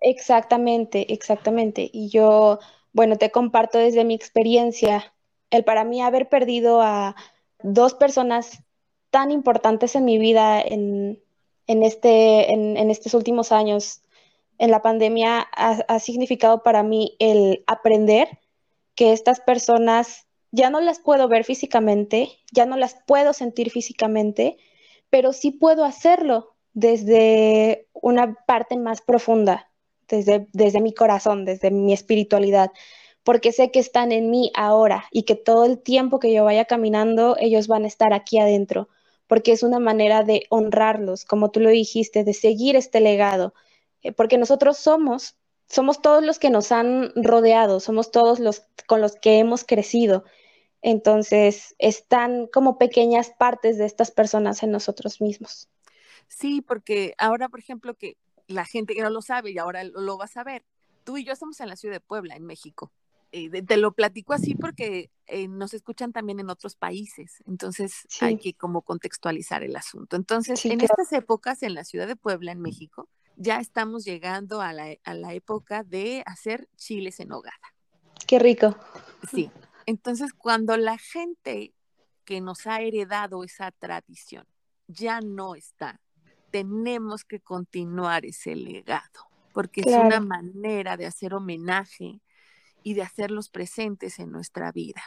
Exactamente, 0.00 1.12
exactamente. 1.12 1.88
Y 1.92 2.08
yo, 2.08 2.58
bueno, 2.92 3.16
te 3.16 3.30
comparto 3.30 3.78
desde 3.78 4.04
mi 4.04 4.14
experiencia, 4.14 5.14
el 5.50 5.64
para 5.64 5.84
mí 5.84 6.02
haber 6.02 6.28
perdido 6.28 6.80
a 6.80 7.14
dos 7.62 7.94
personas 7.94 8.62
tan 9.10 9.30
importantes 9.30 9.94
en 9.94 10.04
mi 10.04 10.18
vida 10.18 10.60
en, 10.60 11.22
en, 11.66 11.82
este, 11.82 12.52
en, 12.52 12.90
estos 12.90 13.14
últimos 13.14 13.52
años. 13.52 14.02
En 14.58 14.70
la 14.70 14.82
pandemia 14.82 15.40
ha, 15.40 15.98
significado 15.98 16.62
para 16.62 16.82
mí 16.82 17.16
el 17.18 17.64
aprender 17.66 18.38
que 18.94 19.12
estas 19.12 19.40
personas 19.40 20.26
ya 20.50 20.70
no 20.70 20.80
las 20.80 20.98
puedo 20.98 21.28
ver 21.28 21.44
físicamente, 21.44 22.30
ya 22.52 22.66
no 22.66 22.76
las 22.76 22.96
puedo 23.06 23.32
sentir 23.32 23.70
físicamente, 23.70 24.58
pero 25.10 25.32
sí 25.32 25.50
puedo 25.50 25.84
hacerlo 25.84 26.54
desde 26.74 27.88
una 27.92 28.34
parte 28.46 28.76
más 28.76 29.00
profunda, 29.00 29.70
desde, 30.08 30.46
desde 30.52 30.80
mi 30.80 30.94
corazón, 30.94 31.44
desde 31.44 31.70
mi 31.70 31.92
espiritualidad, 31.92 32.70
porque 33.24 33.52
sé 33.52 33.70
que 33.70 33.78
están 33.78 34.12
en 34.12 34.30
mí 34.30 34.50
ahora 34.54 35.04
y 35.10 35.22
que 35.24 35.36
todo 35.36 35.64
el 35.64 35.78
tiempo 35.78 36.18
que 36.18 36.32
yo 36.32 36.44
vaya 36.44 36.64
caminando, 36.64 37.36
ellos 37.38 37.68
van 37.68 37.84
a 37.84 37.88
estar 37.88 38.12
aquí 38.12 38.38
adentro 38.38 38.88
porque 39.32 39.52
es 39.52 39.62
una 39.62 39.78
manera 39.78 40.24
de 40.24 40.44
honrarlos, 40.50 41.24
como 41.24 41.50
tú 41.50 41.60
lo 41.60 41.70
dijiste, 41.70 42.22
de 42.22 42.34
seguir 42.34 42.76
este 42.76 43.00
legado, 43.00 43.54
eh, 44.02 44.12
porque 44.12 44.36
nosotros 44.36 44.76
somos, 44.76 45.38
somos 45.70 46.02
todos 46.02 46.22
los 46.22 46.38
que 46.38 46.50
nos 46.50 46.70
han 46.70 47.12
rodeado, 47.16 47.80
somos 47.80 48.10
todos 48.10 48.40
los 48.40 48.66
con 48.86 49.00
los 49.00 49.16
que 49.16 49.38
hemos 49.38 49.64
crecido. 49.64 50.24
Entonces, 50.82 51.74
están 51.78 52.46
como 52.46 52.76
pequeñas 52.76 53.30
partes 53.30 53.78
de 53.78 53.86
estas 53.86 54.10
personas 54.10 54.62
en 54.62 54.70
nosotros 54.70 55.22
mismos. 55.22 55.70
Sí, 56.28 56.60
porque 56.60 57.14
ahora, 57.16 57.48
por 57.48 57.60
ejemplo, 57.60 57.94
que 57.94 58.18
la 58.48 58.66
gente 58.66 58.94
que 58.94 59.00
no 59.00 59.08
lo 59.08 59.22
sabe 59.22 59.52
y 59.52 59.56
ahora 59.56 59.82
lo 59.84 60.18
va 60.18 60.26
a 60.26 60.28
saber, 60.28 60.62
tú 61.04 61.16
y 61.16 61.24
yo 61.24 61.32
estamos 61.32 61.58
en 61.60 61.70
la 61.70 61.76
ciudad 61.76 61.94
de 61.94 62.00
Puebla, 62.00 62.36
en 62.36 62.44
México. 62.44 62.92
Eh, 63.34 63.62
te 63.62 63.78
lo 63.78 63.92
platico 63.92 64.34
así 64.34 64.54
porque 64.54 65.10
eh, 65.26 65.48
nos 65.48 65.72
escuchan 65.72 66.12
también 66.12 66.38
en 66.38 66.50
otros 66.50 66.76
países, 66.76 67.42
entonces 67.46 68.06
hay 68.20 68.36
que 68.36 68.52
como 68.52 68.82
contextualizar 68.82 69.62
el 69.62 69.74
asunto. 69.74 70.16
Entonces, 70.16 70.62
en 70.66 70.82
estas 70.82 71.10
épocas 71.14 71.62
en 71.62 71.72
la 71.72 71.84
ciudad 71.84 72.06
de 72.06 72.14
Puebla, 72.14 72.52
en 72.52 72.60
México, 72.60 73.08
ya 73.36 73.58
estamos 73.58 74.04
llegando 74.04 74.60
a 74.60 74.74
la, 74.74 74.94
a 75.04 75.14
la 75.14 75.32
época 75.32 75.82
de 75.82 76.22
hacer 76.26 76.68
chiles 76.76 77.20
en 77.20 77.32
hogada. 77.32 77.56
Qué 78.26 78.38
rico. 78.38 78.76
Sí, 79.30 79.50
entonces 79.86 80.34
cuando 80.34 80.76
la 80.76 80.98
gente 80.98 81.72
que 82.26 82.42
nos 82.42 82.66
ha 82.66 82.82
heredado 82.82 83.44
esa 83.44 83.70
tradición 83.70 84.46
ya 84.88 85.22
no 85.22 85.54
está, 85.54 86.02
tenemos 86.50 87.24
que 87.24 87.40
continuar 87.40 88.26
ese 88.26 88.54
legado, 88.56 89.30
porque 89.54 89.80
es 89.80 89.86
una 89.86 90.20
manera 90.20 90.98
de 90.98 91.06
hacer 91.06 91.32
homenaje 91.32 92.20
y 92.82 92.94
de 92.94 93.02
hacerlos 93.02 93.48
presentes 93.48 94.18
en 94.18 94.30
nuestra 94.30 94.72
vida. 94.72 95.02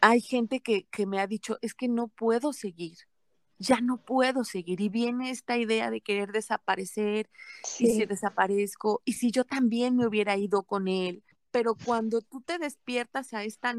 Hay 0.00 0.20
gente 0.20 0.60
que, 0.60 0.86
me 1.06 1.20
ha 1.20 1.26
dicho, 1.26 1.58
es 1.60 1.74
que 1.74 1.88
no 1.88 2.08
puedo 2.08 2.52
seguir, 2.52 2.98
ya 3.58 3.80
no 3.80 3.98
puedo 3.98 4.44
seguir. 4.44 4.80
Y 4.80 4.88
viene 4.88 5.30
esta 5.30 5.58
idea 5.58 5.90
de 5.90 6.00
querer 6.00 6.32
desaparecer, 6.32 7.28
y 7.78 7.86
si 7.86 8.06
desaparezco, 8.06 9.02
y 9.04 9.14
si 9.14 9.30
yo 9.30 9.44
también 9.44 9.96
me 9.96 10.06
hubiera 10.06 10.36
ido 10.36 10.62
con 10.62 10.88
él. 10.88 11.22
Pero 11.50 11.74
cuando 11.74 12.22
tú 12.22 12.40
te 12.40 12.58
despiertas 12.58 13.34
a, 13.34 13.44
esta, 13.44 13.74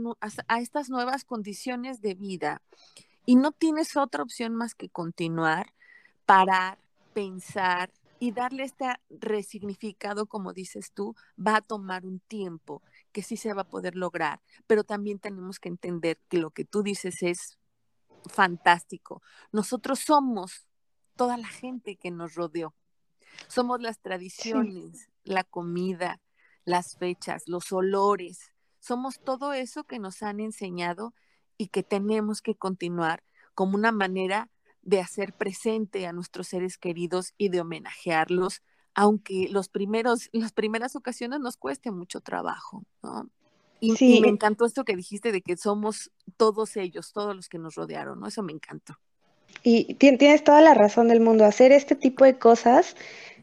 a 0.47 0.59
estas 0.59 0.89
nuevas 0.89 1.23
condiciones 1.23 2.01
de 2.01 2.15
vida 2.15 2.61
y 3.25 3.35
no 3.35 3.53
tienes 3.53 3.95
otra 3.95 4.23
opción 4.23 4.53
más 4.55 4.75
que 4.75 4.89
continuar, 4.89 5.73
parar, 6.25 6.77
pensar 7.13 7.91
y 8.19 8.31
darle 8.31 8.63
este 8.63 8.85
resignificado, 9.09 10.27
como 10.27 10.53
dices 10.53 10.91
tú, 10.93 11.15
va 11.39 11.55
a 11.57 11.61
tomar 11.61 12.05
un 12.05 12.19
tiempo 12.19 12.83
que 13.11 13.23
sí 13.23 13.37
se 13.37 13.53
va 13.53 13.63
a 13.63 13.69
poder 13.69 13.95
lograr, 13.95 14.41
pero 14.67 14.83
también 14.83 15.19
tenemos 15.19 15.59
que 15.59 15.69
entender 15.69 16.19
que 16.29 16.37
lo 16.37 16.51
que 16.51 16.65
tú 16.65 16.83
dices 16.83 17.21
es 17.23 17.57
fantástico. 18.29 19.21
Nosotros 19.51 19.99
somos 19.99 20.67
toda 21.15 21.37
la 21.37 21.47
gente 21.47 21.97
que 21.97 22.11
nos 22.11 22.35
rodeó. 22.35 22.75
Somos 23.47 23.81
las 23.81 23.99
tradiciones, 23.99 25.09
la 25.23 25.43
comida, 25.43 26.21
las 26.65 26.97
fechas, 26.97 27.43
los 27.47 27.71
olores. 27.71 28.51
Somos 28.79 29.19
todo 29.19 29.53
eso 29.53 29.83
que 29.83 29.99
nos 29.99 30.23
han 30.23 30.39
enseñado 30.39 31.13
y 31.57 31.67
que 31.67 31.83
tenemos 31.83 32.41
que 32.41 32.55
continuar 32.55 33.23
como 33.53 33.75
una 33.75 33.91
manera 33.91 34.49
de 34.81 34.99
hacer 34.99 35.33
presente 35.33 36.07
a 36.07 36.13
nuestros 36.13 36.47
seres 36.47 36.77
queridos 36.77 37.33
y 37.37 37.49
de 37.49 37.61
homenajearlos 37.61 38.63
aunque 38.93 39.47
los 39.49 39.69
primeros, 39.69 40.29
las 40.31 40.51
primeras 40.51 40.95
ocasiones 40.95 41.39
nos 41.39 41.57
cueste 41.57 41.91
mucho 41.91 42.21
trabajo, 42.21 42.83
¿no? 43.03 43.29
Y, 43.83 44.21
me 44.21 44.27
encantó 44.27 44.65
esto 44.65 44.85
que 44.85 44.95
dijiste 44.95 45.31
de 45.31 45.41
que 45.41 45.57
somos 45.57 46.11
todos 46.37 46.77
ellos, 46.77 47.13
todos 47.13 47.35
los 47.35 47.49
que 47.49 47.57
nos 47.57 47.73
rodearon, 47.73 48.19
¿no? 48.19 48.27
Eso 48.27 48.43
me 48.43 48.51
encantó. 48.51 48.99
Y 49.63 49.95
tienes 49.95 50.43
toda 50.43 50.61
la 50.61 50.75
razón 50.75 51.07
del 51.07 51.19
mundo. 51.19 51.45
Hacer 51.45 51.71
este 51.71 51.95
tipo 51.95 52.23
de 52.23 52.37
cosas 52.37 52.95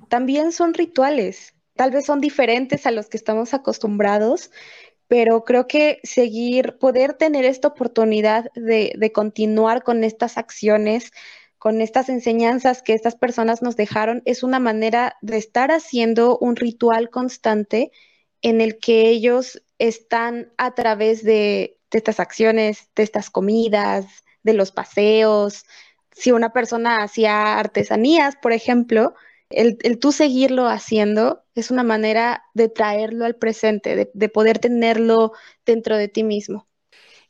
también 0.08 0.52
son 0.52 0.74
rituales. 0.74 1.54
Tal 1.74 1.90
vez 1.90 2.06
son 2.06 2.20
diferentes 2.20 2.86
a 2.86 2.92
los 2.92 3.08
que 3.08 3.16
estamos 3.16 3.52
acostumbrados, 3.52 4.52
pero 5.08 5.42
creo 5.44 5.66
que 5.66 6.00
seguir, 6.04 6.78
poder 6.78 7.14
tener 7.14 7.44
esta 7.44 7.68
oportunidad 7.68 8.50
de, 8.54 8.94
de 8.96 9.12
continuar 9.12 9.82
con 9.82 10.04
estas 10.04 10.38
acciones, 10.38 11.10
con 11.58 11.80
estas 11.80 12.08
enseñanzas 12.08 12.82
que 12.82 12.94
estas 12.94 13.16
personas 13.16 13.62
nos 13.62 13.76
dejaron, 13.76 14.22
es 14.24 14.42
una 14.42 14.60
manera 14.60 15.16
de 15.20 15.36
estar 15.36 15.70
haciendo 15.70 16.38
un 16.38 16.56
ritual 16.56 17.10
constante 17.10 17.90
en 18.42 18.60
el 18.60 18.78
que 18.78 19.08
ellos 19.08 19.62
están 19.78 20.52
a 20.56 20.74
través 20.74 21.24
de, 21.24 21.78
estas 21.90 22.20
acciones, 22.20 22.90
de 22.94 23.02
estas 23.02 23.30
comidas, 23.30 24.06
de 24.42 24.52
los 24.52 24.70
paseos. 24.70 25.64
Si 26.12 26.30
una 26.30 26.52
persona 26.52 26.98
hacía 27.02 27.58
artesanías, 27.58 28.36
por 28.36 28.52
ejemplo, 28.52 29.14
el, 29.50 29.78
tú 29.98 30.12
seguirlo 30.12 30.68
haciendo 30.68 31.42
es 31.54 31.70
una 31.70 31.82
manera 31.82 32.44
de 32.54 32.68
traerlo 32.68 33.24
al 33.24 33.36
presente, 33.36 33.96
de, 33.96 34.10
de, 34.12 34.28
poder 34.28 34.58
tenerlo 34.58 35.32
dentro 35.64 35.96
de 35.96 36.08
ti 36.08 36.22
mismo. 36.22 36.68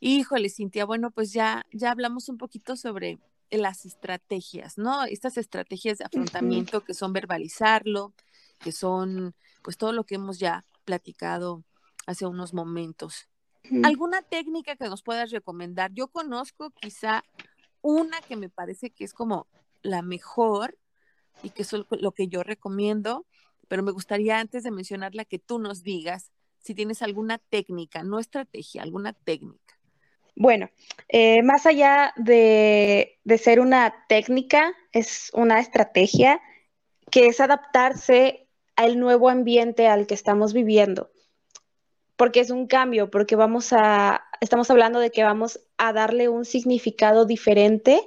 Híjole, 0.01 0.49
Cintia, 0.49 0.85
bueno, 0.85 1.11
pues 1.11 1.33
ya, 1.33 1.65
ya 1.71 1.91
hablamos 1.91 2.29
un 2.29 2.37
poquito 2.37 2.75
sobre 2.75 3.19
las 3.51 3.85
estrategias, 3.85 4.77
¿no? 4.77 5.05
Estas 5.05 5.37
estrategias 5.37 5.97
de 5.97 6.05
afrontamiento 6.05 6.81
que 6.81 6.93
son 6.93 7.13
verbalizarlo, 7.13 8.13
que 8.59 8.71
son 8.71 9.33
pues 9.61 9.77
todo 9.77 9.91
lo 9.91 10.03
que 10.03 10.15
hemos 10.15 10.39
ya 10.39 10.65
platicado 10.85 11.63
hace 12.05 12.25
unos 12.25 12.53
momentos. 12.53 13.27
¿Alguna 13.83 14.21
técnica 14.21 14.75
que 14.75 14.89
nos 14.89 15.03
puedas 15.03 15.31
recomendar? 15.31 15.91
Yo 15.93 16.07
conozco 16.07 16.71
quizá 16.71 17.23
una 17.81 18.19
que 18.21 18.35
me 18.35 18.49
parece 18.49 18.89
que 18.89 19.03
es 19.03 19.13
como 19.13 19.47
la 19.81 20.01
mejor 20.01 20.77
y 21.43 21.51
que 21.51 21.61
es 21.61 21.71
lo 21.73 22.11
que 22.11 22.27
yo 22.27 22.43
recomiendo, 22.43 23.25
pero 23.67 23.83
me 23.83 23.91
gustaría 23.91 24.39
antes 24.39 24.63
de 24.63 24.71
mencionarla 24.71 25.25
que 25.25 25.39
tú 25.39 25.59
nos 25.59 25.83
digas 25.83 26.31
si 26.59 26.75
tienes 26.75 27.01
alguna 27.01 27.37
técnica, 27.37 28.03
no 28.03 28.19
estrategia, 28.19 28.83
alguna 28.83 29.13
técnica. 29.13 29.78
Bueno, 30.39 30.71
eh, 31.09 31.43
más 31.43 31.67
allá 31.67 32.13
de, 32.15 33.19
de 33.23 33.37
ser 33.37 33.59
una 33.59 34.05
técnica, 34.07 34.73
es 34.91 35.29
una 35.33 35.59
estrategia 35.59 36.41
que 37.11 37.27
es 37.27 37.39
adaptarse 37.39 38.47
al 38.75 38.99
nuevo 38.99 39.29
ambiente 39.29 39.87
al 39.87 40.07
que 40.07 40.15
estamos 40.15 40.53
viviendo 40.53 41.11
porque 42.19 42.41
es 42.41 42.49
un 42.49 42.67
cambio, 42.67 43.09
porque 43.09 43.37
vamos 43.37 43.71
a, 43.71 44.25
estamos 44.41 44.69
hablando 44.69 44.99
de 44.99 45.09
que 45.09 45.23
vamos 45.23 45.61
a 45.77 45.93
darle 45.93 46.27
un 46.27 46.43
significado 46.43 47.23
diferente 47.25 48.05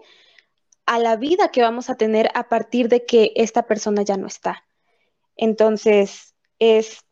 a 0.85 0.99
la 0.99 1.17
vida 1.17 1.49
que 1.49 1.63
vamos 1.63 1.89
a 1.89 1.95
tener 1.95 2.31
a 2.35 2.51
partir 2.51 2.91
de 2.91 3.07
que 3.07 3.33
esta 3.37 3.63
persona 3.63 4.03
ya 4.03 4.19
no 4.19 4.27
está. 4.27 4.65
Entonces, 5.35 6.35
es 6.59 7.07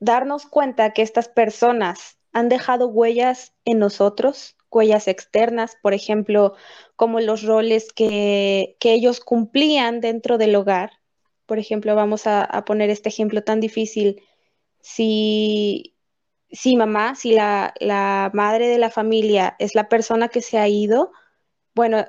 darnos 0.00 0.46
cuenta 0.46 0.94
que 0.94 1.02
estas 1.02 1.28
personas 1.28 2.16
han 2.34 2.48
dejado 2.50 2.88
huellas 2.88 3.54
en 3.64 3.78
nosotros, 3.78 4.56
huellas 4.70 5.08
externas, 5.08 5.76
por 5.82 5.94
ejemplo, 5.94 6.54
como 6.96 7.20
los 7.20 7.42
roles 7.42 7.92
que, 7.92 8.76
ellos 8.80 9.20
cumplían 9.20 10.00
dentro 10.00 10.36
del 10.38 10.54
hogar. 10.56 10.92
Por 11.46 11.58
ejemplo, 11.58 11.94
vamos 11.94 12.26
a, 12.26 12.44
a 12.44 12.64
poner 12.64 12.90
este 12.90 13.08
ejemplo 13.08 13.42
tan 13.42 13.60
difícil. 13.60 14.22
Si 14.82 15.94
si 16.54 16.76
mamá, 16.76 17.14
si 17.14 17.32
la, 17.32 18.30
madre 18.32 18.68
de 18.68 18.78
la 18.78 18.90
familia 18.90 19.56
es 19.58 19.74
la 19.74 19.88
persona 19.88 20.28
que 20.28 20.40
se 20.40 20.58
ha 20.58 20.68
ido, 20.68 21.12
bueno, 21.74 22.04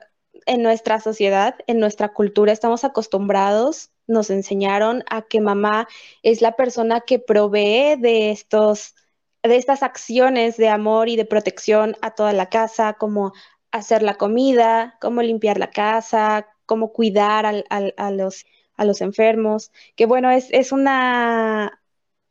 en 0.45 0.61
nuestra 0.61 0.99
sociedad, 0.99 1.55
en 1.67 1.79
nuestra 1.79 2.13
cultura, 2.13 2.51
estamos 2.53 2.83
acostumbrados, 2.83 3.91
nos 4.07 4.29
enseñaron 4.29 5.03
a 5.09 5.23
que 5.23 5.41
mamá 5.41 5.87
es 6.21 6.41
la 6.41 6.55
persona 6.55 7.01
que 7.01 7.17
provee 7.19 7.95
de 7.97 8.31
estos, 8.31 8.94
de 9.47 9.57
estas 9.57 9.83
acciones 9.83 10.57
de 10.57 10.69
amor 10.69 11.09
y 11.09 11.15
de 11.15 11.25
protección 11.25 11.95
a 12.01 12.11
toda 12.11 12.33
la 12.33 12.49
casa, 12.49 12.93
como 12.93 13.33
hacer 13.71 14.03
la 14.03 14.15
comida, 14.15 14.97
cómo 15.01 15.21
limpiar 15.21 15.59
la 15.59 15.71
casa, 15.71 16.47
cómo 16.65 16.93
cuidar 16.93 17.45
a, 17.45 18.11
los, 18.11 19.01
enfermos, 19.01 19.71
que 19.95 20.05
bueno, 20.05 20.31
es, 20.31 20.47
es 20.51 20.71
una 20.71 21.81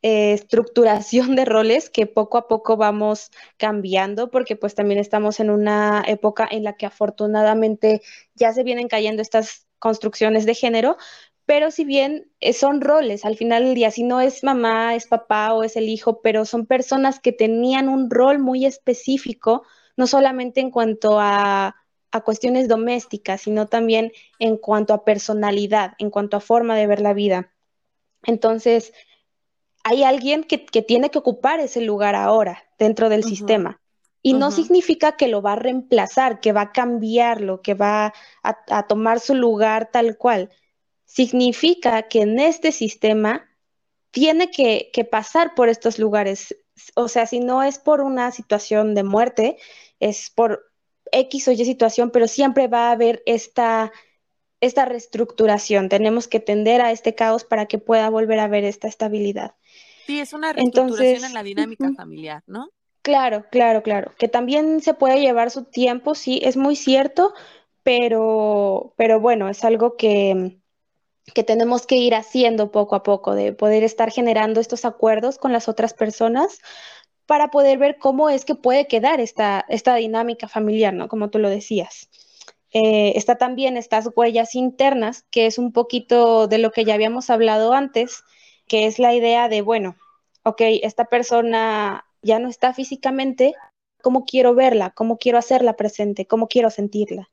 eh, 0.01 0.33
estructuración 0.33 1.35
de 1.35 1.45
roles 1.45 1.89
que 1.89 2.05
poco 2.05 2.37
a 2.37 2.47
poco 2.47 2.77
vamos 2.77 3.31
cambiando 3.57 4.29
porque 4.29 4.55
pues 4.55 4.75
también 4.75 4.99
estamos 4.99 5.39
en 5.39 5.49
una 5.49 6.03
época 6.07 6.47
en 6.49 6.63
la 6.63 6.73
que 6.77 6.85
afortunadamente 6.85 8.01
ya 8.35 8.53
se 8.53 8.63
vienen 8.63 8.87
cayendo 8.87 9.21
estas 9.21 9.65
construcciones 9.79 10.45
de 10.45 10.53
género, 10.53 10.97
pero 11.45 11.71
si 11.71 11.85
bien 11.85 12.31
eh, 12.39 12.53
son 12.53 12.81
roles, 12.81 13.25
al 13.25 13.37
final 13.37 13.63
del 13.65 13.75
día, 13.75 13.91
si 13.91 14.03
no 14.03 14.21
es 14.21 14.43
mamá, 14.43 14.95
es 14.95 15.07
papá 15.07 15.53
o 15.53 15.63
es 15.63 15.75
el 15.75 15.89
hijo, 15.89 16.21
pero 16.21 16.45
son 16.45 16.65
personas 16.65 17.19
que 17.19 17.31
tenían 17.31 17.89
un 17.89 18.09
rol 18.09 18.39
muy 18.39 18.65
específico, 18.65 19.63
no 19.97 20.07
solamente 20.07 20.59
en 20.61 20.71
cuanto 20.71 21.19
a, 21.19 21.75
a 22.11 22.21
cuestiones 22.21 22.67
domésticas, 22.67 23.41
sino 23.41 23.67
también 23.67 24.11
en 24.39 24.57
cuanto 24.57 24.93
a 24.93 25.03
personalidad, 25.03 25.93
en 25.99 26.09
cuanto 26.09 26.37
a 26.37 26.41
forma 26.41 26.75
de 26.75 26.87
ver 26.87 27.01
la 27.01 27.13
vida. 27.13 27.51
Entonces, 28.23 28.93
hay 29.85 30.03
alguien 30.03 30.43
que, 30.43 30.57
tiene 30.57 31.11
que 31.11 31.19
ocupar 31.19 31.59
ese 31.59 31.79
lugar 31.79 32.15
ahora 32.15 32.63
dentro 32.79 33.07
del 33.07 33.23
sistema. 33.23 33.79
Y 34.23 34.33
no 34.33 34.49
significa 34.49 35.15
que 35.15 35.27
lo 35.27 35.43
va 35.43 35.53
a 35.53 35.57
reemplazar, 35.57 36.39
que 36.39 36.51
va 36.51 36.61
a 36.61 36.71
cambiarlo, 36.71 37.61
que 37.61 37.75
va 37.75 38.11
a, 38.41 38.87
tomar 38.87 39.19
su 39.19 39.35
lugar 39.35 39.91
tal 39.91 40.17
cual. 40.17 40.49
Significa 41.05 42.03
que 42.03 42.21
en 42.21 42.39
este 42.39 42.71
sistema 42.71 43.49
tiene 44.11 44.49
que, 44.49 44.89
que, 44.93 45.05
pasar 45.05 45.55
por 45.55 45.69
estos 45.69 45.99
lugares. 45.99 46.55
O 46.95 47.07
sea, 47.07 47.25
si 47.25 47.39
no 47.39 47.63
es 47.63 47.79
por 47.79 48.01
una 48.01 48.31
situación 48.31 48.95
de 48.95 49.03
muerte, 49.03 49.57
es 49.99 50.29
por 50.29 50.71
X 51.11 51.47
o 51.47 51.51
Y 51.51 51.65
situación, 51.65 52.11
pero 52.11 52.27
siempre 52.27 52.67
va 52.67 52.89
a 52.89 52.91
haber 52.91 53.21
esta, 53.25 53.91
esta 54.61 54.85
reestructuración. 54.85 55.89
Tenemos 55.89 56.27
que 56.27 56.39
tender 56.39 56.81
a 56.81 56.91
este 56.91 57.15
caos 57.15 57.43
para 57.43 57.65
que 57.65 57.77
pueda 57.77 58.09
volver 58.09 58.39
a 58.39 58.45
haber 58.45 58.63
esta 58.63 58.87
estabilidad. 58.87 59.55
Sí, 60.05 60.19
es 60.19 60.33
una 60.33 60.53
reestructuración 60.53 61.25
en 61.25 61.33
la 61.33 61.43
dinámica 61.43 61.91
familiar, 61.95 62.43
¿no? 62.47 62.69
Claro, 63.01 63.45
claro, 63.51 63.83
claro. 63.83 64.11
Que 64.17 64.27
también 64.27 64.81
se 64.81 64.93
puede 64.93 65.19
llevar 65.19 65.51
su 65.51 65.65
tiempo, 65.65 66.15
sí, 66.15 66.39
es 66.43 66.57
muy 66.57 66.75
cierto, 66.75 67.33
pero, 67.83 68.93
pero 68.97 69.19
bueno, 69.19 69.47
es 69.47 69.63
algo 69.63 69.95
que, 69.95 70.57
que 71.33 71.43
tenemos 71.43 71.87
que 71.87 71.95
ir 71.95 72.15
haciendo 72.15 72.71
poco 72.71 72.95
a 72.95 73.03
poco, 73.03 73.33
de 73.35 73.53
poder 73.53 73.83
estar 73.83 74.11
generando 74.11 74.59
estos 74.59 74.85
acuerdos 74.85 75.37
con 75.37 75.51
las 75.51 75.67
otras 75.67 75.93
personas 75.93 76.59
para 77.25 77.49
poder 77.49 77.77
ver 77.77 77.97
cómo 77.97 78.29
es 78.29 78.45
que 78.45 78.55
puede 78.55 78.87
quedar 78.87 79.19
esta, 79.19 79.65
esta 79.69 79.95
dinámica 79.95 80.47
familiar, 80.47 80.93
¿no? 80.93 81.07
Como 81.07 81.29
tú 81.29 81.39
lo 81.39 81.49
decías. 81.49 82.09
Eh, 82.71 83.13
está 83.15 83.37
también 83.37 83.77
estas 83.77 84.09
huellas 84.15 84.53
internas, 84.53 85.25
que 85.31 85.45
es 85.45 85.57
un 85.57 85.71
poquito 85.71 86.47
de 86.47 86.57
lo 86.57 86.71
que 86.71 86.85
ya 86.85 86.93
habíamos 86.93 87.29
hablado 87.29 87.73
antes, 87.73 88.23
que 88.67 88.85
es 88.85 88.99
la 88.99 89.13
idea 89.13 89.49
de, 89.49 89.61
bueno, 89.61 89.95
ok, 90.43 90.61
esta 90.83 91.05
persona 91.05 92.05
ya 92.21 92.39
no 92.39 92.49
está 92.49 92.73
físicamente, 92.73 93.53
¿cómo 94.01 94.25
quiero 94.25 94.53
verla? 94.53 94.91
¿Cómo 94.91 95.17
quiero 95.17 95.37
hacerla 95.37 95.75
presente? 95.75 96.27
¿Cómo 96.27 96.47
quiero 96.47 96.69
sentirla? 96.69 97.29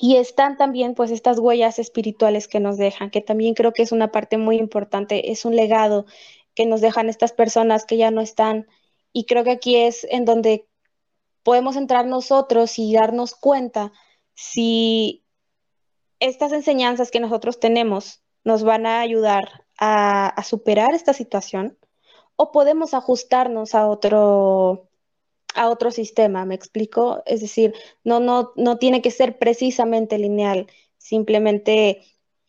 Y 0.00 0.16
están 0.16 0.56
también 0.56 0.94
pues 0.94 1.10
estas 1.10 1.38
huellas 1.40 1.78
espirituales 1.78 2.46
que 2.46 2.60
nos 2.60 2.76
dejan, 2.76 3.10
que 3.10 3.20
también 3.20 3.54
creo 3.54 3.72
que 3.72 3.82
es 3.82 3.90
una 3.90 4.12
parte 4.12 4.38
muy 4.38 4.56
importante, 4.56 5.32
es 5.32 5.44
un 5.44 5.56
legado 5.56 6.06
que 6.54 6.66
nos 6.66 6.80
dejan 6.80 7.08
estas 7.08 7.32
personas 7.32 7.84
que 7.84 7.96
ya 7.96 8.10
no 8.10 8.20
están. 8.20 8.68
Y 9.12 9.24
creo 9.24 9.42
que 9.42 9.50
aquí 9.50 9.76
es 9.76 10.06
en 10.10 10.24
donde 10.24 10.68
podemos 11.42 11.76
entrar 11.76 12.06
nosotros 12.06 12.78
y 12.78 12.92
darnos 12.94 13.34
cuenta 13.34 13.92
si 14.34 15.24
estas 16.20 16.52
enseñanzas 16.52 17.10
que 17.10 17.20
nosotros 17.20 17.58
tenemos 17.58 18.22
nos 18.44 18.62
van 18.62 18.86
a 18.86 19.00
ayudar 19.00 19.64
a, 19.78 20.40
superar 20.44 20.94
esta 20.94 21.12
situación 21.12 21.76
o 22.36 22.52
podemos 22.52 22.94
ajustarnos 22.94 23.74
a 23.74 23.88
otro, 23.88 24.87
a 25.54 25.68
otro 25.68 25.90
sistema, 25.90 26.44
¿me 26.44 26.54
explico? 26.54 27.22
Es 27.26 27.40
decir, 27.40 27.74
no, 28.04 28.20
no, 28.20 28.52
no 28.56 28.78
tiene 28.78 29.02
que 29.02 29.10
ser 29.10 29.38
precisamente 29.38 30.18
lineal, 30.18 30.66
simplemente 30.98 32.02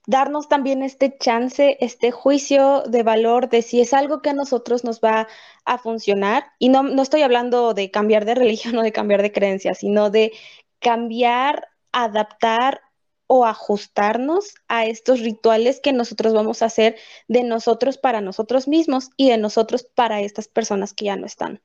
darnos 0.08 0.50
también 0.50 0.82
este 0.82 1.18
chance, 1.18 1.78
este 1.82 2.12
juicio 2.12 2.84
de 2.88 3.04
valor 3.04 3.50
de 3.50 3.62
si 3.62 3.82
es 3.82 3.94
algo 3.94 4.22
que 4.22 4.32
a 4.32 4.34
nosotros 4.34 4.84
nos 4.84 5.02
va 5.02 5.28
a 5.66 5.78
funcionar. 5.78 6.46
Y 6.58 6.70
no, 6.70 6.84
no 6.84 7.02
estoy 7.02 7.22
hablando 7.22 7.74
de 7.74 7.92
cambiar 7.92 8.26
de 8.26 8.36
religión 8.36 8.78
o 8.78 8.84
de 8.84 8.92
cambiar 8.92 9.22
de 9.22 9.32
creencia, 9.32 9.74
sino 9.76 10.10
de 10.10 10.32
cambiar 10.80 11.68
adaptar 11.92 12.82
o 13.28 13.46
ajustarnos 13.46 14.56
a 14.68 14.86
estos 14.86 15.20
rituales 15.20 15.80
que 15.82 15.94
nosotros 15.94 16.34
vamos 16.34 16.62
a 16.62 16.66
hacer 16.66 16.96
de 17.28 17.44
nosotros 17.44 17.98
para 17.98 18.22
nosotros 18.22 18.68
mismos 18.68 19.10
y 19.18 19.30
de 19.30 19.38
nosotros 19.38 19.84
para 19.84 20.22
estas 20.22 20.48
personas 20.48 20.94
que 20.94 21.06
ya 21.06 21.16
no 21.16 21.28
están. 21.28 21.62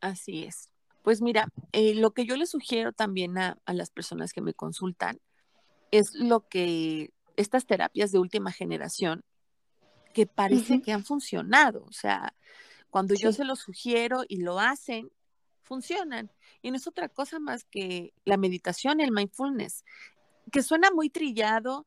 Así 0.00 0.44
es. 0.44 0.70
Pues 1.02 1.20
mira, 1.20 1.48
eh, 1.72 1.94
lo 1.94 2.12
que 2.12 2.24
yo 2.24 2.36
le 2.36 2.46
sugiero 2.46 2.92
también 2.92 3.36
a, 3.36 3.58
las 3.66 3.90
personas 3.90 4.32
que 4.32 4.40
me 4.40 4.54
consultan 4.54 5.20
es 5.90 6.14
lo 6.14 6.48
que 6.48 7.12
estas 7.36 7.66
terapias 7.66 8.10
de 8.10 8.18
última 8.18 8.52
generación 8.52 9.22
que 10.14 10.26
parece 10.26 10.80
que 10.80 10.92
han 10.92 11.04
funcionado. 11.04 11.84
O 11.84 11.92
sea, 11.92 12.34
cuando 12.90 13.14
yo 13.14 13.32
se 13.32 13.44
lo 13.44 13.56
sugiero 13.56 14.24
y 14.28 14.38
lo 14.38 14.60
hacen, 14.60 15.10
funcionan. 15.62 16.30
Y 16.62 16.70
no 16.70 16.76
es 16.76 16.86
otra 16.86 17.08
cosa 17.08 17.38
más 17.38 17.64
que 17.64 18.14
la 18.24 18.36
meditación, 18.36 19.00
el 19.00 19.12
mindfulness, 19.12 19.84
que 20.52 20.62
suena 20.62 20.90
muy 20.90 21.10
trillado, 21.10 21.86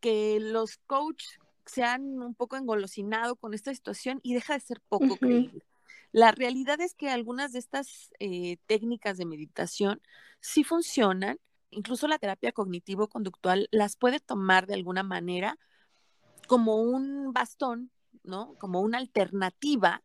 que 0.00 0.38
los 0.40 0.78
coaches 0.86 1.38
se 1.66 1.84
han 1.84 2.22
un 2.22 2.34
poco 2.34 2.56
engolosinado 2.56 3.36
con 3.36 3.54
esta 3.54 3.74
situación 3.74 4.20
y 4.22 4.34
deja 4.34 4.54
de 4.54 4.60
ser 4.60 4.80
poco 4.88 5.16
creíble. 5.16 5.62
La 6.16 6.32
realidad 6.32 6.80
es 6.80 6.94
que 6.94 7.10
algunas 7.10 7.52
de 7.52 7.58
estas 7.58 8.10
eh, 8.20 8.56
técnicas 8.64 9.18
de 9.18 9.26
meditación 9.26 10.00
sí 10.40 10.64
funcionan, 10.64 11.38
incluso 11.68 12.08
la 12.08 12.16
terapia 12.16 12.52
cognitivo-conductual 12.52 13.68
las 13.70 13.96
puede 13.96 14.18
tomar 14.18 14.66
de 14.66 14.72
alguna 14.72 15.02
manera 15.02 15.58
como 16.46 16.76
un 16.76 17.34
bastón, 17.34 17.90
¿no? 18.22 18.54
Como 18.54 18.80
una 18.80 18.96
alternativa 18.96 20.02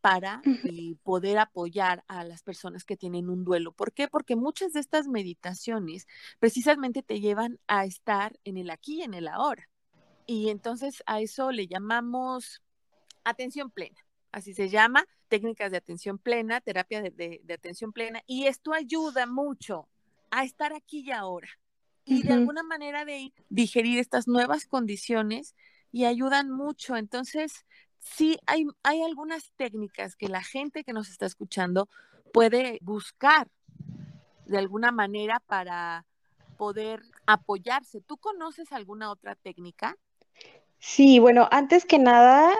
para 0.00 0.40
eh, 0.64 0.96
poder 1.02 1.36
apoyar 1.36 2.04
a 2.08 2.24
las 2.24 2.42
personas 2.42 2.84
que 2.84 2.96
tienen 2.96 3.28
un 3.28 3.44
duelo. 3.44 3.72
¿Por 3.72 3.92
qué? 3.92 4.08
Porque 4.08 4.36
muchas 4.36 4.72
de 4.72 4.80
estas 4.80 5.08
meditaciones 5.08 6.06
precisamente 6.38 7.02
te 7.02 7.20
llevan 7.20 7.60
a 7.66 7.84
estar 7.84 8.40
en 8.44 8.56
el 8.56 8.70
aquí 8.70 9.00
y 9.00 9.02
en 9.02 9.12
el 9.12 9.28
ahora. 9.28 9.68
Y 10.24 10.48
entonces 10.48 11.02
a 11.04 11.20
eso 11.20 11.52
le 11.52 11.66
llamamos 11.66 12.62
atención 13.24 13.70
plena, 13.70 14.00
así 14.32 14.54
se 14.54 14.68
llama, 14.68 15.06
técnicas 15.28 15.70
de 15.70 15.78
atención 15.78 16.18
plena, 16.18 16.60
terapia 16.60 17.02
de, 17.02 17.42
atención 17.52 17.92
plena, 17.92 18.22
y 18.26 18.46
esto 18.46 18.72
ayuda 18.72 19.26
mucho 19.26 19.88
a 20.30 20.44
estar 20.44 20.72
aquí 20.72 21.00
y 21.00 21.10
ahora 21.10 21.48
y 22.04 22.22
de 22.22 22.32
alguna 22.32 22.62
manera 22.62 23.04
de 23.04 23.32
digerir 23.50 23.98
estas 23.98 24.26
nuevas 24.26 24.66
condiciones 24.66 25.54
y 25.92 26.06
ayudan 26.06 26.50
mucho. 26.50 26.96
Entonces, 26.96 27.66
sí 28.00 28.38
hay, 28.46 28.66
hay 28.82 29.02
algunas 29.02 29.52
técnicas 29.56 30.16
que 30.16 30.28
la 30.28 30.42
gente 30.42 30.82
que 30.82 30.92
nos 30.92 31.08
está 31.08 31.26
escuchando 31.26 31.88
puede 32.32 32.78
buscar 32.82 33.48
de 34.46 34.58
alguna 34.58 34.90
manera 34.90 35.40
para 35.46 36.04
poder 36.56 37.02
apoyarse. 37.26 38.00
¿Tú 38.00 38.16
conoces 38.16 38.72
alguna 38.72 39.10
otra 39.10 39.36
técnica? 39.36 39.96
Sí, 40.78 41.18
bueno, 41.18 41.48
antes 41.52 41.84
que 41.84 41.98
nada, 41.98 42.52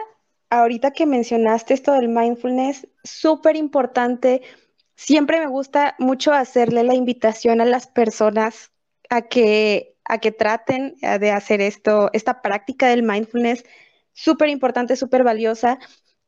ahorita 0.51 0.91
que 0.91 1.07
mencionaste 1.07 1.73
esto 1.73 1.93
del 1.93 2.09
mindfulness, 2.09 2.87
súper 3.03 3.55
importante. 3.55 4.41
Siempre 4.95 5.39
me 5.39 5.47
gusta 5.47 5.95
mucho 5.97 6.33
hacerle 6.33 6.83
la 6.83 6.93
invitación 6.93 7.61
a 7.61 7.65
las 7.65 7.87
personas 7.87 8.71
a 9.09 9.23
que, 9.23 9.95
a 10.05 10.19
que 10.19 10.31
traten 10.31 10.95
de 11.01 11.31
hacer 11.31 11.61
esto, 11.61 12.09
esta 12.13 12.41
práctica 12.41 12.87
del 12.89 13.01
mindfulness 13.01 13.63
súper 14.13 14.49
importante, 14.49 14.95
súper 14.95 15.23
valiosa, 15.23 15.79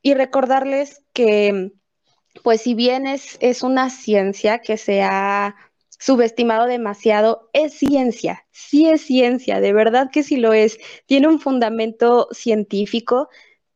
y 0.01 0.13
recordarles 0.15 1.03
que, 1.13 1.71
pues 2.43 2.61
si 2.61 2.73
bien 2.73 3.07
es, 3.07 3.37
es 3.39 3.61
una 3.61 3.89
ciencia 3.89 4.59
que 4.59 4.77
se 4.77 5.01
ha 5.01 5.55
subestimado 5.99 6.65
demasiado, 6.65 7.49
es 7.53 7.73
ciencia, 7.73 8.45
sí 8.51 8.89
es 8.89 9.01
ciencia, 9.01 9.61
de 9.61 9.73
verdad 9.73 10.09
que 10.11 10.23
sí 10.23 10.37
lo 10.37 10.53
es, 10.53 10.77
tiene 11.05 11.27
un 11.27 11.39
fundamento 11.39 12.27
científico, 12.31 13.29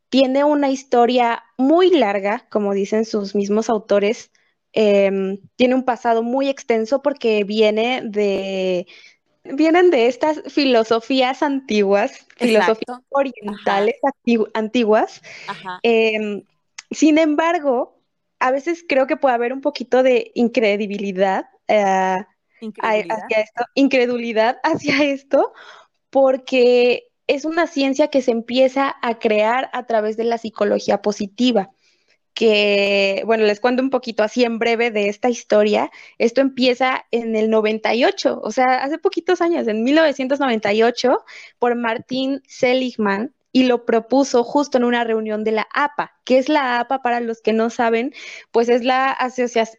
tiene 0.10 0.44
una 0.44 0.70
historia 0.70 1.44
muy 1.58 1.90
larga, 1.90 2.46
como 2.50 2.74
dicen 2.74 3.06
sus 3.06 3.36
mismos 3.36 3.70
autores, 3.70 4.32
em, 4.74 5.40
tiene 5.56 5.76
un 5.76 5.84
pasado 5.84 6.24
muy 6.24 6.50
extenso 6.50 7.02
porque 7.02 7.44
viene 7.44 8.02
de, 8.04 8.88
vienen 9.44 9.92
de 9.92 10.08
estas 10.08 10.42
filosofías 10.48 11.42
antiguas, 11.44 12.26
filosofías 12.38 13.00
orientales 13.10 13.96
antiguas. 14.54 15.22
Em, 15.84 16.44
sin 16.92 17.18
embargo, 17.18 18.00
a 18.40 18.52
veces 18.52 18.86
creo 18.88 19.08
que 19.08 19.18
puede 19.18 19.36
haber 19.36 19.54
un 19.54 19.62
poquito 19.62 20.04
de 20.04 20.32
incredibilidad, 20.36 21.46
eh, 21.68 22.18
hacia 22.82 23.42
esto, 23.42 23.66
incredulidad 23.74 24.58
hacia 24.64 25.04
esto, 25.04 25.54
porque 26.10 27.07
es 27.28 27.46
una 27.46 27.68
ciencia 27.68 28.08
que 28.10 28.22
se 28.22 28.32
empieza 28.32 28.96
a 29.02 29.20
crear 29.20 29.70
a 29.74 29.86
través 29.86 30.18
de 30.18 30.24
la 30.24 30.38
psicología 30.38 31.02
positiva 31.02 31.72
que, 32.38 33.24
bueno, 33.26 33.46
les 33.46 33.60
cuento 33.60 33.82
un 33.82 33.90
poquito 33.90 34.22
así 34.22 34.44
en 34.44 34.60
breve 34.60 34.92
de 34.92 35.10
esta 35.10 35.28
historia. 35.28 35.90
Esto 36.20 36.40
empieza 36.42 37.06
en 37.10 37.36
el 37.36 37.50
98, 37.50 38.40
o 38.44 38.52
sea, 38.52 38.84
hace 38.84 39.00
poquitos 39.00 39.42
años, 39.42 39.68
en 39.68 39.84
1998, 39.84 41.26
por 41.58 41.74
Martín 41.74 42.44
Seligman, 42.48 43.34
y 43.52 43.64
lo 43.64 43.86
propuso 43.86 44.44
justo 44.44 44.78
en 44.78 44.84
una 44.84 45.04
reunión 45.04 45.44
de 45.44 45.52
la 45.52 45.68
APA. 45.74 46.20
¿Qué 46.26 46.38
es 46.38 46.48
la 46.48 46.80
APA 46.80 47.02
para 47.02 47.22
los 47.22 47.42
que 47.42 47.54
no 47.54 47.72
saben? 47.72 48.14
Pues 48.52 48.70
es 48.70 48.84
la 48.84 49.18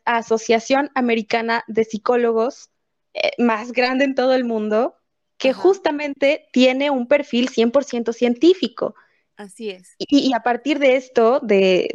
Asociación 0.05 0.91
Americana 0.97 1.63
de 1.69 1.85
Psicólogos 1.85 2.71
eh, 3.15 3.31
más 3.39 3.71
grande 3.71 4.05
en 4.05 4.17
todo 4.17 4.35
el 4.35 4.43
mundo, 4.45 4.98
que 5.39 5.53
justamente 5.53 6.49
tiene 6.53 6.91
un 6.91 7.07
perfil 7.07 7.49
100% 7.49 8.13
científico. 8.13 8.95
Así 9.37 9.71
es. 9.71 9.95
Y, 9.99 10.33
a 10.35 10.41
partir 10.41 10.81
de 10.81 10.97
esto, 10.97 11.39
de, 11.41 11.89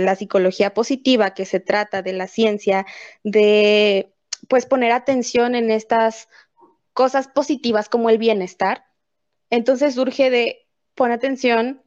la 0.00 0.14
psicología 0.14 0.72
positiva, 0.72 1.34
que 1.34 1.44
se 1.44 1.58
trata 1.58 2.02
de 2.02 2.12
la 2.12 2.28
ciencia, 2.28 2.86
de 3.24 4.14
pues 4.48 4.64
poner 4.64 4.92
atención 4.92 5.56
en 5.56 5.72
estas 5.72 6.28
cosas 6.92 7.26
positivas 7.26 7.88
como 7.88 8.10
el 8.10 8.18
bienestar, 8.18 8.84
entonces 9.50 9.94
surge 9.94 10.30
de 10.30 10.68
pon 10.94 11.10
atención, 11.10 11.82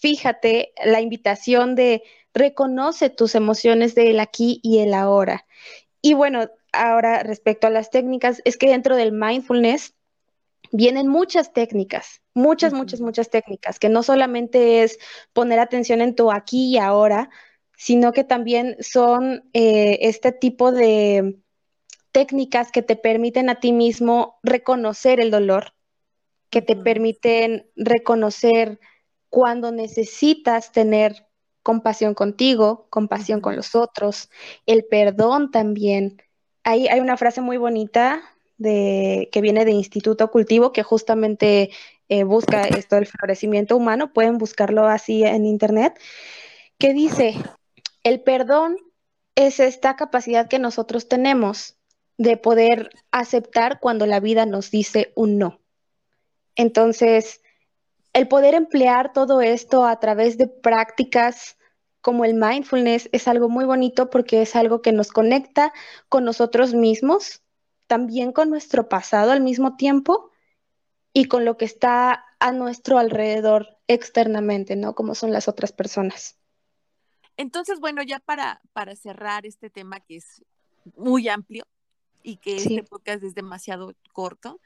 fíjate, 0.00 0.72
la 0.84 1.00
invitación 1.00 1.74
de 1.74 2.04
reconoce 2.32 3.10
tus 3.10 3.34
emociones 3.34 3.96
del 3.96 4.20
aquí 4.20 4.60
y 4.62 4.78
el 4.78 4.94
ahora. 4.94 5.46
Y 6.00 6.14
bueno, 6.14 6.48
ahora 6.72 7.24
respecto 7.24 7.66
a 7.66 7.70
las 7.70 7.90
técnicas, 7.90 8.40
es 8.44 8.56
que 8.56 8.68
dentro 8.68 8.94
del 8.94 9.10
mindfulness 9.10 9.94
vienen 10.74 11.06
muchas 11.06 11.52
técnicas, 11.52 12.20
muchas, 12.34 12.72
muchas, 12.72 13.00
muchas 13.00 13.30
técnicas, 13.30 13.78
que 13.78 13.88
no 13.88 14.02
solamente 14.02 14.82
es 14.82 14.98
poner 15.32 15.60
atención 15.60 16.00
en 16.00 16.16
tu 16.16 16.32
aquí 16.32 16.72
y 16.72 16.78
ahora, 16.78 17.30
sino 17.76 18.10
que 18.10 18.24
también 18.24 18.76
son 18.80 19.48
eh, 19.52 19.98
este 20.02 20.32
tipo 20.32 20.72
de 20.72 21.38
técnicas 22.10 22.72
que 22.72 22.82
te 22.82 22.96
permiten 22.96 23.50
a 23.50 23.60
ti 23.60 23.70
mismo 23.70 24.40
reconocer 24.42 25.20
el 25.20 25.30
dolor, 25.30 25.74
que 26.50 26.60
te 26.60 26.74
permiten 26.74 27.70
reconocer 27.76 28.80
cuando 29.30 29.70
necesitas 29.70 30.72
tener 30.72 31.28
compasión 31.62 32.14
contigo, 32.14 32.88
compasión 32.90 33.40
con 33.40 33.54
los 33.54 33.76
otros, 33.76 34.28
el 34.66 34.84
perdón 34.86 35.52
también. 35.52 36.20
hay 36.64 36.98
una 36.98 37.16
frase 37.16 37.40
muy 37.40 37.58
bonita 37.58 38.33
de, 38.56 39.28
que 39.32 39.40
viene 39.40 39.64
de 39.64 39.72
Instituto 39.72 40.30
Cultivo, 40.30 40.72
que 40.72 40.82
justamente 40.82 41.70
eh, 42.08 42.24
busca 42.24 42.62
esto 42.62 42.96
del 42.96 43.06
florecimiento 43.06 43.76
humano, 43.76 44.12
pueden 44.12 44.38
buscarlo 44.38 44.86
así 44.86 45.24
en 45.24 45.46
internet, 45.46 45.98
que 46.78 46.92
dice, 46.92 47.34
el 48.02 48.20
perdón 48.20 48.76
es 49.34 49.60
esta 49.60 49.96
capacidad 49.96 50.48
que 50.48 50.58
nosotros 50.58 51.08
tenemos 51.08 51.76
de 52.18 52.36
poder 52.36 52.90
aceptar 53.10 53.80
cuando 53.80 54.06
la 54.06 54.20
vida 54.20 54.46
nos 54.46 54.70
dice 54.70 55.12
un 55.16 55.38
no. 55.38 55.60
Entonces, 56.54 57.40
el 58.12 58.28
poder 58.28 58.54
emplear 58.54 59.12
todo 59.12 59.40
esto 59.40 59.84
a 59.84 59.98
través 59.98 60.38
de 60.38 60.46
prácticas 60.46 61.56
como 62.00 62.24
el 62.24 62.34
mindfulness 62.34 63.08
es 63.12 63.26
algo 63.26 63.48
muy 63.48 63.64
bonito 63.64 64.10
porque 64.10 64.42
es 64.42 64.54
algo 64.54 64.82
que 64.82 64.92
nos 64.92 65.10
conecta 65.10 65.72
con 66.08 66.24
nosotros 66.24 66.74
mismos 66.74 67.43
también 67.94 68.32
con 68.32 68.50
nuestro 68.50 68.88
pasado 68.88 69.30
al 69.30 69.40
mismo 69.40 69.76
tiempo 69.76 70.32
y 71.12 71.26
con 71.26 71.44
lo 71.44 71.56
que 71.56 71.64
está 71.64 72.24
a 72.40 72.50
nuestro 72.50 72.98
alrededor 72.98 73.78
externamente, 73.86 74.74
¿no? 74.74 74.96
Como 74.96 75.14
son 75.14 75.30
las 75.30 75.46
otras 75.46 75.70
personas. 75.70 76.36
Entonces, 77.36 77.78
bueno, 77.78 78.02
ya 78.02 78.18
para, 78.18 78.60
para 78.72 78.96
cerrar 78.96 79.46
este 79.46 79.70
tema 79.70 80.00
que 80.00 80.16
es 80.16 80.42
muy 80.96 81.28
amplio 81.28 81.68
y 82.24 82.38
que 82.38 82.56
este 82.56 82.82
podcast 82.82 83.22
es 83.22 83.36
demasiado 83.36 83.94
corto, 84.12 84.60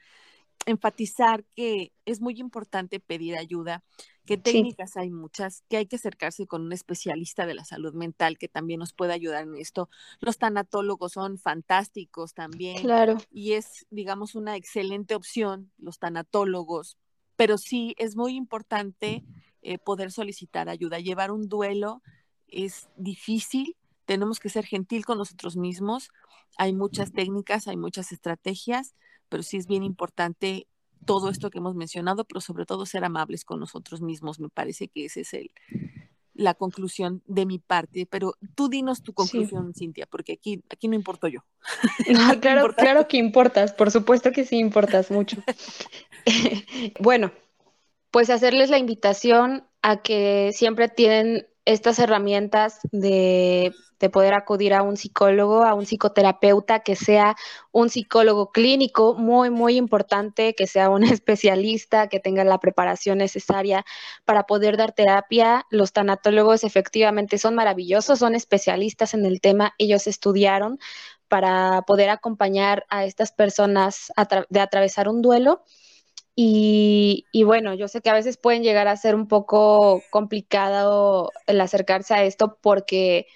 enfatizar 0.65 1.45
que 1.55 1.93
es 2.07 2.23
muy 2.23 2.41
importante 2.41 2.99
pedir 2.99 3.37
ayuda, 3.37 3.85
que 4.29 4.37
técnicas 4.37 4.97
hay 4.97 5.11
muchas, 5.11 5.65
que 5.69 5.79
hay 5.79 5.87
que 5.87 5.97
acercarse 5.97 6.47
con 6.47 6.63
un 6.63 6.73
especialista 6.73 7.47
de 7.47 7.55
la 7.55 7.65
salud 7.65 7.95
mental 7.95 8.39
que 8.39 8.49
también 8.49 8.81
nos 8.81 8.93
puede 8.93 9.13
ayudar 9.13 9.45
en 9.45 9.57
esto. 9.57 9.89
Los 10.21 10.39
tanatólogos 10.39 11.13
son 11.13 11.39
fantásticos 11.39 12.35
también. 12.35 12.81
Claro. 12.83 13.17
Y 13.31 13.53
es, 13.53 13.87
digamos, 13.91 14.35
una 14.35 14.57
excelente 14.57 15.15
opción, 15.15 15.73
los 15.79 15.99
tanatólogos, 15.99 16.99
pero 17.37 17.59
sí 17.59 17.95
es 17.99 18.17
muy 18.17 18.35
importante 18.35 19.25
eh, 19.63 19.79
poder 19.79 20.13
solicitar 20.13 20.69
ayuda. 20.69 20.99
Llevar 20.99 21.31
un 21.31 21.49
duelo 21.49 22.03
es 22.47 22.89
difícil, 22.97 23.77
tenemos 24.05 24.41
que 24.41 24.49
ser 24.49 24.67
gentil 24.67 25.05
con 25.05 25.19
nosotros 25.19 25.57
mismos. 25.57 26.11
Hay 26.57 26.73
muchas 26.73 27.13
técnicas, 27.13 27.67
hay 27.69 27.77
muchas 27.77 28.13
estrategias 28.13 28.95
pero 29.29 29.43
sí 29.43 29.57
es 29.57 29.67
bien 29.67 29.83
importante 29.83 30.67
todo 31.05 31.29
esto 31.31 31.51
que 31.51 31.59
hemos 31.59 31.75
mencionado, 31.75 32.25
pero 32.25 32.41
sobre 32.41 32.67
todo 32.67 32.87
ser 32.87 33.05
amables 33.05 33.45
con 33.45 33.61
nosotros 33.61 34.01
mismos. 34.01 34.41
Me 34.41 34.49
parece 34.49 34.89
que 34.89 35.07
esa 35.07 35.21
es 35.21 35.35
el, 35.35 35.51
la 36.35 36.55
conclusión 36.55 37.23
de 37.27 37.47
mi 37.47 37.59
parte, 37.59 38.07
pero 38.09 38.35
tú 38.55 38.69
dinos 38.69 39.03
tu 39.03 39.13
conclusión, 39.13 39.75
Cintia, 39.75 40.07
porque 40.07 40.35
aquí, 40.35 40.63
aquí 40.71 40.89
no 40.89 40.95
importo 40.95 41.29
yo. 41.29 41.41
claro, 42.41 42.75
claro 42.75 43.09
que 43.09 43.17
importas, 43.17 43.73
por 43.73 43.91
supuesto 43.91 44.33
que 44.33 44.45
sí 44.45 44.57
importas 44.57 45.11
mucho. 45.11 45.43
bueno, 47.01 47.33
pues 48.11 48.31
hacerles 48.31 48.71
la 48.71 48.79
invitación 48.79 49.65
a 49.83 50.03
que 50.03 50.53
siempre 50.55 50.89
tienen 50.89 51.47
estas 51.69 51.99
herramientas 51.99 52.79
de, 52.93 53.75
poder 54.11 54.33
acudir 54.33 54.73
a 54.73 54.83
un 54.83 54.97
psicólogo, 54.97 55.65
a 55.65 55.75
un 55.75 55.85
psicoterapeuta 55.85 56.81
que 56.81 56.97
sea 56.97 57.37
un 57.73 57.91
psicólogo 57.91 58.53
clínico, 58.53 59.15
muy, 59.15 59.51
muy 59.51 59.77
importante, 59.77 60.55
que 60.55 60.67
sea 60.67 60.89
un 60.89 61.03
especialista, 61.21 62.09
que 62.09 62.21
tenga 62.21 62.43
la 62.45 62.59
preparación 62.59 63.19
necesaria 63.19 63.85
para 64.25 64.45
poder 64.45 64.79
dar 64.79 64.93
terapia. 64.93 65.67
Los 65.69 65.93
tanatólogos 65.93 66.65
efectivamente 66.65 67.37
son 67.37 67.55
maravillosos, 67.55 68.19
son 68.19 68.35
especialistas 68.35 69.13
en 69.13 69.27
el 69.27 69.43
tema, 69.43 69.75
ellos 69.77 70.07
estudiaron 70.07 70.79
para 71.29 71.83
poder 71.83 72.09
acompañar 72.09 72.87
a 72.89 73.05
estas 73.05 73.31
personas 73.33 74.11
de 74.49 74.61
atravesar 74.61 75.07
un 75.11 75.21
duelo 75.21 75.65
y, 76.41 77.43
bueno, 77.43 77.75
yo 77.75 77.89
sé 77.89 78.01
que 78.01 78.11
a 78.11 78.15
veces 78.15 78.37
pueden 78.37 78.63
llegar 78.63 78.87
a 78.87 78.97
ser 78.97 79.17
un 79.17 79.27
poco 79.27 80.05
complicado 80.11 81.33
el 81.49 81.61
acercarse 81.61 82.15
a 82.15 82.23
esto 82.23 82.59
porque 82.63 83.27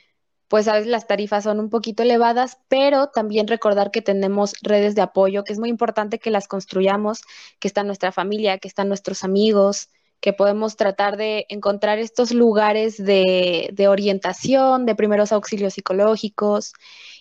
pues 0.46 0.68
a 0.68 0.74
veces 0.74 0.86
las 0.86 1.09
tarifas 1.09 1.42
son 1.42 1.59
un 1.59 1.68
poquito 1.68 2.05
elevadas, 2.05 2.59
pero 2.68 3.09
también 3.09 3.48
recordar 3.48 3.90
que 3.90 4.03
tenemos 4.03 4.55
redes 4.62 4.94
de 4.94 5.03
apoyo, 5.03 5.42
que 5.42 5.53
es 5.53 5.59
muy 5.59 5.68
importante 5.68 6.20
que 6.20 6.30
las 6.30 6.46
construyamos, 6.46 7.22
que 7.59 7.66
está 7.66 7.82
nuestra 7.82 8.12
familia, 8.12 8.59
que 8.59 8.68
están 8.68 8.86
nuestros 8.86 9.24
amigos, 9.24 9.88
que 10.20 10.32
podemos 10.32 10.76
tratar 10.76 11.16
de 11.16 11.46
encontrar 11.48 11.98
estos 11.98 12.32
lugares 12.32 13.05
de, 13.05 13.74
orientación, 13.88 14.86
de 14.86 14.94
primeros 14.94 15.32
auxilios 15.32 15.74
psicológicos. 15.74 16.72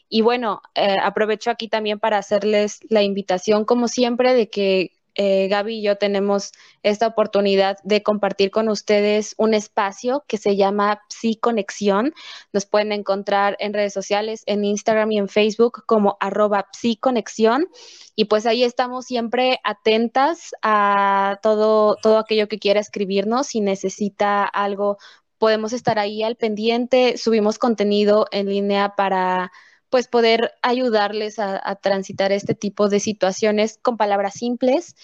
Y 0.10 0.22
bueno, 0.22 0.62
eh, 0.76 0.98
aprovecho 1.02 1.50
aquí 1.50 1.70
también 1.70 2.00
para 2.00 2.20
hacerles 2.20 2.82
la 2.90 3.02
invitación, 3.02 3.66
como 3.66 3.88
siempre, 3.88 4.36
de 4.36 4.50
que 4.50 4.92
eh, 5.24 5.48
Gaby 5.50 5.78
y 5.78 5.82
yo 5.84 5.98
tenemos 5.98 6.52
esta 6.82 7.06
oportunidad 7.06 7.78
de 7.84 8.02
compartir 8.02 8.50
con 8.50 8.70
ustedes 8.70 9.36
un 9.38 9.54
espacio 9.54 10.24
que 10.28 10.38
se 10.38 10.56
llama 10.56 11.04
Psiconexión. 11.10 12.12
Nos 12.54 12.66
pueden 12.66 12.92
encontrar 12.92 13.56
en 13.60 13.72
redes 13.72 13.94
sociales, 13.94 14.42
en 14.48 14.66
Instagram 14.66 15.12
y 15.12 15.20
en 15.20 15.28
Facebook 15.28 15.84
como 15.86 16.18
arroba 16.20 16.66
Psiconexión. 16.74 17.68
Y 18.16 18.26
pues 18.26 18.48
ahí 18.48 18.64
estamos 18.64 19.06
siempre 19.06 19.60
atentas 19.64 20.56
a 20.64 21.38
todo, 21.44 21.98
todo 22.02 22.18
aquello 22.18 22.48
que 22.48 22.58
quiera 22.58 22.80
escribirnos. 22.80 23.46
Si 23.46 23.62
necesita 23.62 24.44
algo, 24.44 24.98
podemos 25.38 25.72
estar 25.72 26.00
ahí 26.00 26.24
al 26.24 26.36
pendiente. 26.36 27.16
Subimos 27.20 27.60
contenido 27.60 28.26
en 28.32 28.50
línea 28.50 28.96
para 28.96 29.52
pues 29.92 30.08
poder 30.08 30.54
ayudarles 30.64 31.38
a, 31.38 31.76
transitar 31.76 32.32
este 32.32 32.56
tipo 32.56 32.90
de 32.90 33.00
situaciones 33.00 33.78
con 33.82 33.98
palabras 33.98 34.36
simples. 34.36 34.96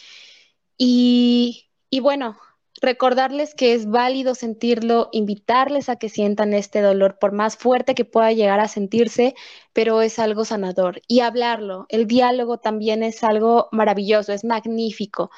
Y, 0.77 1.69
y 1.89 1.99
bueno, 1.99 2.37
recordarles 2.81 3.53
que 3.53 3.73
es 3.73 3.89
válido 3.89 4.33
sentirlo, 4.33 5.09
invitarles 5.11 5.89
a 5.89 5.97
que 5.97 6.07
sientan 6.09 6.53
este 6.53 6.81
dolor, 6.81 7.19
por 7.19 7.33
más 7.33 7.57
fuerte 7.57 7.95
que 7.95 8.05
pueda 8.05 8.31
llegar 8.31 8.61
a 8.61 8.69
sentirse, 8.69 9.35
pero 9.73 10.01
es 10.01 10.19
algo 10.19 10.45
sanador. 10.45 11.01
Y 11.07 11.19
hablarlo, 11.19 11.85
el 11.89 12.07
diálogo 12.07 12.59
también 12.59 13.03
es 13.03 13.23
algo 13.25 13.67
maravilloso, 13.73 14.31
es 14.31 14.45
magnífico. 14.45 15.31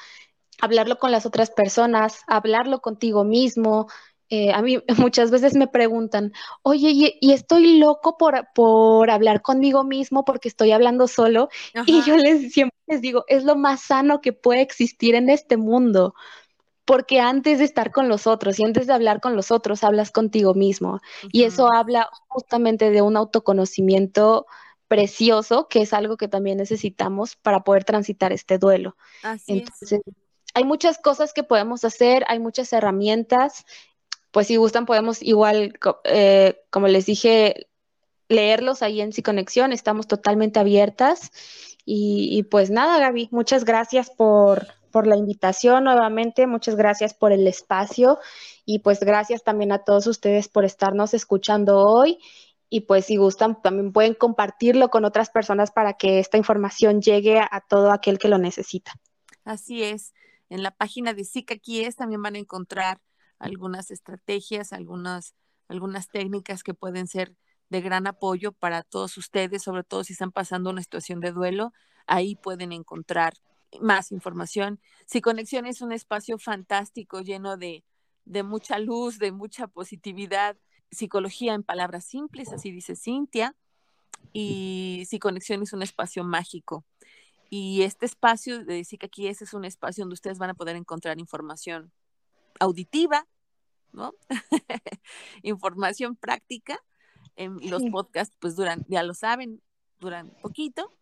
Hablarlo 0.62 0.98
con 0.98 1.10
las 1.10 1.26
otras 1.26 1.50
personas, 1.50 2.20
hablarlo 2.28 2.80
contigo 2.80 3.24
mismo, 3.24 3.88
eh, 4.30 4.52
a 4.52 4.62
mí 4.62 4.78
muchas 5.10 5.30
veces 5.30 5.54
me 5.54 5.66
preguntan, 5.66 6.32
oye, 6.62 7.18
y, 7.20 7.32
estoy 7.32 7.78
loco 7.78 8.16
por, 8.16 8.48
por, 8.54 9.10
hablar 9.10 9.42
conmigo 9.42 9.84
mismo 9.84 10.24
porque 10.24 10.48
estoy 10.48 10.70
hablando 10.70 11.08
solo. 11.08 11.48
Y 11.84 12.02
yo 12.02 12.16
les 12.16 12.52
siempre 12.52 12.78
les 12.86 13.00
digo, 13.00 13.24
es 13.28 13.44
lo 13.44 13.56
más 13.56 13.82
sano 13.82 14.20
que 14.20 14.32
puede 14.32 14.62
existir 14.62 15.16
en 15.16 15.28
este 15.28 15.56
mundo. 15.56 16.14
Porque 16.84 17.20
antes 17.20 17.58
de 17.58 17.64
estar 17.64 17.92
con 17.92 18.08
los 18.08 18.26
otros 18.26 18.58
y 18.58 18.64
antes 18.64 18.86
de 18.86 18.92
hablar 18.92 19.20
con 19.20 19.36
los 19.36 19.50
otros, 19.50 19.84
hablas 19.84 20.10
contigo 20.10 20.54
mismo. 20.54 21.00
Y 21.30 21.44
eso 21.44 21.72
habla 21.72 22.08
justamente 22.26 22.90
de 22.90 23.02
un 23.02 23.16
autoconocimiento 23.16 24.46
precioso, 24.88 25.68
que 25.68 25.82
es 25.82 25.92
algo 25.92 26.16
que 26.16 26.26
también 26.26 26.58
necesitamos 26.58 27.36
para 27.36 27.60
poder 27.60 27.84
transitar 27.84 28.32
este 28.32 28.58
duelo. 28.58 28.96
Así 29.22 29.58
Entonces, 29.58 30.00
hay 30.54 30.64
muchas 30.64 30.98
cosas 30.98 31.32
que 31.32 31.44
podemos 31.44 31.84
hacer, 31.84 32.24
hay 32.26 32.40
muchas 32.40 32.72
herramientas 32.72 33.64
pues 34.30 34.46
si 34.46 34.56
gustan 34.56 34.86
podemos 34.86 35.22
igual, 35.22 35.78
eh, 36.04 36.62
como 36.70 36.88
les 36.88 37.06
dije, 37.06 37.68
leerlos 38.28 38.82
ahí 38.82 39.00
en 39.00 39.10
Conexión, 39.24 39.72
estamos 39.72 40.06
totalmente 40.06 40.60
abiertas. 40.60 41.30
Y, 41.92 42.44
pues 42.44 42.70
nada, 42.70 43.00
Gaby, 43.00 43.30
muchas 43.32 43.64
gracias 43.64 44.10
por, 44.10 44.68
por 44.92 45.08
la 45.08 45.16
invitación 45.16 45.84
nuevamente, 45.84 46.46
muchas 46.46 46.76
gracias 46.76 47.14
por 47.14 47.32
el 47.32 47.46
espacio 47.48 48.20
y 48.64 48.80
pues 48.80 49.00
gracias 49.00 49.42
también 49.42 49.72
a 49.72 49.82
todos 49.82 50.06
ustedes 50.06 50.48
por 50.48 50.64
estarnos 50.64 51.14
escuchando 51.14 51.78
hoy 51.78 52.18
y 52.68 52.82
pues 52.82 53.06
si 53.06 53.16
gustan 53.16 53.60
también 53.60 53.92
pueden 53.92 54.14
compartirlo 54.14 54.90
con 54.90 55.04
otras 55.04 55.30
personas 55.30 55.72
para 55.72 55.94
que 55.94 56.20
esta 56.20 56.36
información 56.36 57.02
llegue 57.02 57.40
a, 57.40 57.64
todo 57.68 57.90
aquel 57.90 58.18
que 58.18 58.28
lo 58.28 58.38
necesita. 58.38 58.92
Así 59.44 59.82
es. 59.82 60.14
En 60.48 60.62
la 60.62 60.70
página 60.70 61.12
de 61.12 61.24
SICA 61.24 61.54
aquí 61.54 61.80
es 61.80 61.96
también 61.96 62.22
van 62.22 62.36
a 62.36 62.38
encontrar 62.38 63.00
algunas 63.40 63.90
estrategias, 63.90 64.72
algunas, 64.72 65.34
algunas 65.66 66.08
técnicas 66.08 66.62
que 66.62 66.74
pueden 66.74 67.08
ser 67.08 67.34
de 67.70 67.80
gran 67.80 68.06
apoyo 68.06 68.52
para 68.52 68.82
todos 68.82 69.16
ustedes, 69.16 69.62
sobre 69.62 69.82
todo 69.82 70.04
si 70.04 70.12
están 70.12 70.30
pasando 70.30 70.70
una 70.70 70.82
situación 70.82 71.20
de 71.20 71.32
duelo. 71.32 71.72
Ahí 72.06 72.36
pueden 72.36 72.72
encontrar 72.72 73.34
más 73.80 74.12
información. 74.12 74.80
Si 75.06 75.20
Conexión 75.20 75.66
es 75.66 75.80
un 75.80 75.92
espacio 75.92 76.38
fantástico, 76.38 77.20
lleno 77.20 77.56
de, 77.56 77.84
de 78.24 78.42
mucha 78.42 78.78
luz, 78.78 79.18
de 79.18 79.32
mucha 79.32 79.66
positividad, 79.66 80.56
psicología 80.90 81.54
en 81.54 81.62
palabras 81.62 82.04
simples, 82.04 82.52
así 82.52 82.72
dice 82.72 82.96
Cintia, 82.96 83.56
y 84.32 85.04
si 85.08 85.18
Conexión 85.18 85.62
es 85.62 85.72
un 85.72 85.82
espacio 85.82 86.24
mágico. 86.24 86.84
Y 87.48 87.82
este 87.82 88.06
espacio 88.06 88.64
de 88.64 88.74
decir 88.74 88.98
que 88.98 89.06
aquí 89.06 89.28
ese 89.28 89.44
es 89.44 89.54
un 89.54 89.64
espacio 89.64 90.02
donde 90.02 90.14
ustedes 90.14 90.38
van 90.38 90.50
a 90.50 90.54
poder 90.54 90.76
encontrar 90.76 91.18
información 91.18 91.92
auditiva, 92.60 93.26
¿no? 93.92 94.14
Información 95.42 96.14
práctica. 96.14 96.78
En 97.36 97.58
los 97.70 97.82
podcasts, 97.90 98.36
pues 98.38 98.54
duran, 98.54 98.84
ya 98.88 99.02
lo 99.02 99.14
saben, 99.14 99.62
duran 99.98 100.30
poquito, 100.42 100.92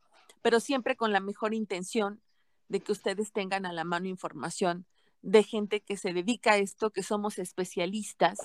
pero 0.41 0.61
siempre 0.61 0.97
con 0.97 1.13
la 1.13 1.21
mejor 1.21 1.53
intención 1.53 2.23
de 2.69 2.81
que 2.81 2.93
ustedes 2.93 3.33
tengan 3.33 3.67
a 3.67 3.73
la 3.73 3.83
mano 3.83 4.07
información 4.07 4.87
de 5.23 5.43
gente 5.43 5.81
que 5.81 5.97
se 5.97 6.13
dedica 6.13 6.53
a 6.53 6.57
esto, 6.59 6.91
que 6.91 7.03
somos 7.03 7.39
especialistas 7.39 8.39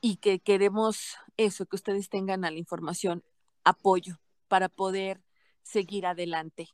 y 0.00 0.16
que 0.16 0.40
queremos 0.40 1.16
eso, 1.36 1.66
que 1.66 1.76
ustedes 1.76 2.08
tengan 2.08 2.44
a 2.44 2.50
la 2.50 2.58
información 2.58 3.22
apoyo 3.62 4.18
para 4.48 4.68
poder 4.68 5.22
seguir 5.62 6.06
adelante. 6.06 6.68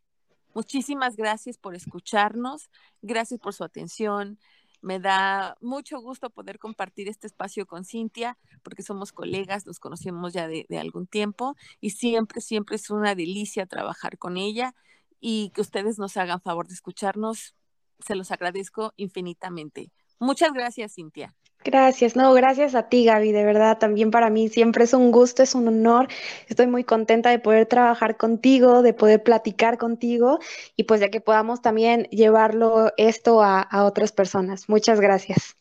Muchísimas 0.55 1.17
gracias 1.17 1.59
por 1.59 1.75
escucharnos, 1.75 2.71
gracias 3.03 3.41
por 3.41 3.55
su 3.55 3.65
atención, 3.65 4.39
me 4.81 5.01
da 5.01 5.57
mucho 5.61 6.01
gusto 6.01 6.31
poder 6.31 6.59
compartir 6.59 7.09
este 7.09 7.27
espacio 7.27 7.67
con 7.67 7.85
Cintia, 7.85 8.39
porque 8.63 8.83
somos 8.83 9.13
colegas, 9.13 9.67
nos 9.67 9.81
conocemos 9.81 10.33
ya 10.33 10.49
de, 10.49 10.67
algún 10.79 11.07
tiempo 11.07 11.57
y 11.81 11.91
siempre, 11.91 12.41
siempre 12.41 12.77
es 12.77 12.91
una 12.91 13.15
delicia 13.15 13.67
trabajar 13.67 14.19
con 14.19 14.37
ella 14.37 14.75
y 15.21 15.51
que 15.51 15.61
ustedes 15.61 15.99
nos 15.99 16.17
hagan 16.17 16.41
favor 16.41 16.69
de 16.69 16.75
escucharnos. 16.75 17.55
Se 17.99 18.15
los 18.15 18.31
agradezco 18.31 18.93
infinitamente. 18.97 19.91
Muchas 20.21 20.53
gracias, 20.53 20.95
Cintia. 20.95 21.35
Gracias, 21.65 22.15
no, 22.15 22.33
gracias 22.35 22.75
a 22.75 22.89
ti, 22.89 23.05
Gaby, 23.05 23.33
de 23.33 23.45
verdad, 23.45 23.79
también 23.79 24.11
para 24.11 24.31
mí 24.31 24.49
siempre 24.49 24.85
es 24.85 24.95
un 24.95 25.11
gusto, 25.11 25.43
es 25.43 25.55
un 25.55 25.69
honor. 25.69 26.09
Estoy 26.49 26.67
muy 26.67 26.85
contenta 26.85 27.31
de 27.31 27.41
poder 27.41 27.67
trabajar 27.67 28.17
contigo, 28.17 28.81
de 28.83 28.95
poder 28.95 29.23
platicar 29.23 29.77
contigo 29.77 30.39
y 30.77 30.85
pues 30.85 31.01
de 31.01 31.11
que 31.11 31.21
podamos 31.21 31.61
también 31.61 32.05
llevarlo 32.05 32.93
esto 32.97 33.43
a, 33.43 33.61
a 33.61 33.85
otras 33.85 34.13
personas. 34.13 34.69
Muchas 34.69 35.01
gracias. 35.01 35.57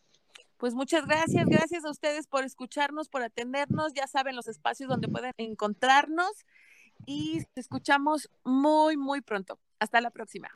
Pues 0.57 0.73
muchas 0.73 1.05
gracias, 1.05 1.45
gracias 1.47 1.85
a 1.85 1.91
ustedes 1.91 2.27
por 2.27 2.43
escucharnos, 2.43 3.09
por 3.09 3.21
atendernos. 3.23 3.93
Ya 3.93 4.07
saben 4.07 4.35
los 4.35 4.47
espacios 4.47 4.89
donde 4.89 5.07
pueden 5.07 5.33
encontrarnos 5.37 6.31
y 7.05 7.43
te 7.53 7.61
escuchamos 7.61 8.29
muy, 8.43 8.97
muy 8.97 9.21
pronto. 9.21 9.59
Hasta 9.79 10.01
la 10.01 10.09
próxima. 10.09 10.49